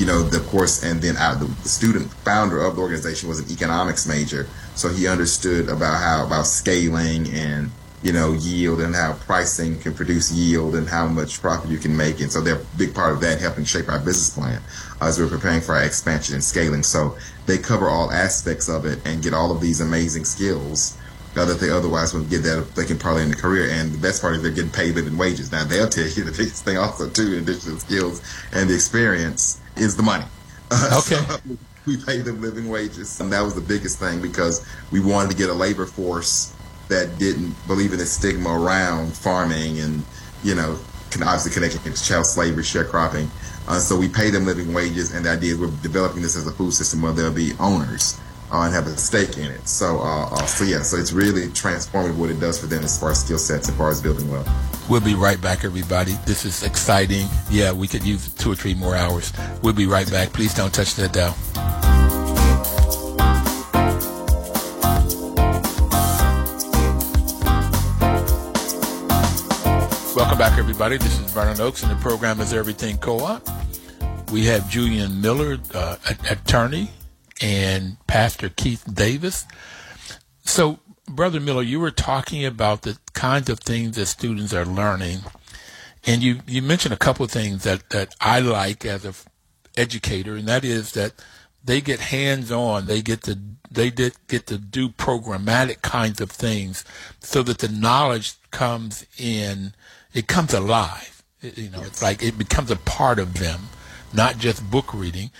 you 0.00 0.06
know, 0.06 0.22
the 0.22 0.40
course, 0.48 0.82
and 0.82 1.02
then 1.02 1.16
the, 1.16 1.44
the 1.62 1.68
student 1.68 2.10
founder 2.24 2.58
of 2.64 2.76
the 2.76 2.80
organization 2.80 3.28
was 3.28 3.38
an 3.38 3.52
economics 3.52 4.06
major. 4.06 4.48
So 4.74 4.88
he 4.88 5.06
understood 5.06 5.68
about 5.68 6.00
how, 6.00 6.26
about 6.26 6.46
scaling 6.46 7.30
and, 7.34 7.70
you 8.02 8.10
know, 8.10 8.32
yield 8.32 8.80
and 8.80 8.94
how 8.94 9.12
pricing 9.12 9.78
can 9.78 9.92
produce 9.92 10.32
yield 10.32 10.74
and 10.74 10.88
how 10.88 11.06
much 11.06 11.42
profit 11.42 11.70
you 11.70 11.76
can 11.76 11.94
make. 11.94 12.18
And 12.20 12.32
so 12.32 12.40
they're 12.40 12.56
a 12.56 12.64
big 12.78 12.94
part 12.94 13.12
of 13.12 13.20
that 13.20 13.42
helping 13.42 13.64
shape 13.66 13.90
our 13.90 13.98
business 13.98 14.30
plan 14.30 14.62
as 15.02 15.18
we're 15.18 15.28
preparing 15.28 15.60
for 15.60 15.74
our 15.74 15.84
expansion 15.84 16.34
and 16.34 16.42
scaling. 16.42 16.82
So 16.82 17.18
they 17.44 17.58
cover 17.58 17.90
all 17.90 18.10
aspects 18.10 18.70
of 18.70 18.86
it 18.86 19.00
and 19.04 19.22
get 19.22 19.34
all 19.34 19.52
of 19.52 19.60
these 19.60 19.82
amazing 19.82 20.24
skills 20.24 20.96
uh, 21.36 21.44
that 21.44 21.60
they 21.60 21.68
otherwise 21.68 22.14
wouldn't 22.14 22.30
get 22.30 22.42
that 22.44 22.74
they 22.74 22.86
can 22.86 22.98
probably 22.98 23.24
in 23.24 23.28
the 23.28 23.36
career. 23.36 23.68
And 23.70 23.92
the 23.92 23.98
best 23.98 24.22
part 24.22 24.34
is 24.34 24.42
they're 24.42 24.50
getting 24.50 24.70
paid 24.70 24.94
living 24.94 25.18
wages. 25.18 25.52
Now 25.52 25.64
they'll 25.64 25.90
tell 25.90 26.06
you 26.06 26.24
the 26.24 26.30
biggest 26.30 26.64
thing 26.64 26.78
also 26.78 27.10
too, 27.10 27.34
in 27.34 27.42
addition 27.42 27.74
to 27.74 27.80
skills 27.80 28.22
and 28.54 28.70
the 28.70 28.74
experience, 28.74 29.59
is 29.80 29.96
the 29.96 30.02
money. 30.02 30.24
Uh, 30.72 31.00
okay. 31.00 31.16
So 31.16 31.40
we 31.86 31.96
pay 31.96 32.18
them 32.18 32.40
living 32.40 32.68
wages, 32.68 33.18
and 33.18 33.32
that 33.32 33.40
was 33.40 33.56
the 33.56 33.60
biggest 33.60 33.98
thing 33.98 34.22
because 34.22 34.64
we 34.92 35.00
wanted 35.00 35.32
to 35.32 35.36
get 35.36 35.50
a 35.50 35.52
labor 35.52 35.84
force 35.84 36.54
that 36.86 37.18
didn't 37.18 37.56
believe 37.66 37.92
in 37.92 37.98
the 37.98 38.06
stigma 38.06 38.50
around 38.50 39.12
farming 39.12 39.80
and 39.80 40.04
you 40.44 40.54
know 40.54 40.78
can 41.10 41.24
obviously 41.24 41.50
connecting 41.50 41.80
to 41.92 42.00
chattel 42.00 42.22
slavery, 42.22 42.62
sharecropping. 42.62 43.28
Uh, 43.66 43.80
so 43.80 43.96
we 43.96 44.08
pay 44.08 44.30
them 44.30 44.46
living 44.46 44.72
wages, 44.72 45.12
and 45.12 45.24
the 45.26 45.30
idea 45.30 45.54
is 45.54 45.58
we're 45.58 45.66
developing 45.82 46.22
this 46.22 46.36
as 46.36 46.46
a 46.46 46.52
food 46.52 46.72
system 46.72 47.02
where 47.02 47.12
there'll 47.12 47.32
be 47.32 47.52
owners 47.58 48.20
uh, 48.52 48.62
and 48.62 48.74
have 48.74 48.86
a 48.86 48.96
stake 48.96 49.38
in 49.38 49.50
it. 49.50 49.66
So, 49.68 49.98
uh, 50.00 50.28
uh, 50.30 50.46
so 50.46 50.64
yeah, 50.64 50.82
so 50.82 50.96
it's 50.96 51.12
really 51.12 51.48
transformative 51.48 52.16
what 52.16 52.30
it 52.30 52.40
does 52.40 52.58
for 52.58 52.66
them 52.66 52.82
as 52.82 52.98
far 52.98 53.10
as 53.10 53.20
skill 53.20 53.38
sets, 53.38 53.68
as 53.68 53.76
far 53.76 53.90
as 53.90 54.00
building 54.00 54.30
wealth. 54.30 54.48
We'll 54.88 55.00
be 55.00 55.14
right 55.14 55.40
back, 55.40 55.64
everybody. 55.64 56.12
This 56.26 56.44
is 56.44 56.62
exciting. 56.64 57.28
Yeah, 57.50 57.72
we 57.72 57.86
could 57.86 58.04
use 58.04 58.32
two 58.34 58.50
or 58.50 58.56
three 58.56 58.74
more 58.74 58.96
hours. 58.96 59.32
We'll 59.62 59.72
be 59.72 59.86
right 59.86 60.10
back. 60.10 60.32
Please 60.32 60.52
don't 60.52 60.74
touch 60.74 60.94
that 60.96 61.12
dial. 61.12 61.36
Welcome 70.16 70.38
back, 70.38 70.58
everybody. 70.58 70.98
This 70.98 71.18
is 71.20 71.30
Vernon 71.32 71.60
Oakes, 71.60 71.82
and 71.82 71.90
the 71.90 71.96
program 71.96 72.40
is 72.40 72.52
Everything 72.52 72.98
Co-op. 72.98 73.48
We 74.32 74.44
have 74.46 74.68
Julian 74.68 75.20
Miller, 75.20 75.58
uh, 75.72 75.96
attorney, 76.28 76.90
and 77.40 77.96
Pastor 78.06 78.48
Keith 78.48 78.84
Davis. 78.92 79.46
So, 80.44 80.80
Brother 81.08 81.40
Miller, 81.40 81.62
you 81.62 81.80
were 81.80 81.90
talking 81.90 82.44
about 82.44 82.82
the 82.82 82.98
kinds 83.14 83.48
of 83.50 83.60
things 83.60 83.96
that 83.96 84.06
students 84.06 84.52
are 84.54 84.66
learning, 84.66 85.20
and 86.06 86.22
you, 86.22 86.40
you 86.46 86.62
mentioned 86.62 86.94
a 86.94 86.98
couple 86.98 87.24
of 87.24 87.30
things 87.30 87.64
that, 87.64 87.90
that 87.90 88.14
I 88.20 88.40
like 88.40 88.84
as 88.84 89.04
an 89.04 89.14
educator, 89.76 90.36
and 90.36 90.46
that 90.48 90.64
is 90.64 90.92
that 90.92 91.12
they 91.64 91.80
get 91.80 92.00
hands 92.00 92.50
on. 92.50 92.86
They 92.86 93.02
get 93.02 93.22
to 93.22 93.38
they 93.72 93.90
did 93.90 94.14
get 94.26 94.46
to 94.48 94.58
do 94.58 94.88
programmatic 94.88 95.82
kinds 95.82 96.20
of 96.20 96.30
things, 96.30 96.84
so 97.20 97.42
that 97.42 97.58
the 97.58 97.68
knowledge 97.68 98.34
comes 98.50 99.06
in. 99.18 99.74
It 100.12 100.26
comes 100.26 100.52
alive. 100.52 101.22
It, 101.40 101.56
you 101.56 101.70
know, 101.70 101.78
yes. 101.78 101.86
it's 101.86 102.02
like 102.02 102.22
it 102.22 102.36
becomes 102.36 102.70
a 102.70 102.76
part 102.76 103.18
of 103.18 103.34
them, 103.34 103.68
not 104.12 104.38
just 104.38 104.68
book 104.70 104.92
reading 104.92 105.30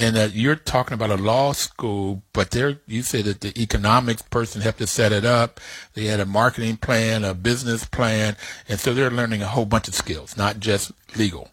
and 0.00 0.16
that 0.16 0.34
you're 0.34 0.56
talking 0.56 0.94
about 0.94 1.10
a 1.10 1.16
law 1.16 1.52
school, 1.52 2.22
but 2.32 2.50
there 2.50 2.80
you 2.86 3.02
say 3.02 3.20
that 3.22 3.42
the 3.42 3.56
economics 3.60 4.22
person 4.22 4.62
helped 4.62 4.78
to 4.78 4.86
set 4.86 5.12
it 5.12 5.24
up. 5.24 5.60
They 5.94 6.06
had 6.06 6.20
a 6.20 6.26
marketing 6.26 6.78
plan, 6.78 7.22
a 7.22 7.34
business 7.34 7.84
plan, 7.84 8.36
and 8.68 8.80
so 8.80 8.94
they're 8.94 9.10
learning 9.10 9.42
a 9.42 9.46
whole 9.46 9.66
bunch 9.66 9.88
of 9.88 9.94
skills, 9.94 10.36
not 10.36 10.58
just 10.58 10.90
legal. 11.16 11.50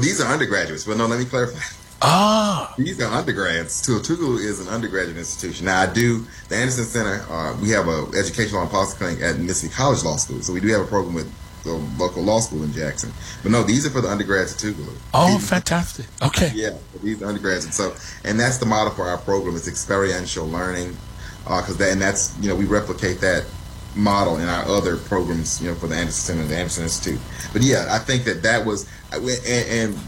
These 0.00 0.20
are 0.20 0.30
undergraduates. 0.32 0.84
but 0.84 0.98
no, 0.98 1.06
let 1.06 1.18
me 1.18 1.24
clarify. 1.24 1.58
Ah, 2.00 2.74
these 2.78 3.00
are 3.00 3.12
undergrads. 3.12 3.82
Tougaloo 3.82 4.38
is 4.38 4.60
an 4.60 4.68
undergraduate 4.68 5.16
institution. 5.16 5.66
Now, 5.66 5.80
I 5.80 5.92
do 5.92 6.24
the 6.48 6.54
Anderson 6.54 6.84
Center. 6.84 7.26
Uh, 7.28 7.56
we 7.60 7.70
have 7.70 7.88
a 7.88 8.06
educational 8.16 8.62
and 8.62 8.70
policy 8.70 8.96
clinic 8.96 9.20
at 9.20 9.38
Mississippi 9.38 9.74
College 9.74 10.04
Law 10.04 10.16
School, 10.16 10.40
so 10.40 10.52
we 10.52 10.60
do 10.60 10.68
have 10.68 10.82
a 10.82 10.86
program 10.86 11.14
with 11.14 11.32
the 11.68 12.02
local 12.02 12.22
law 12.22 12.40
school 12.40 12.62
in 12.62 12.72
Jackson. 12.72 13.12
But 13.42 13.52
no, 13.52 13.62
these 13.62 13.86
are 13.86 13.90
for 13.90 14.00
the 14.00 14.08
undergrads 14.08 14.52
at 14.52 14.58
Tougaloo. 14.58 14.96
Oh, 15.14 15.32
these, 15.32 15.48
fantastic. 15.48 16.06
Okay. 16.22 16.50
Yeah, 16.54 16.76
these 17.02 17.22
undergrads. 17.22 17.64
And 17.64 17.74
so, 17.74 17.94
and 18.24 18.38
that's 18.38 18.58
the 18.58 18.66
model 18.66 18.92
for 18.92 19.04
our 19.04 19.18
program. 19.18 19.56
It's 19.56 19.68
experiential 19.68 20.46
learning. 20.46 20.96
Because 21.44 21.76
uh, 21.76 21.84
that, 21.84 21.92
and 21.92 22.02
that's, 22.02 22.36
you 22.40 22.48
know, 22.48 22.56
we 22.56 22.66
replicate 22.66 23.20
that 23.20 23.46
model 23.94 24.36
in 24.36 24.48
our 24.48 24.64
other 24.64 24.96
programs, 24.96 25.62
you 25.62 25.68
know, 25.68 25.74
for 25.74 25.86
the 25.86 25.94
Anderson 25.94 26.34
Center 26.36 26.42
and 26.42 26.50
the 26.50 26.56
Anderson 26.56 26.84
Institute. 26.84 27.20
But 27.52 27.62
yeah, 27.62 27.86
I 27.90 27.98
think 27.98 28.24
that 28.24 28.42
that 28.42 28.66
was, 28.66 28.86
and, 29.12 29.24
and 29.24 29.98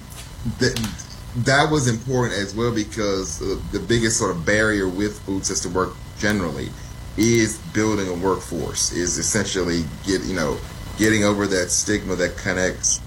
that, 0.58 0.90
that 1.36 1.70
was 1.70 1.88
important 1.88 2.34
as 2.34 2.54
well 2.54 2.74
because 2.74 3.38
the 3.38 3.80
biggest 3.80 4.18
sort 4.18 4.32
of 4.32 4.44
barrier 4.44 4.88
with 4.88 5.18
food 5.20 5.46
system 5.46 5.72
work 5.72 5.94
generally 6.18 6.68
is 7.16 7.58
building 7.74 8.08
a 8.08 8.14
workforce 8.14 8.92
is 8.92 9.18
essentially 9.18 9.84
get 10.04 10.22
you 10.22 10.34
know 10.34 10.58
getting 11.00 11.24
over 11.24 11.46
that 11.46 11.70
stigma 11.70 12.14
that 12.14 12.36
connects 12.36 13.00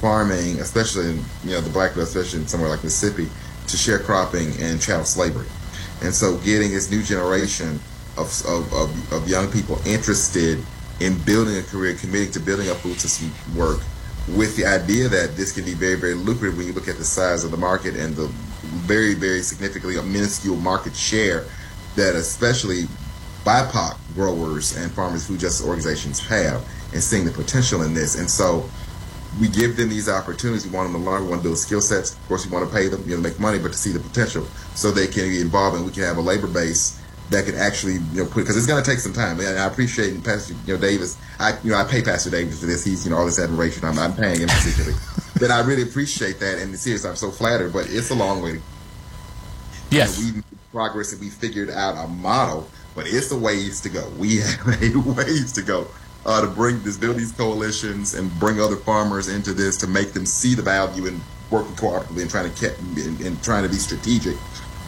farming, 0.00 0.58
especially 0.60 1.10
in 1.10 1.16
you 1.44 1.50
know 1.50 1.60
the 1.60 1.70
black 1.70 1.94
belt, 1.94 2.08
especially 2.08 2.40
in 2.40 2.48
somewhere 2.48 2.70
like 2.70 2.82
Mississippi, 2.82 3.28
to 3.68 3.76
sharecropping 3.76 4.60
and 4.60 4.80
chattel 4.80 5.04
slavery. 5.04 5.46
And 6.02 6.12
so, 6.12 6.38
getting 6.38 6.70
this 6.72 6.90
new 6.90 7.02
generation 7.02 7.78
of, 8.16 8.28
of, 8.46 8.72
of, 8.72 9.12
of 9.12 9.28
young 9.28 9.52
people 9.52 9.78
interested 9.86 10.58
in 11.00 11.18
building 11.24 11.58
a 11.58 11.62
career, 11.62 11.94
committing 11.94 12.32
to 12.32 12.40
building 12.40 12.70
a 12.70 12.74
food 12.74 12.98
system 12.98 13.30
work, 13.56 13.80
with 14.34 14.56
the 14.56 14.64
idea 14.64 15.08
that 15.08 15.36
this 15.36 15.52
can 15.52 15.64
be 15.64 15.74
very, 15.74 15.96
very 15.96 16.14
lucrative 16.14 16.56
when 16.56 16.66
you 16.66 16.72
look 16.72 16.88
at 16.88 16.96
the 16.96 17.04
size 17.04 17.44
of 17.44 17.50
the 17.50 17.56
market 17.56 17.94
and 17.94 18.16
the 18.16 18.26
very, 18.88 19.12
very 19.12 19.42
significantly 19.42 20.00
minuscule 20.02 20.56
market 20.56 20.96
share 20.96 21.44
that 21.94 22.14
especially 22.14 22.84
BIPOC 23.44 23.98
growers 24.14 24.76
and 24.76 24.90
farmers 24.92 25.26
food 25.26 25.40
justice 25.40 25.66
organizations 25.66 26.18
have 26.18 26.66
and 26.94 27.02
seeing 27.02 27.26
the 27.26 27.32
potential 27.32 27.82
in 27.82 27.92
this. 27.92 28.18
And 28.18 28.30
so 28.30 28.64
we 29.40 29.48
give 29.48 29.76
them 29.76 29.88
these 29.88 30.08
opportunities. 30.08 30.66
We 30.66 30.72
want 30.72 30.92
them 30.92 31.02
to 31.02 31.10
learn. 31.10 31.24
We 31.24 31.30
want 31.30 31.42
to 31.42 31.48
build 31.48 31.58
skill 31.58 31.80
sets. 31.80 32.14
Of 32.14 32.28
course, 32.28 32.46
we 32.46 32.52
want 32.52 32.68
to 32.68 32.74
pay 32.74 32.88
them, 32.88 33.02
you 33.08 33.16
know, 33.16 33.22
make 33.22 33.38
money, 33.38 33.58
but 33.58 33.72
to 33.72 33.78
see 33.78 33.90
the 33.90 34.00
potential 34.00 34.46
so 34.74 34.90
they 34.90 35.06
can 35.06 35.28
be 35.28 35.40
involved 35.40 35.76
and 35.76 35.84
we 35.84 35.92
can 35.92 36.04
have 36.04 36.16
a 36.16 36.22
labor 36.22 36.46
base 36.46 37.00
that 37.30 37.46
can 37.46 37.54
actually, 37.56 37.94
you 38.12 38.22
know, 38.22 38.26
put 38.26 38.42
because 38.42 38.56
it's 38.56 38.66
going 38.66 38.82
to 38.82 38.88
take 38.88 39.00
some 39.00 39.12
time. 39.12 39.40
And 39.40 39.58
I 39.58 39.66
appreciate 39.66 40.22
Pastor, 40.22 40.54
you 40.66 40.74
know, 40.74 40.80
Davis. 40.80 41.18
I, 41.38 41.58
you 41.64 41.72
know, 41.72 41.78
I 41.78 41.84
pay 41.84 42.02
Pastor 42.02 42.30
Davis 42.30 42.60
for 42.60 42.66
this. 42.66 42.84
He's, 42.84 43.04
you 43.04 43.10
know, 43.10 43.18
all 43.18 43.26
this 43.26 43.40
admiration. 43.40 43.84
I'm, 43.84 43.98
I'm 43.98 44.14
paying 44.14 44.40
him 44.40 44.48
particularly, 44.48 44.96
but 45.40 45.50
I 45.50 45.60
really 45.60 45.82
appreciate 45.82 46.38
that. 46.40 46.58
And 46.58 46.78
seriously, 46.78 47.10
I'm 47.10 47.16
so 47.16 47.30
flattered. 47.30 47.72
But 47.72 47.86
it's 47.88 48.10
a 48.10 48.14
long 48.14 48.42
way. 48.42 48.60
Yes. 49.90 50.20
You 50.20 50.32
know, 50.32 50.42
we 50.50 50.58
progress 50.70 51.12
and 51.12 51.20
we 51.20 51.30
figured 51.30 51.70
out 51.70 51.96
a 51.96 52.06
model, 52.08 52.68
but 52.94 53.06
it's 53.06 53.32
a 53.32 53.38
ways 53.38 53.80
to 53.80 53.88
go. 53.88 54.08
We 54.18 54.36
have 54.36 54.82
a 54.82 54.98
ways 54.98 55.52
to 55.52 55.62
go 55.62 55.88
uh, 56.26 56.40
to 56.40 56.46
bring 56.46 56.82
this, 56.82 56.96
build 56.96 57.16
these 57.16 57.32
coalitions 57.32 58.14
and 58.14 58.30
bring 58.38 58.60
other 58.60 58.76
farmers 58.76 59.28
into 59.28 59.52
this 59.52 59.76
to 59.78 59.86
make 59.86 60.12
them 60.12 60.24
see 60.24 60.54
the 60.54 60.62
value 60.62 61.06
in 61.06 61.20
working 61.50 61.74
cooperatively 61.74 62.22
and 62.22 62.30
trying 62.30 62.52
to 62.52 62.74
and, 63.06 63.20
and 63.20 63.42
trying 63.42 63.62
to 63.62 63.68
be 63.68 63.76
strategic 63.76 64.36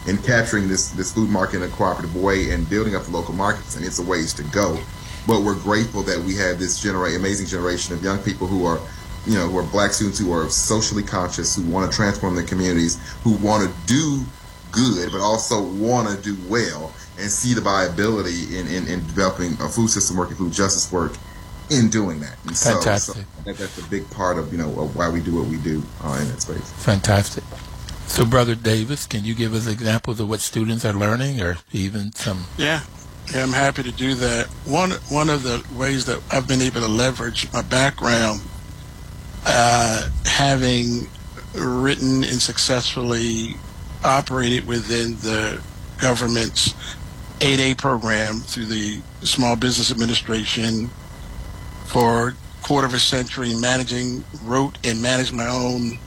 in 0.07 0.17
capturing 0.19 0.67
this 0.67 0.89
this 0.91 1.13
food 1.13 1.29
market 1.29 1.57
in 1.57 1.63
a 1.63 1.67
cooperative 1.69 2.15
way 2.15 2.51
and 2.51 2.69
building 2.69 2.95
up 2.95 3.03
the 3.03 3.11
local 3.11 3.33
markets. 3.33 3.75
And 3.75 3.85
it's 3.85 3.99
a 3.99 4.03
ways 4.03 4.33
to 4.35 4.43
go. 4.45 4.79
But 5.27 5.43
we're 5.43 5.59
grateful 5.59 6.03
that 6.03 6.19
we 6.19 6.35
have 6.35 6.57
this 6.57 6.79
genera- 6.79 7.15
amazing 7.15 7.47
generation 7.47 7.93
of 7.93 8.03
young 8.03 8.19
people 8.19 8.47
who 8.47 8.65
are 8.65 8.79
you 9.25 9.33
know, 9.33 9.49
who 9.49 9.57
are 9.57 9.63
black 9.63 9.91
students 9.91 10.17
who 10.17 10.31
are 10.31 10.49
socially 10.49 11.03
conscious, 11.03 11.53
who 11.53 11.69
want 11.69 11.91
to 11.91 11.95
transform 11.95 12.33
their 12.33 12.45
communities, 12.45 12.97
who 13.23 13.33
want 13.45 13.69
to 13.69 13.85
do 13.85 14.23
good, 14.71 15.11
but 15.11 15.19
also 15.19 15.61
want 15.61 16.07
to 16.07 16.15
do 16.23 16.37
well 16.47 16.93
and 17.19 17.29
see 17.29 17.53
the 17.53 17.59
viability 17.59 18.57
in, 18.57 18.67
in, 18.67 18.87
in 18.87 18.99
developing 19.07 19.51
a 19.59 19.67
food 19.67 19.89
system 19.89 20.15
work 20.15 20.29
and 20.29 20.37
food 20.37 20.53
justice 20.53 20.89
work 20.93 21.11
in 21.69 21.89
doing 21.89 22.19
that. 22.21 22.37
And 22.45 22.57
Fantastic. 22.57 23.15
So, 23.15 23.21
so 23.21 23.43
that, 23.45 23.57
that's 23.57 23.77
a 23.77 23.89
big 23.89 24.09
part 24.11 24.37
of, 24.37 24.51
you 24.51 24.57
know, 24.57 24.69
of 24.79 24.95
why 24.95 25.09
we 25.09 25.19
do 25.19 25.35
what 25.35 25.47
we 25.47 25.57
do 25.57 25.83
uh, 26.03 26.17
in 26.21 26.27
that 26.29 26.41
space. 26.41 26.71
Fantastic. 26.83 27.43
So, 28.07 28.25
Brother 28.25 28.55
Davis, 28.55 29.05
can 29.05 29.25
you 29.25 29.35
give 29.35 29.53
us 29.53 29.67
examples 29.67 30.19
of 30.19 30.29
what 30.29 30.39
students 30.39 30.85
are 30.85 30.93
learning 30.93 31.41
or 31.41 31.57
even 31.71 32.13
some? 32.13 32.45
Yeah. 32.57 32.81
Yeah, 33.33 33.43
I'm 33.43 33.51
happy 33.51 33.83
to 33.83 33.91
do 33.91 34.15
that. 34.15 34.47
One 34.63 34.91
one 35.09 35.29
of 35.29 35.43
the 35.43 35.61
ways 35.75 36.05
that 36.05 36.21
I've 36.31 36.47
been 36.47 36.61
able 36.61 36.79
to 36.79 36.87
leverage 36.87 37.51
my 37.51 37.61
background 37.61 38.39
uh, 39.45 40.09
having 40.25 41.09
written 41.53 42.23
and 42.23 42.41
successfully 42.41 43.55
operated 44.03 44.65
within 44.65 45.15
the 45.17 45.61
government's 45.99 46.73
8A 47.39 47.77
program 47.77 48.39
through 48.39 48.65
the 48.65 49.01
Small 49.21 49.55
Business 49.55 49.91
Administration 49.91 50.89
for 51.87 52.29
a 52.29 52.35
quarter 52.63 52.87
of 52.87 52.93
a 52.93 52.99
century, 52.99 53.53
managing, 53.55 54.23
wrote 54.43 54.77
and 54.83 55.01
managed 55.01 55.33
my 55.33 55.47
own 55.47 55.97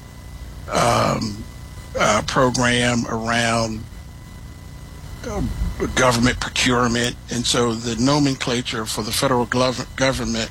um, 0.70 1.42
uh, 1.98 2.22
program 2.26 3.04
around 3.08 3.82
uh, 5.26 5.42
government 5.94 6.38
procurement. 6.40 7.16
And 7.30 7.44
so 7.44 7.74
the 7.74 8.00
nomenclature 8.02 8.86
for 8.86 9.02
the 9.02 9.12
federal 9.12 9.46
gov- 9.46 9.94
government 9.96 10.50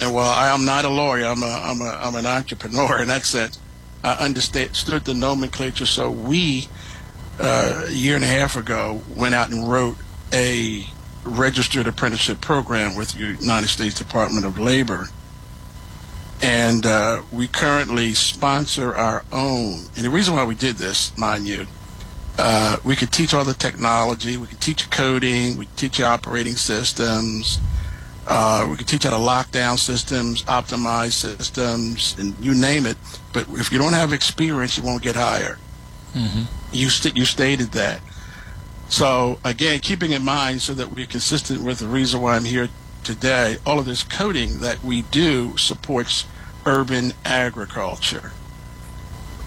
and 0.00 0.14
while 0.14 0.30
I 0.30 0.48
am 0.48 0.64
not 0.64 0.84
a 0.84 0.88
lawyer, 0.88 1.26
I'm 1.26 1.42
a, 1.42 1.46
I'm 1.46 1.80
a, 1.80 1.90
I'm 1.90 2.14
an 2.14 2.26
entrepreneur 2.26 3.02
in 3.02 3.08
that 3.08 3.24
sense. 3.24 3.58
I 4.04 4.12
understood 4.14 5.04
the 5.04 5.14
nomenclature. 5.14 5.86
So 5.86 6.10
we, 6.10 6.68
uh, 7.40 7.86
a 7.86 7.90
year 7.90 8.14
and 8.14 8.24
a 8.24 8.28
half 8.28 8.56
ago, 8.56 9.02
went 9.16 9.34
out 9.34 9.50
and 9.50 9.68
wrote 9.68 9.96
a 10.32 10.86
registered 11.24 11.86
apprenticeship 11.86 12.40
program 12.40 12.96
with 12.96 13.12
the 13.12 13.36
United 13.40 13.68
States 13.68 13.94
Department 13.96 14.46
of 14.46 14.58
Labor. 14.58 15.08
And 16.40 16.86
uh, 16.86 17.22
we 17.32 17.48
currently 17.48 18.14
sponsor 18.14 18.94
our 18.94 19.24
own. 19.32 19.86
And 19.96 20.04
the 20.04 20.10
reason 20.10 20.34
why 20.34 20.44
we 20.44 20.54
did 20.54 20.76
this, 20.76 21.16
mind 21.18 21.46
you, 21.46 21.66
uh, 22.38 22.76
we 22.84 22.94
could 22.94 23.10
teach 23.10 23.34
all 23.34 23.44
the 23.44 23.54
technology, 23.54 24.36
we 24.36 24.46
could 24.46 24.60
teach 24.60 24.88
coding, 24.90 25.56
we 25.56 25.66
could 25.66 25.76
teach 25.76 26.00
operating 26.00 26.54
systems, 26.54 27.58
uh, 28.28 28.66
we 28.70 28.76
can 28.76 28.86
teach 28.86 29.02
how 29.02 29.10
to 29.10 29.18
lock 29.18 29.50
down 29.50 29.76
systems, 29.76 30.42
optimize 30.44 31.12
systems, 31.12 32.14
and 32.18 32.38
you 32.38 32.54
name 32.54 32.86
it. 32.86 32.96
But 33.32 33.48
if 33.52 33.72
you 33.72 33.78
don't 33.78 33.94
have 33.94 34.12
experience, 34.12 34.76
you 34.76 34.84
won't 34.84 35.02
get 35.02 35.16
hired. 35.16 35.58
Mm-hmm. 36.12 36.42
You 36.72 36.90
st- 36.90 37.16
you 37.16 37.24
stated 37.24 37.72
that. 37.72 38.00
So 38.88 39.38
again, 39.44 39.80
keeping 39.80 40.12
in 40.12 40.24
mind 40.24 40.62
so 40.62 40.74
that 40.74 40.92
we're 40.92 41.06
consistent 41.06 41.62
with 41.62 41.78
the 41.78 41.88
reason 41.88 42.20
why 42.20 42.36
I'm 42.36 42.44
here 42.44 42.68
today, 43.04 43.58
all 43.64 43.78
of 43.78 43.86
this 43.86 44.02
coding 44.02 44.60
that 44.60 44.82
we 44.82 45.02
do 45.02 45.56
supports 45.56 46.24
urban 46.66 47.12
agriculture. 47.24 48.32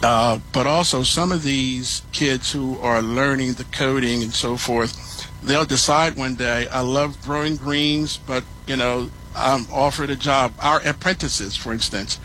Uh, 0.04 0.40
but 0.52 0.66
also 0.66 1.04
some 1.04 1.32
of 1.32 1.44
these 1.44 2.02
kids 2.12 2.52
who 2.52 2.80
are 2.80 3.02
learning 3.02 3.54
the 3.54 3.64
coding 3.66 4.24
and 4.24 4.34
so 4.34 4.58
forth, 4.58 5.28
they'll 5.44 5.66
decide 5.66 6.16
one 6.16 6.36
day, 6.36 6.68
I 6.70 6.82
love 6.82 7.22
growing 7.22 7.56
greens, 7.56 8.18
but 8.18 8.44
you 8.66 8.76
know, 8.76 9.12
I'm 9.36 9.68
offered 9.72 10.10
a 10.10 10.16
job. 10.16 10.54
Our 10.60 10.82
apprentices, 10.82 11.56
for 11.56 11.72
instance, 11.72 12.20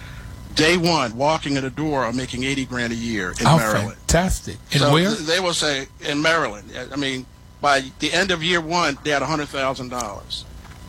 day 0.57 0.77
one, 0.77 1.17
walking 1.17 1.57
in 1.57 1.63
the 1.63 1.71
door, 1.71 2.05
are 2.05 2.13
making 2.13 2.45
80 2.45 2.65
grand 2.67 2.93
a 2.93 2.97
year 2.97 3.31
in 3.31 3.47
oh, 3.47 3.59
Maryland. 3.59 3.97
Fantastic. 3.99 4.57
In 4.73 4.81
so 4.81 4.93
where? 4.93 5.11
They 5.11 5.39
will 5.39 5.55
say 5.55 5.87
in 6.01 6.21
Maryland. 6.21 6.71
I 6.93 6.97
mean, 6.97 7.27
by 7.61 7.85
the 8.01 8.13
end 8.13 8.31
of 8.31 8.43
year 8.43 8.61
one, 8.61 8.99
they 9.05 9.11
had 9.11 9.23
$100,000. 9.23 10.45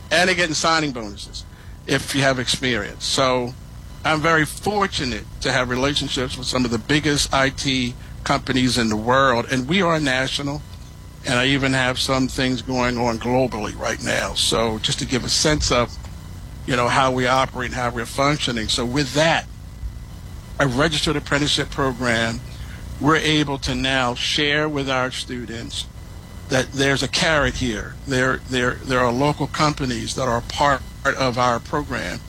And 0.10 0.28
they're 0.30 0.36
getting 0.36 0.56
signing 0.56 0.92
bonuses 0.92 1.44
if 1.86 2.16
you 2.16 2.22
have 2.22 2.40
experience. 2.40 3.06
So 3.06 3.54
I'm 4.04 4.22
very 4.22 4.46
fortunate 4.46 5.26
to 5.42 5.52
have 5.52 5.70
relationships 5.70 6.38
with 6.38 6.48
some 6.48 6.66
of 6.66 6.72
the 6.72 6.78
biggest 6.78 7.30
IT 7.34 7.94
companies 8.24 8.78
in 8.78 8.90
the 8.90 8.96
world. 8.96 9.48
And 9.52 9.68
we 9.68 9.82
are 9.82 10.00
national 10.00 10.62
and 11.26 11.38
I 11.38 11.48
even 11.48 11.74
have 11.74 12.00
some 12.00 12.30
things 12.30 12.62
going 12.62 12.98
on 12.98 13.20
globally 13.20 13.78
right 13.78 14.02
now. 14.02 14.34
So 14.34 14.80
just 14.80 15.00
to 15.00 15.06
give 15.06 15.26
a 15.26 15.30
sense 15.30 15.72
of, 15.72 15.94
you 16.66 16.76
know, 16.76 16.88
how 16.88 17.12
we 17.12 17.28
operate 17.28 17.68
and 17.68 17.76
how 17.76 17.90
we're 17.90 18.06
functioning. 18.06 18.70
So 18.70 18.86
with 18.86 19.14
that, 19.14 19.46
a 20.60 20.68
registered 20.68 21.16
apprenticeship 21.16 21.70
program, 21.70 22.40
we're 23.00 23.18
able 23.18 23.58
to 23.60 23.76
now 23.76 24.16
share 24.16 24.68
with 24.68 24.90
our 24.90 25.12
students 25.12 25.86
that 26.50 26.72
there's 26.72 27.04
a 27.04 27.08
carrot 27.08 27.56
here. 27.56 27.96
There, 28.08 28.38
there, 28.50 28.76
there 28.76 29.00
are 29.00 29.12
local 29.12 29.48
companies 29.48 30.16
that 30.16 30.28
are 30.28 30.42
part 30.42 30.82
of 31.06 31.38
our 31.38 31.60
program, 31.60 32.20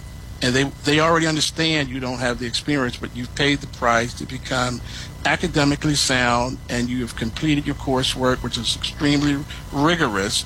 and 0.42 0.54
they 0.54 0.64
they 0.84 1.00
already 1.00 1.26
understand 1.26 1.88
you 1.88 2.00
don't 2.00 2.18
have 2.18 2.38
the 2.38 2.46
experience, 2.46 2.96
but 2.96 3.14
you've 3.16 3.34
paid 3.34 3.58
the 3.58 3.66
price 3.66 4.14
to 4.14 4.26
become 4.26 4.80
academically 5.24 5.94
sound 5.94 6.58
and 6.68 6.88
you 6.88 7.00
have 7.00 7.16
completed 7.16 7.66
your 7.66 7.74
coursework, 7.74 8.42
which 8.42 8.56
is 8.56 8.76
extremely 8.76 9.44
rigorous, 9.72 10.44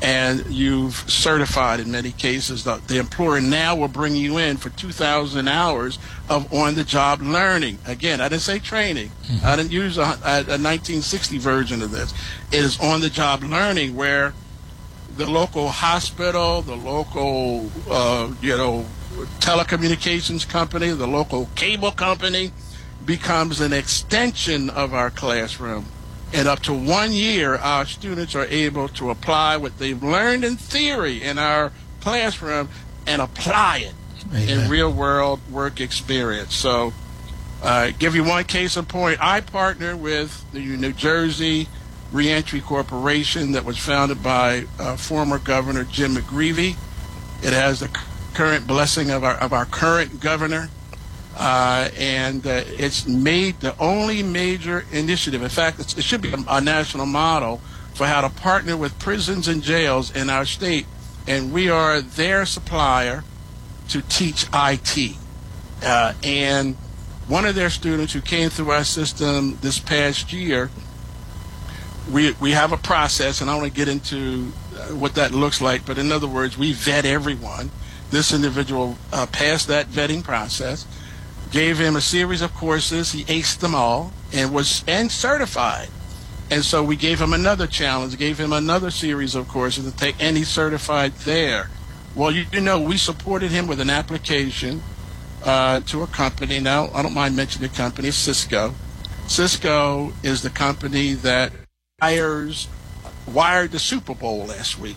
and 0.00 0.46
you've 0.46 0.94
certified 1.10 1.80
in 1.80 1.90
many 1.90 2.12
cases. 2.12 2.64
The, 2.64 2.80
the 2.86 2.98
employer 2.98 3.40
now 3.40 3.74
will 3.74 3.88
bring 3.88 4.14
you 4.14 4.38
in 4.38 4.56
for 4.56 4.70
2,000 4.70 5.48
hours 5.48 5.98
of 6.28 6.52
on-the-job 6.52 7.20
learning. 7.20 7.78
Again, 7.86 8.20
I 8.20 8.28
didn't 8.28 8.42
say 8.42 8.58
training. 8.60 9.10
Mm-hmm. 9.24 9.46
I 9.46 9.56
didn't 9.56 9.72
use 9.72 9.98
a, 9.98 10.02
a, 10.02 10.04
a 10.04 10.58
1960 10.58 11.38
version 11.38 11.82
of 11.82 11.90
this. 11.90 12.12
It 12.52 12.60
is 12.60 12.78
on-the-job 12.78 13.42
learning 13.42 13.96
where 13.96 14.34
the 15.16 15.28
local 15.28 15.68
hospital, 15.68 16.62
the 16.62 16.76
local, 16.76 17.70
uh, 17.90 18.32
you 18.40 18.56
know, 18.56 18.86
telecommunications 19.40 20.48
company, 20.48 20.90
the 20.90 21.08
local 21.08 21.48
cable 21.56 21.90
company, 21.90 22.52
becomes 23.04 23.60
an 23.60 23.72
extension 23.72 24.70
of 24.70 24.94
our 24.94 25.10
classroom. 25.10 25.86
And 26.32 26.46
up 26.46 26.60
to 26.60 26.74
one 26.74 27.12
year, 27.12 27.54
our 27.56 27.86
students 27.86 28.34
are 28.34 28.44
able 28.44 28.88
to 28.88 29.10
apply 29.10 29.56
what 29.56 29.78
they've 29.78 30.02
learned 30.02 30.44
in 30.44 30.56
theory 30.56 31.22
in 31.22 31.38
our 31.38 31.72
classroom 32.00 32.68
and 33.06 33.22
apply 33.22 33.78
it 33.78 33.94
Amen. 34.34 34.48
in 34.48 34.70
real 34.70 34.92
world 34.92 35.40
work 35.50 35.80
experience. 35.80 36.54
So, 36.54 36.92
uh, 37.62 37.90
give 37.98 38.14
you 38.14 38.24
one 38.24 38.44
case 38.44 38.76
in 38.76 38.84
point. 38.84 39.18
I 39.20 39.40
partner 39.40 39.96
with 39.96 40.44
the 40.52 40.60
New 40.60 40.92
Jersey 40.92 41.68
Reentry 42.12 42.60
Corporation 42.60 43.52
that 43.52 43.64
was 43.64 43.78
founded 43.78 44.22
by 44.22 44.66
uh, 44.78 44.96
former 44.96 45.38
Governor 45.38 45.84
Jim 45.84 46.14
McGreevey. 46.14 46.76
It 47.42 47.52
has 47.52 47.80
the 47.80 47.88
current 48.34 48.66
blessing 48.66 49.10
of 49.10 49.24
our, 49.24 49.34
of 49.34 49.52
our 49.52 49.64
current 49.64 50.20
governor. 50.20 50.70
Uh, 51.38 51.88
and 51.96 52.44
uh, 52.48 52.64
it's 52.66 53.06
made 53.06 53.60
the 53.60 53.78
only 53.78 54.24
major 54.24 54.84
initiative. 54.90 55.40
In 55.40 55.48
fact, 55.48 55.78
it 55.78 56.02
should 56.02 56.20
be 56.20 56.34
a, 56.48 56.60
national 56.60 57.06
model 57.06 57.60
for 57.94 58.08
how 58.08 58.20
to 58.20 58.28
partner 58.28 58.76
with 58.76 58.98
prisons 58.98 59.46
and 59.46 59.62
jails 59.62 60.14
in 60.14 60.30
our 60.30 60.44
state. 60.44 60.84
And 61.28 61.52
we 61.52 61.70
are 61.70 62.00
their 62.00 62.44
supplier 62.44 63.22
to 63.90 64.02
teach 64.02 64.46
IT. 64.52 65.16
Uh, 65.80 66.14
and 66.24 66.74
one 67.28 67.44
of 67.44 67.54
their 67.54 67.70
students 67.70 68.12
who 68.12 68.20
came 68.20 68.50
through 68.50 68.70
our 68.70 68.82
system 68.82 69.58
this 69.60 69.78
past 69.78 70.32
year, 70.32 70.70
we, 72.10 72.32
we 72.40 72.50
have 72.50 72.72
a 72.72 72.76
process, 72.76 73.40
and 73.40 73.48
I 73.48 73.54
want 73.54 73.68
to 73.68 73.72
get 73.72 73.86
into 73.86 74.50
uh, 74.74 74.86
what 74.96 75.14
that 75.14 75.30
looks 75.30 75.60
like. 75.60 75.86
But 75.86 75.98
in 75.98 76.10
other 76.10 76.26
words, 76.26 76.58
we 76.58 76.72
vet 76.72 77.04
everyone. 77.04 77.70
This 78.10 78.32
individual 78.34 78.98
uh, 79.12 79.26
passed 79.26 79.68
that 79.68 79.86
vetting 79.86 80.24
process 80.24 80.84
gave 81.50 81.78
him 81.78 81.96
a 81.96 82.00
series 82.00 82.42
of 82.42 82.54
courses. 82.54 83.12
He 83.12 83.24
aced 83.24 83.58
them 83.58 83.74
all 83.74 84.12
and 84.32 84.52
was 84.52 84.84
and 84.86 85.10
certified. 85.10 85.88
And 86.50 86.64
so 86.64 86.82
we 86.82 86.96
gave 86.96 87.20
him 87.20 87.32
another 87.32 87.66
challenge, 87.66 88.16
gave 88.16 88.38
him 88.38 88.52
another 88.52 88.90
series 88.90 89.34
of 89.34 89.48
courses 89.48 89.90
to 89.90 89.96
take, 89.96 90.16
and 90.18 90.36
he 90.36 90.44
certified 90.44 91.12
there. 91.24 91.68
Well, 92.14 92.30
you, 92.30 92.46
you 92.52 92.60
know, 92.60 92.80
we 92.80 92.96
supported 92.96 93.50
him 93.50 93.66
with 93.66 93.80
an 93.80 93.90
application 93.90 94.82
uh, 95.44 95.80
to 95.80 96.02
a 96.02 96.06
company. 96.06 96.58
Now, 96.58 96.88
I 96.94 97.02
don't 97.02 97.12
mind 97.14 97.36
mentioning 97.36 97.68
the 97.70 97.76
company, 97.76 98.10
Cisco. 98.10 98.74
Cisco 99.26 100.12
is 100.22 100.42
the 100.42 100.48
company 100.50 101.12
that 101.14 101.52
Myers 102.00 102.66
wired 103.26 103.72
the 103.72 103.78
Super 103.78 104.14
Bowl 104.14 104.46
last 104.46 104.78
week. 104.78 104.96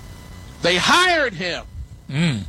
They 0.61 0.77
hired 0.77 1.33
him, 1.33 1.65
Mm. 2.09 2.43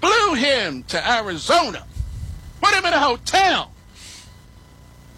flew 0.00 0.34
him 0.34 0.82
to 0.84 1.10
Arizona, 1.10 1.84
put 2.64 2.74
him 2.74 2.86
in 2.86 2.92
a 2.92 2.98
hotel, 2.98 3.72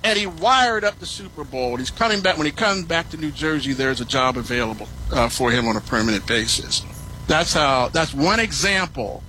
and 0.03 0.19
he 0.19 0.27
wired 0.27 0.85
up 0.85 0.99
the 0.99 1.07
Super 1.07 1.45
Bowl. 1.45 1.77
He's 1.77 1.91
coming 1.91 2.21
back. 2.21 2.37
When 2.37 2.47
he 2.47 2.53
comes 2.53 2.85
back 2.85 3.11
to 3.11 3.17
New 3.17 3.31
Jersey, 3.31 3.73
there's 3.73 4.01
a 4.01 4.05
job 4.05 4.37
available 4.37 4.89
uh, 5.13 5.29
for 5.29 5.51
him 5.51 5.67
on 5.69 5.77
a 5.77 5.81
permanent 5.81 6.27
basis. 6.27 6.83
That's 7.27 7.53
how. 7.53 7.89
That's 7.89 8.15
one 8.15 8.41
example 8.41 9.23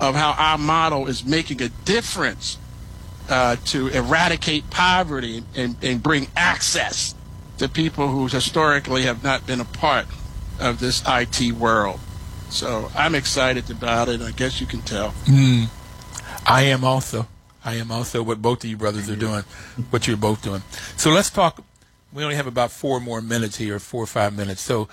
of 0.00 0.14
how 0.14 0.32
our 0.38 0.58
model 0.58 1.06
is 1.06 1.24
making 1.24 1.60
a 1.62 1.68
difference 1.84 2.58
uh, 3.28 3.56
to 3.66 3.88
eradicate 3.88 4.70
poverty 4.70 5.42
and, 5.54 5.76
and 5.82 6.02
bring 6.02 6.28
access 6.36 7.14
to 7.58 7.68
people 7.68 8.08
who 8.08 8.28
historically 8.28 9.02
have 9.02 9.24
not 9.24 9.46
been 9.46 9.60
a 9.60 9.64
part 9.64 10.06
of 10.60 10.78
this 10.78 11.02
IT 11.06 11.52
world. 11.52 11.98
So 12.50 12.90
I'm 12.94 13.14
excited 13.14 13.70
about 13.70 14.08
it. 14.08 14.22
I 14.22 14.30
guess 14.30 14.60
you 14.60 14.66
can 14.66 14.80
tell. 14.82 15.10
Mm. 15.26 15.68
I 16.46 16.62
am 16.62 16.84
also. 16.84 17.26
I 17.64 17.74
am 17.74 17.90
also 17.90 18.22
what 18.22 18.40
both 18.40 18.64
of 18.64 18.70
you 18.70 18.76
brothers 18.76 19.10
are 19.10 19.16
doing, 19.16 19.42
what 19.90 20.06
you're 20.06 20.16
both 20.16 20.42
doing. 20.42 20.62
So 20.96 21.10
let's 21.10 21.30
talk. 21.30 21.62
We 22.12 22.22
only 22.22 22.36
have 22.36 22.46
about 22.46 22.70
four 22.70 23.00
more 23.00 23.20
minutes 23.20 23.56
here, 23.56 23.78
four 23.78 24.02
or 24.02 24.06
five 24.06 24.34
minutes. 24.36 24.62
So, 24.62 24.88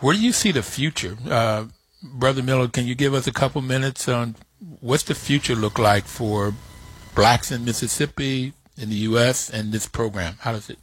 where 0.00 0.14
do 0.14 0.20
you 0.20 0.32
see 0.32 0.50
the 0.50 0.62
future, 0.62 1.16
uh, 1.28 1.66
Brother 2.02 2.42
Miller? 2.42 2.66
Can 2.68 2.86
you 2.86 2.94
give 2.94 3.14
us 3.14 3.26
a 3.26 3.32
couple 3.32 3.60
minutes 3.60 4.08
on 4.08 4.34
what's 4.80 5.04
the 5.04 5.14
future 5.14 5.54
look 5.54 5.78
like 5.78 6.04
for 6.04 6.54
blacks 7.14 7.52
in 7.52 7.64
Mississippi, 7.64 8.54
in 8.76 8.88
the 8.88 8.96
U.S., 8.96 9.50
and 9.50 9.72
this 9.72 9.86
program? 9.86 10.36
How 10.40 10.52
does 10.52 10.70
it? 10.70 10.78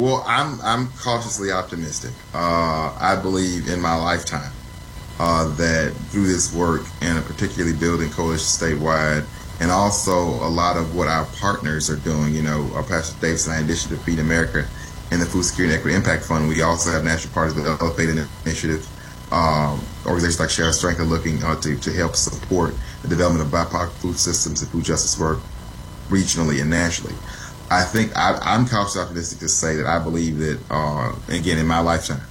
Well, 0.00 0.24
I'm 0.26 0.60
I'm 0.62 0.88
cautiously 0.92 1.52
optimistic. 1.52 2.12
Uh, 2.34 2.96
I 2.98 3.18
believe 3.20 3.68
in 3.68 3.80
my 3.80 3.94
lifetime 3.96 4.52
uh, 5.18 5.54
that 5.56 5.92
through 6.08 6.26
this 6.26 6.54
work 6.54 6.80
and 7.02 7.22
particularly 7.26 7.76
building 7.76 8.10
coalition 8.10 8.46
statewide, 8.46 9.26
and 9.60 9.70
also 9.70 10.12
a 10.12 10.48
lot 10.48 10.76
of 10.76 10.96
what 10.96 11.06
our 11.06 11.26
partners 11.36 11.90
are 11.90 11.96
doing. 11.96 12.34
You 12.34 12.42
know, 12.42 12.70
our 12.74 12.82
Pastor 12.82 13.18
Davis 13.20 13.46
and 13.46 13.54
I, 13.54 13.58
in 13.58 13.64
addition 13.64 13.90
to 13.90 13.96
Feed 13.98 14.18
America 14.18 14.66
and 15.10 15.20
the 15.20 15.26
Food 15.26 15.44
Security 15.44 15.74
and 15.74 15.80
Equity 15.80 15.96
Impact 15.96 16.24
Fund, 16.24 16.48
we 16.48 16.62
also 16.62 16.90
have 16.90 17.04
National 17.04 17.32
Partners 17.34 17.54
with 17.54 17.66
Elevated 17.66 18.26
Initiative. 18.44 18.88
Um, 19.32 19.80
organizations 20.06 20.40
like 20.40 20.50
Share 20.50 20.72
Strength 20.72 21.00
are 21.00 21.04
looking 21.04 21.42
uh, 21.44 21.60
to, 21.60 21.76
to 21.76 21.92
help 21.92 22.16
support 22.16 22.74
the 23.02 23.08
development 23.08 23.46
of 23.46 23.52
BIPOC 23.52 23.90
food 23.92 24.18
systems 24.18 24.62
and 24.62 24.70
food 24.70 24.84
justice 24.84 25.18
work 25.20 25.38
regionally 26.08 26.60
and 26.60 26.70
nationally. 26.70 27.14
I 27.70 27.84
think 27.84 28.16
I, 28.16 28.36
I'm 28.42 28.66
cautiously 28.66 29.02
optimistic 29.02 29.38
to 29.40 29.48
say 29.48 29.76
that 29.76 29.86
I 29.86 30.02
believe 30.02 30.38
that, 30.38 30.58
uh, 30.70 31.14
again, 31.28 31.58
in 31.58 31.66
my 31.66 31.78
lifetime, 31.78 32.22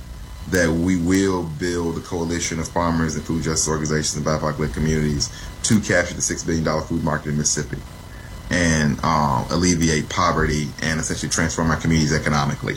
that 0.50 0.70
we 0.70 0.98
will 0.98 1.44
build 1.44 1.98
a 1.98 2.02
coalition 2.02 2.60
of 2.60 2.68
farmers 2.68 3.16
and 3.16 3.24
food 3.24 3.44
justice 3.44 3.70
organizations 3.70 4.18
and 4.18 4.26
BIPOC-led 4.26 4.74
communities 4.74 5.30
to 5.64 5.80
capture 5.80 6.14
the 6.14 6.22
$6 6.22 6.46
billion 6.46 6.82
food 6.84 7.04
market 7.04 7.30
in 7.30 7.38
Mississippi 7.38 7.82
and 8.50 9.04
um, 9.04 9.46
alleviate 9.52 10.10
poverty 10.10 10.68
and 10.82 11.00
essentially 11.00 11.30
transform 11.30 11.70
our 11.70 11.78
communities 11.78 12.14
economically. 12.14 12.76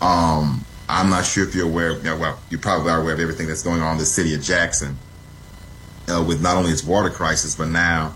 Um, 0.00 0.64
I'm 0.88 1.10
not 1.10 1.24
sure 1.24 1.46
if 1.46 1.54
you're 1.54 1.66
aware, 1.66 1.98
know, 2.02 2.16
well, 2.16 2.38
you 2.50 2.58
probably 2.58 2.90
are 2.90 3.00
aware 3.00 3.14
of 3.14 3.20
everything 3.20 3.46
that's 3.46 3.62
going 3.62 3.80
on 3.80 3.92
in 3.92 3.98
the 3.98 4.06
city 4.06 4.34
of 4.34 4.42
Jackson 4.42 4.96
uh, 6.08 6.24
with 6.26 6.42
not 6.42 6.56
only 6.56 6.72
its 6.72 6.82
water 6.82 7.10
crisis, 7.10 7.54
but 7.54 7.68
now 7.68 8.14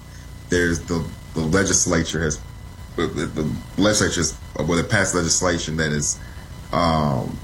there's 0.49 0.81
the, 0.81 1.07
the 1.35 1.41
legislature 1.41 2.23
has, 2.23 2.41
the, 2.97 3.07
the 3.07 3.55
legislature 3.81 4.21
has, 4.21 4.39
well, 4.57 4.79
it 4.79 4.89
passed 4.89 5.15
legislation 5.15 5.77
that 5.77 5.93
is 5.93 6.19
um, 6.73 7.39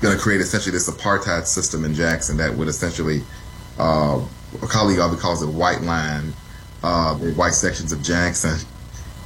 going 0.00 0.16
to 0.16 0.22
create 0.22 0.40
essentially 0.40 0.72
this 0.72 0.88
apartheid 0.88 1.46
system 1.46 1.84
in 1.84 1.94
Jackson 1.94 2.36
that 2.38 2.56
would 2.56 2.68
essentially, 2.68 3.22
uh, 3.78 4.24
a 4.62 4.66
colleague 4.66 4.98
of 4.98 5.18
calls 5.18 5.42
it 5.42 5.48
white 5.48 5.82
line, 5.82 6.32
uh, 6.82 7.14
the 7.14 7.32
white 7.32 7.54
sections 7.54 7.92
of 7.92 8.02
Jackson, 8.02 8.58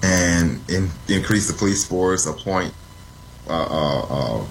and 0.03 0.61
in, 0.71 0.91
increase 1.09 1.49
the 1.49 1.55
police 1.55 1.85
force, 1.85 2.27
appoint 2.27 2.73
uh, 3.49 3.53
uh, 3.53 4.41
uh 4.41 4.45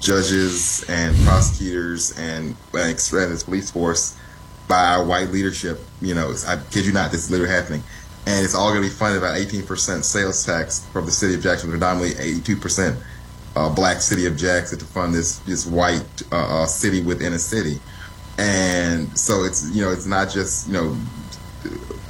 judges 0.00 0.84
and 0.90 1.16
prosecutors 1.24 2.16
and, 2.18 2.54
and 2.74 2.90
expand 2.90 3.32
its 3.32 3.42
police 3.42 3.70
force 3.70 4.18
by 4.68 4.84
our 4.84 5.04
white 5.04 5.30
leadership. 5.30 5.80
You 6.02 6.14
know, 6.14 6.34
I 6.46 6.58
kid 6.70 6.84
you 6.84 6.92
not, 6.92 7.10
this 7.10 7.24
is 7.24 7.30
literally 7.30 7.52
happening. 7.52 7.82
And 8.26 8.44
it's 8.44 8.54
all 8.54 8.70
going 8.70 8.82
to 8.82 8.88
be 8.88 8.94
funded 8.94 9.22
by 9.22 9.38
18% 9.38 10.04
sales 10.04 10.44
tax 10.44 10.84
from 10.92 11.06
the 11.06 11.10
city 11.10 11.34
of 11.34 11.42
Jackson, 11.42 11.70
predominantly 11.70 12.14
82% 12.40 12.96
uh, 13.56 13.74
black 13.74 14.00
city 14.00 14.26
of 14.26 14.36
Jackson 14.36 14.78
to 14.78 14.84
fund 14.84 15.14
this 15.14 15.38
this 15.40 15.66
white 15.66 16.22
uh, 16.32 16.62
uh, 16.62 16.66
city 16.66 17.02
within 17.02 17.32
a 17.34 17.38
city, 17.38 17.78
and 18.38 19.16
so 19.18 19.44
it's 19.44 19.70
you 19.70 19.82
know 19.82 19.90
it's 19.90 20.06
not 20.06 20.30
just 20.30 20.66
you 20.66 20.74
know 20.74 20.96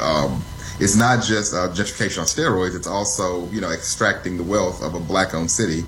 um, 0.01 0.43
it's 0.81 0.97
not 0.97 1.23
just 1.23 1.55
uh, 1.55 1.69
gentrification 1.69 2.19
on 2.19 2.27
steroids. 2.27 2.75
It's 2.75 2.87
also 2.87 3.49
you 3.49 3.61
know 3.61 3.71
extracting 3.71 4.37
the 4.37 4.43
wealth 4.43 4.83
of 4.83 4.95
a 4.95 5.01
black-owned 5.01 5.51
city, 5.51 5.85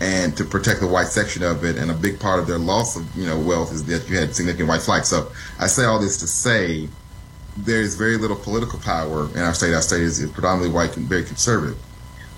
and 0.00 0.36
to 0.36 0.44
protect 0.44 0.80
the 0.80 0.86
white 0.86 1.08
section 1.08 1.42
of 1.42 1.64
it. 1.64 1.76
And 1.76 1.90
a 1.90 1.94
big 1.94 2.20
part 2.20 2.38
of 2.38 2.46
their 2.46 2.58
loss 2.58 2.96
of 2.96 3.16
you 3.16 3.26
know 3.26 3.38
wealth 3.38 3.72
is 3.72 3.84
that 3.86 4.08
you 4.08 4.16
had 4.16 4.34
significant 4.34 4.68
white 4.68 4.82
flight. 4.82 5.06
So 5.06 5.30
I 5.58 5.66
say 5.66 5.84
all 5.84 5.98
this 5.98 6.18
to 6.18 6.26
say 6.26 6.88
there's 7.56 7.94
very 7.94 8.18
little 8.18 8.36
political 8.36 8.78
power 8.78 9.30
in 9.30 9.38
our 9.38 9.54
state. 9.54 9.72
Our 9.72 9.82
state 9.82 10.02
is 10.02 10.18
predominantly 10.30 10.74
white 10.74 10.96
and 10.96 11.06
very 11.06 11.24
conservative 11.24 11.78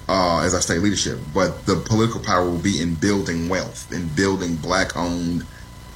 uh, 0.08 0.40
as 0.40 0.54
our 0.54 0.60
state 0.60 0.80
leadership, 0.80 1.18
but 1.34 1.66
the 1.66 1.76
political 1.76 2.20
power 2.20 2.44
will 2.44 2.58
be 2.58 2.80
in 2.80 2.94
building 2.94 3.48
wealth, 3.48 3.92
in 3.92 4.08
building 4.08 4.56
black-owned, 4.56 5.44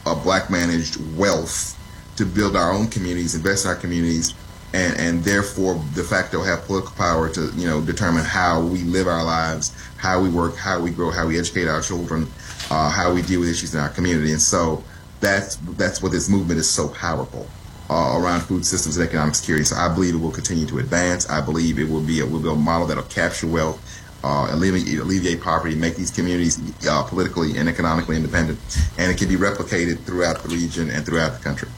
uh, 0.06 0.14
black-managed 0.14 0.96
wealth 1.16 1.78
to 2.16 2.26
build 2.26 2.56
our 2.56 2.72
own 2.72 2.88
communities, 2.88 3.34
invest 3.34 3.64
in 3.64 3.70
our 3.70 3.76
communities, 3.76 4.34
and 4.74 4.98
and 4.98 5.24
therefore 5.24 5.74
de 5.94 6.02
facto 6.02 6.42
have 6.42 6.64
political 6.64 6.94
power 6.96 7.28
to 7.28 7.52
you 7.56 7.68
know 7.68 7.80
determine 7.80 8.24
how 8.24 8.60
we 8.60 8.82
live 8.84 9.06
our 9.06 9.24
lives, 9.24 9.74
how 9.96 10.20
we 10.20 10.28
work, 10.28 10.56
how 10.56 10.80
we 10.80 10.90
grow, 10.90 11.10
how 11.10 11.26
we 11.26 11.38
educate 11.38 11.68
our 11.68 11.82
children, 11.82 12.26
uh, 12.70 12.90
how 12.90 13.12
we 13.12 13.22
deal 13.22 13.40
with 13.40 13.50
issues 13.50 13.74
in 13.74 13.80
our 13.80 13.90
community, 13.90 14.32
and 14.32 14.42
so 14.42 14.82
that's 15.20 15.56
that's 15.76 16.02
what 16.02 16.12
this 16.12 16.28
movement 16.28 16.58
is 16.58 16.68
so 16.68 16.88
powerful. 16.88 17.46
Uh, 17.90 18.18
around 18.18 18.40
food 18.40 18.64
systems 18.64 18.96
and 18.96 19.06
economic 19.06 19.34
security. 19.34 19.64
So 19.64 19.76
I 19.76 19.92
believe 19.92 20.14
it 20.14 20.18
will 20.18 20.30
continue 20.30 20.64
to 20.66 20.78
advance. 20.78 21.28
I 21.28 21.42
believe 21.42 21.78
it 21.78 21.86
will 21.86 22.00
be 22.00 22.20
a, 22.20 22.26
will 22.26 22.40
be 22.40 22.48
a 22.48 22.54
model 22.54 22.86
that 22.86 22.96
will 22.96 23.04
capture 23.04 23.46
wealth 23.46 23.91
uh, 24.24 24.48
alleviate, 24.50 24.98
alleviate 24.98 25.40
poverty, 25.40 25.74
make 25.74 25.96
these 25.96 26.10
communities 26.10 26.60
uh, 26.88 27.02
politically 27.04 27.56
and 27.56 27.68
economically 27.68 28.16
independent, 28.16 28.58
and 28.98 29.10
it 29.10 29.18
can 29.18 29.28
be 29.28 29.36
replicated 29.36 29.98
throughout 30.04 30.42
the 30.42 30.48
region 30.48 30.90
and 30.90 31.04
throughout 31.04 31.32
the 31.36 31.42
country. 31.42 31.68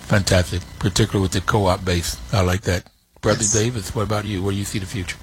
Fantastic, 0.00 0.62
particularly 0.78 1.22
with 1.22 1.32
the 1.32 1.40
co-op 1.40 1.84
base. 1.84 2.16
I 2.32 2.42
like 2.42 2.62
that. 2.62 2.90
Brother 3.20 3.40
yes. 3.40 3.54
Davis, 3.54 3.94
what 3.94 4.02
about 4.02 4.26
you? 4.26 4.42
Where 4.42 4.52
do 4.52 4.58
you 4.58 4.64
see 4.64 4.78
the 4.78 4.86
future? 4.86 5.16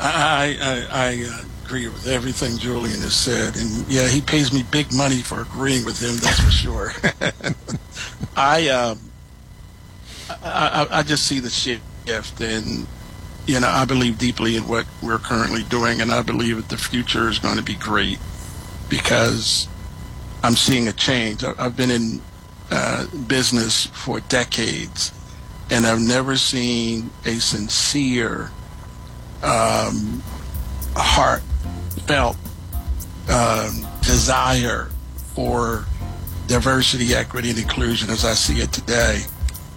I, 0.00 0.56
I, 0.60 1.08
I 1.08 1.24
uh, 1.28 1.44
agree 1.64 1.88
with 1.88 2.06
everything 2.06 2.56
Julian 2.56 3.00
has 3.00 3.14
said, 3.14 3.56
and 3.56 3.86
yeah, 3.88 4.08
he 4.08 4.20
pays 4.20 4.52
me 4.52 4.64
big 4.70 4.92
money 4.94 5.20
for 5.20 5.42
agreeing 5.42 5.84
with 5.84 6.00
him. 6.00 6.16
That's 6.16 6.40
for 6.40 6.50
sure. 6.50 6.92
I, 8.36 8.68
um, 8.68 8.98
I, 10.42 10.86
I, 10.90 10.98
I 11.00 11.02
just 11.02 11.26
see 11.26 11.40
the 11.40 11.50
shift, 11.50 12.40
and 12.40 12.86
you 13.48 13.58
know, 13.58 13.68
I 13.68 13.86
believe 13.86 14.18
deeply 14.18 14.56
in 14.56 14.68
what 14.68 14.86
we're 15.02 15.18
currently 15.18 15.62
doing, 15.62 16.02
and 16.02 16.12
I 16.12 16.20
believe 16.20 16.56
that 16.56 16.68
the 16.68 16.76
future 16.76 17.30
is 17.30 17.38
going 17.38 17.56
to 17.56 17.62
be 17.62 17.74
great 17.74 18.18
because 18.90 19.66
I'm 20.42 20.54
seeing 20.54 20.86
a 20.86 20.92
change. 20.92 21.42
I've 21.42 21.74
been 21.74 21.90
in 21.90 22.20
uh, 22.70 23.06
business 23.26 23.86
for 23.86 24.20
decades, 24.20 25.12
and 25.70 25.86
I've 25.86 26.00
never 26.00 26.36
seen 26.36 27.10
a 27.24 27.40
sincere, 27.40 28.50
um, 29.42 30.22
heartfelt 30.94 32.36
um, 33.30 33.86
desire 34.02 34.90
for 35.34 35.86
diversity, 36.48 37.14
equity, 37.14 37.48
and 37.48 37.58
inclusion 37.58 38.10
as 38.10 38.26
I 38.26 38.34
see 38.34 38.60
it 38.60 38.72
today. 38.72 39.22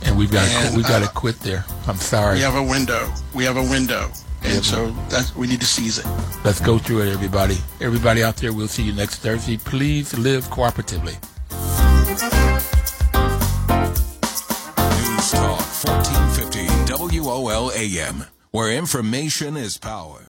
And 0.03 0.17
we've 0.17 0.31
got 0.31 0.47
and, 0.47 0.71
to, 0.71 0.75
we've 0.75 0.87
got 0.87 1.01
uh, 1.01 1.07
to 1.07 1.13
quit 1.13 1.39
there. 1.39 1.65
I'm 1.87 1.97
sorry. 1.97 2.35
We 2.35 2.41
have 2.41 2.55
a 2.55 2.63
window. 2.63 3.11
We 3.33 3.43
have 3.45 3.57
a 3.57 3.61
window, 3.61 4.11
and 4.43 4.63
so 4.63 4.91
that's 5.09 5.35
we 5.35 5.47
need 5.47 5.59
to 5.59 5.65
seize 5.65 5.99
it. 5.99 6.05
Let's 6.43 6.59
go 6.59 6.77
through 6.77 7.01
it, 7.01 7.13
everybody. 7.13 7.57
Everybody 7.79 8.23
out 8.23 8.37
there, 8.37 8.53
we'll 8.53 8.67
see 8.67 8.83
you 8.83 8.93
next 8.93 9.17
Thursday. 9.17 9.57
Please 9.57 10.17
live 10.17 10.45
cooperatively. 10.49 11.17
News 14.97 15.31
Talk 15.31 15.61
1450 15.85 17.19
WOL 17.19 17.71
AM, 17.73 18.25
where 18.51 18.71
information 18.71 19.55
is 19.57 19.77
power. 19.77 20.30